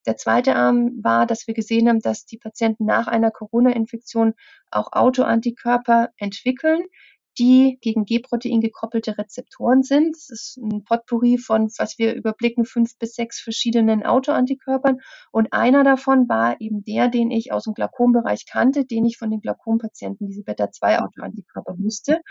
Der 0.05 0.17
zweite 0.17 0.55
Arm 0.55 0.91
war, 1.01 1.25
dass 1.25 1.47
wir 1.47 1.53
gesehen 1.53 1.89
haben, 1.89 2.01
dass 2.01 2.25
die 2.25 2.37
Patienten 2.37 2.85
nach 2.85 3.07
einer 3.07 3.31
Corona-Infektion 3.31 4.33
auch 4.69 4.91
Autoantikörper 4.91 6.09
entwickeln, 6.17 6.83
die 7.39 7.77
gegen 7.81 8.05
G-Protein 8.05 8.61
gekoppelte 8.61 9.17
Rezeptoren 9.17 9.83
sind. 9.83 10.15
Das 10.15 10.29
ist 10.29 10.57
ein 10.57 10.83
Potpourri 10.83 11.37
von, 11.37 11.69
was 11.77 11.97
wir 11.97 12.15
überblicken, 12.15 12.65
fünf 12.65 12.97
bis 12.97 13.15
sechs 13.15 13.39
verschiedenen 13.39 14.05
Autoantikörpern. 14.05 14.99
Und 15.31 15.53
einer 15.53 15.83
davon 15.83 16.27
war 16.27 16.59
eben 16.59 16.83
der, 16.83 17.09
den 17.09 17.31
ich 17.31 17.51
aus 17.51 17.65
dem 17.65 17.73
Glaukombereich 17.73 18.45
kannte, 18.45 18.85
den 18.85 19.05
ich 19.05 19.17
von 19.17 19.29
den 19.29 19.41
Glaukompatienten, 19.41 20.27
diese 20.27 20.43
Beta-2-Autoantikörper 20.43 21.77
wusste. 21.77 22.21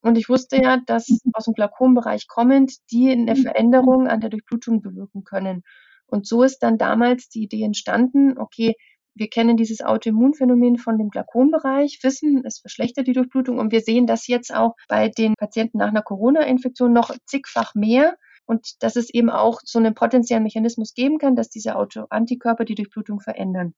Und 0.00 0.16
ich 0.16 0.28
wusste 0.28 0.56
ja, 0.62 0.78
dass 0.86 1.08
aus 1.32 1.44
dem 1.44 1.54
Glaukombereich 1.54 2.26
kommend 2.28 2.72
die 2.90 3.10
eine 3.10 3.36
Veränderung 3.36 4.06
an 4.06 4.20
der 4.20 4.30
Durchblutung 4.30 4.82
bewirken 4.82 5.24
können. 5.24 5.62
Und 6.06 6.26
so 6.26 6.42
ist 6.42 6.58
dann 6.58 6.78
damals 6.78 7.28
die 7.28 7.44
Idee 7.44 7.62
entstanden, 7.62 8.38
okay, 8.38 8.74
wir 9.14 9.28
kennen 9.28 9.56
dieses 9.56 9.80
Autoimmunphänomen 9.80 10.78
von 10.78 10.98
dem 10.98 11.10
Glaukombereich, 11.10 12.00
wissen, 12.02 12.42
es 12.44 12.58
verschlechtert 12.58 13.06
die 13.06 13.12
Durchblutung 13.12 13.58
und 13.58 13.72
wir 13.72 13.80
sehen 13.80 14.06
das 14.06 14.26
jetzt 14.26 14.54
auch 14.54 14.74
bei 14.88 15.08
den 15.08 15.34
Patienten 15.34 15.78
nach 15.78 15.88
einer 15.88 16.02
Corona-Infektion 16.02 16.92
noch 16.92 17.14
zigfach 17.26 17.74
mehr 17.74 18.16
und 18.46 18.82
dass 18.82 18.96
es 18.96 19.12
eben 19.12 19.30
auch 19.30 19.60
so 19.64 19.78
einen 19.78 19.94
potenziellen 19.94 20.42
Mechanismus 20.42 20.94
geben 20.94 21.18
kann, 21.18 21.36
dass 21.36 21.48
diese 21.48 21.76
Autoantikörper 21.76 22.64
die 22.64 22.74
Durchblutung 22.74 23.20
verändern. 23.20 23.74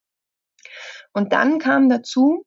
Und 1.13 1.33
dann 1.33 1.59
kam 1.59 1.89
dazu, 1.89 2.43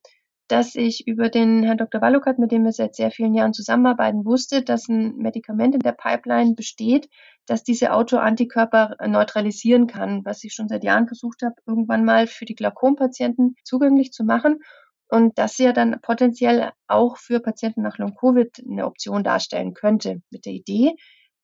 dass 0.51 0.75
ich 0.75 1.07
über 1.07 1.29
den 1.29 1.63
Herrn 1.63 1.79
Dr. 1.79 2.01
Wallukat, 2.01 2.39
mit 2.41 2.51
dem 2.51 2.65
wir 2.65 2.73
seit 2.73 2.97
sehr 2.97 3.13
vielen 3.13 3.35
Jahren 3.35 3.53
zusammenarbeiten, 3.53 4.25
wusste, 4.25 4.63
dass 4.63 4.89
ein 4.89 5.17
Medikament 5.17 5.75
in 5.75 5.81
der 5.81 5.93
Pipeline 5.93 6.55
besteht, 6.55 7.09
das 7.47 7.63
diese 7.63 7.93
Autoantikörper 7.93 8.97
neutralisieren 9.07 9.87
kann, 9.87 10.25
was 10.25 10.43
ich 10.43 10.53
schon 10.53 10.69
seit 10.69 10.83
Jahren 10.83 11.07
versucht 11.07 11.43
habe, 11.43 11.55
irgendwann 11.67 12.05
mal 12.05 12.27
für 12.27 12.47
die 12.47 12.57
Glaukompatienten 12.57 13.55
zugänglich 13.63 14.13
zu 14.13 14.25
machen 14.25 14.59
und 15.09 15.39
das 15.39 15.57
ja 15.59 15.73
dann 15.73 16.01
potenziell 16.01 16.73
auch 16.89 17.17
für 17.17 17.41
Patienten 17.41 17.83
nach 17.83 17.99
Long-Covid 17.99 18.65
eine 18.69 18.87
Option 18.87 19.23
darstellen 19.23 19.75
könnte, 19.75 20.21
mit 20.31 20.47
der 20.47 20.53
Idee, 20.53 20.97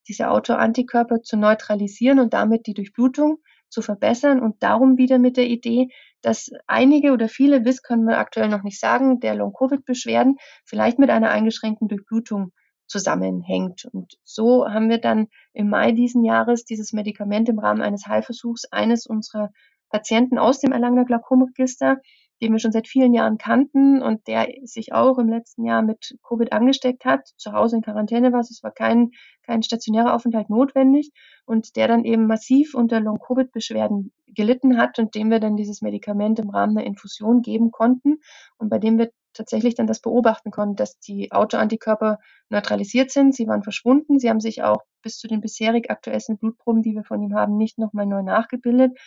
diese 0.09 0.31
Autoantikörper 0.31 1.23
zu 1.23 1.37
neutralisieren 1.37 2.19
und 2.19 2.33
damit 2.33 2.67
die 2.67 2.75
Durchblutung 2.75 3.39
zu 3.69 3.83
verbessern 3.83 4.41
und 4.41 4.63
darum 4.63 4.97
wieder 4.99 5.19
mit 5.19 5.37
der 5.37 5.47
Idee, 5.47 5.89
dass 6.23 6.51
einige 6.67 7.13
oder 7.13 7.29
viele, 7.29 7.61
bis 7.61 7.83
können 7.83 8.05
wir 8.07 8.19
aktuell 8.19 8.49
noch 8.49 8.63
nicht 8.63 8.81
sagen, 8.81 9.21
der 9.21 9.35
Long-Covid-Beschwerden 9.35 10.37
vielleicht 10.65 10.99
mit 10.99 11.11
einer 11.11 11.31
eingeschränkten 11.31 11.89
Durchblutung 11.89 12.53
zusammenhängt. 12.87 13.85
Und 13.93 14.15
so 14.25 14.67
haben 14.69 14.89
wir 14.89 14.99
dann 14.99 15.29
im 15.53 15.69
Mai 15.69 15.93
diesen 15.93 16.25
Jahres 16.25 16.65
dieses 16.65 16.93
Medikament 16.93 17.49
im 17.49 17.59
Rahmen 17.59 17.83
eines 17.83 18.07
Heilversuchs 18.07 18.65
eines 18.67 19.07
unserer 19.07 19.51
Patienten 19.91 20.39
aus 20.39 20.61
dem 20.61 20.73
Erlangener 20.73 21.05
Glaukomregister 21.05 21.99
den 22.41 22.53
wir 22.53 22.59
schon 22.59 22.73
seit 22.73 22.89
vielen 22.89 23.15
Jahren 23.15 23.39
kannten 23.39 24.03
und 24.03 24.27
der 24.27 24.49
sich 24.65 24.93
auch 24.93 25.19
im 25.19 25.29
letzten 25.29 25.65
Jahr 25.65 25.83
mit 25.83 26.17
Covid 26.23 26.53
angesteckt 26.53 27.05
hat, 27.05 27.29
zu 27.37 27.53
Hause 27.53 27.77
in 27.77 27.83
Quarantäne 27.83 28.33
war. 28.33 28.41
Es 28.41 28.63
war 28.63 28.73
kein, 28.73 29.13
kein 29.43 29.63
stationärer 29.63 30.15
Aufenthalt 30.15 30.51
notwendig 30.51 31.13
und 31.47 31.77
der 31.77 31.89
dann 31.89 32.05
eben 32.05 32.27
massiv 32.27 32.75
unter 32.75 33.01
Long-Covid-Beschwerden 33.01 34.13
gelitten 34.27 34.77
hat 34.77 34.99
und 34.99 35.15
dem 35.15 35.31
wir 35.31 35.41
dann 35.41 35.57
dieses 35.57 35.81
Medikament 35.81 36.39
im 36.39 36.51
Rahmen 36.51 36.77
einer 36.77 36.87
Infusion 36.87 37.43
geben 37.43 37.71
konnten 37.71 38.19
und 38.59 38.69
bei 38.69 38.79
dem 38.79 38.99
wir 38.99 39.11
tatsächlich 39.37 39.75
dann 39.75 39.87
das 39.87 40.01
beobachten 40.01 40.51
konnten, 40.51 40.77
dass 40.77 40.99
die 40.99 41.31
Autoantikörper 41.31 42.19
neutralisiert 42.49 43.11
sind. 43.11 43.35
Sie 43.35 43.47
waren 43.47 43.63
verschwunden. 43.63 44.19
Sie 44.19 44.29
haben 44.29 44.41
sich 44.41 44.63
auch 44.63 44.83
bis 45.03 45.19
zu 45.19 45.29
den 45.29 45.41
bisherig 45.41 45.91
aktuellsten 45.91 46.39
Blutproben, 46.39 46.83
die 46.83 46.95
wir 46.95 47.05
von 47.05 47.23
ihm 47.23 47.35
haben, 47.35 47.57
nicht 47.57 47.79
nochmal 47.79 48.07
neu 48.07 48.23
nachgebildet. 48.23 48.99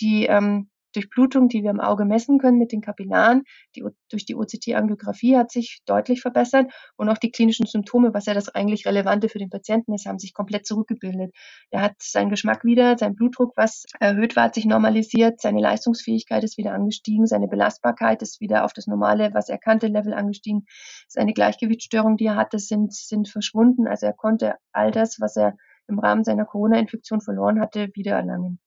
Die 0.00 0.26
ähm, 0.26 0.70
Durchblutung, 0.96 1.48
die 1.48 1.62
wir 1.62 1.70
im 1.70 1.80
Auge 1.80 2.04
messen 2.04 2.38
können 2.38 2.58
mit 2.58 2.72
den 2.72 2.80
Kapillaren, 2.80 3.44
die, 3.76 3.84
durch 4.10 4.24
die 4.24 4.34
OCT-Angiografie 4.34 5.36
hat 5.36 5.50
sich 5.50 5.80
deutlich 5.86 6.22
verbessert 6.22 6.72
und 6.96 7.08
auch 7.08 7.18
die 7.18 7.30
klinischen 7.30 7.66
Symptome, 7.66 8.14
was 8.14 8.26
ja 8.26 8.34
das 8.34 8.48
eigentlich 8.48 8.86
Relevante 8.86 9.28
für 9.28 9.38
den 9.38 9.50
Patienten 9.50 9.94
ist, 9.94 10.06
haben 10.06 10.18
sich 10.18 10.32
komplett 10.34 10.66
zurückgebildet. 10.66 11.34
Er 11.70 11.82
hat 11.82 11.94
seinen 12.00 12.30
Geschmack 12.30 12.64
wieder, 12.64 12.96
sein 12.98 13.14
Blutdruck, 13.14 13.52
was 13.56 13.84
erhöht 14.00 14.36
war, 14.36 14.44
hat 14.44 14.54
sich 14.54 14.64
normalisiert, 14.64 15.40
seine 15.40 15.60
Leistungsfähigkeit 15.60 16.42
ist 16.42 16.58
wieder 16.58 16.72
angestiegen, 16.72 17.26
seine 17.26 17.48
Belastbarkeit 17.48 18.22
ist 18.22 18.40
wieder 18.40 18.64
auf 18.64 18.72
das 18.72 18.86
normale, 18.86 19.30
was 19.34 19.48
er 19.48 19.58
kannte, 19.58 19.86
Level 19.86 20.14
angestiegen. 20.14 20.66
Seine 21.08 21.32
Gleichgewichtsstörungen, 21.32 22.16
die 22.16 22.26
er 22.26 22.36
hatte, 22.36 22.58
sind, 22.58 22.94
sind 22.94 23.28
verschwunden. 23.28 23.86
Also 23.86 24.06
er 24.06 24.14
konnte 24.14 24.54
all 24.72 24.90
das, 24.90 25.20
was 25.20 25.36
er 25.36 25.56
im 25.88 25.98
Rahmen 25.98 26.24
seiner 26.24 26.44
Corona-Infektion 26.44 27.20
verloren 27.20 27.60
hatte, 27.60 27.88
wiedererlangen. 27.94 28.58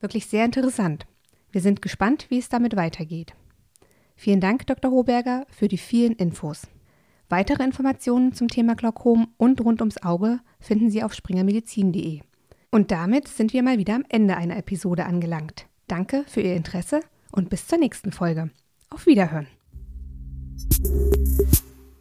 Wirklich 0.00 0.26
sehr 0.26 0.44
interessant. 0.44 1.06
Wir 1.52 1.60
sind 1.60 1.82
gespannt, 1.82 2.26
wie 2.30 2.38
es 2.38 2.48
damit 2.48 2.74
weitergeht. 2.74 3.34
Vielen 4.16 4.40
Dank, 4.40 4.66
Dr. 4.66 4.90
Hoberger, 4.90 5.46
für 5.50 5.68
die 5.68 5.78
vielen 5.78 6.14
Infos. 6.14 6.62
Weitere 7.28 7.62
Informationen 7.62 8.32
zum 8.32 8.48
Thema 8.48 8.74
Glaukom 8.74 9.28
und 9.36 9.60
rund 9.60 9.80
ums 9.80 10.02
Auge 10.02 10.40
finden 10.60 10.90
Sie 10.90 11.02
auf 11.02 11.14
springermedizin.de. 11.14 12.20
Und 12.70 12.90
damit 12.90 13.28
sind 13.28 13.52
wir 13.52 13.62
mal 13.62 13.78
wieder 13.78 13.94
am 13.94 14.04
Ende 14.08 14.36
einer 14.36 14.56
Episode 14.56 15.04
angelangt. 15.04 15.66
Danke 15.88 16.24
für 16.26 16.40
Ihr 16.40 16.56
Interesse 16.56 17.00
und 17.30 17.50
bis 17.50 17.66
zur 17.66 17.78
nächsten 17.78 18.12
Folge. 18.12 18.50
Auf 18.90 19.06
Wiederhören. 19.06 19.46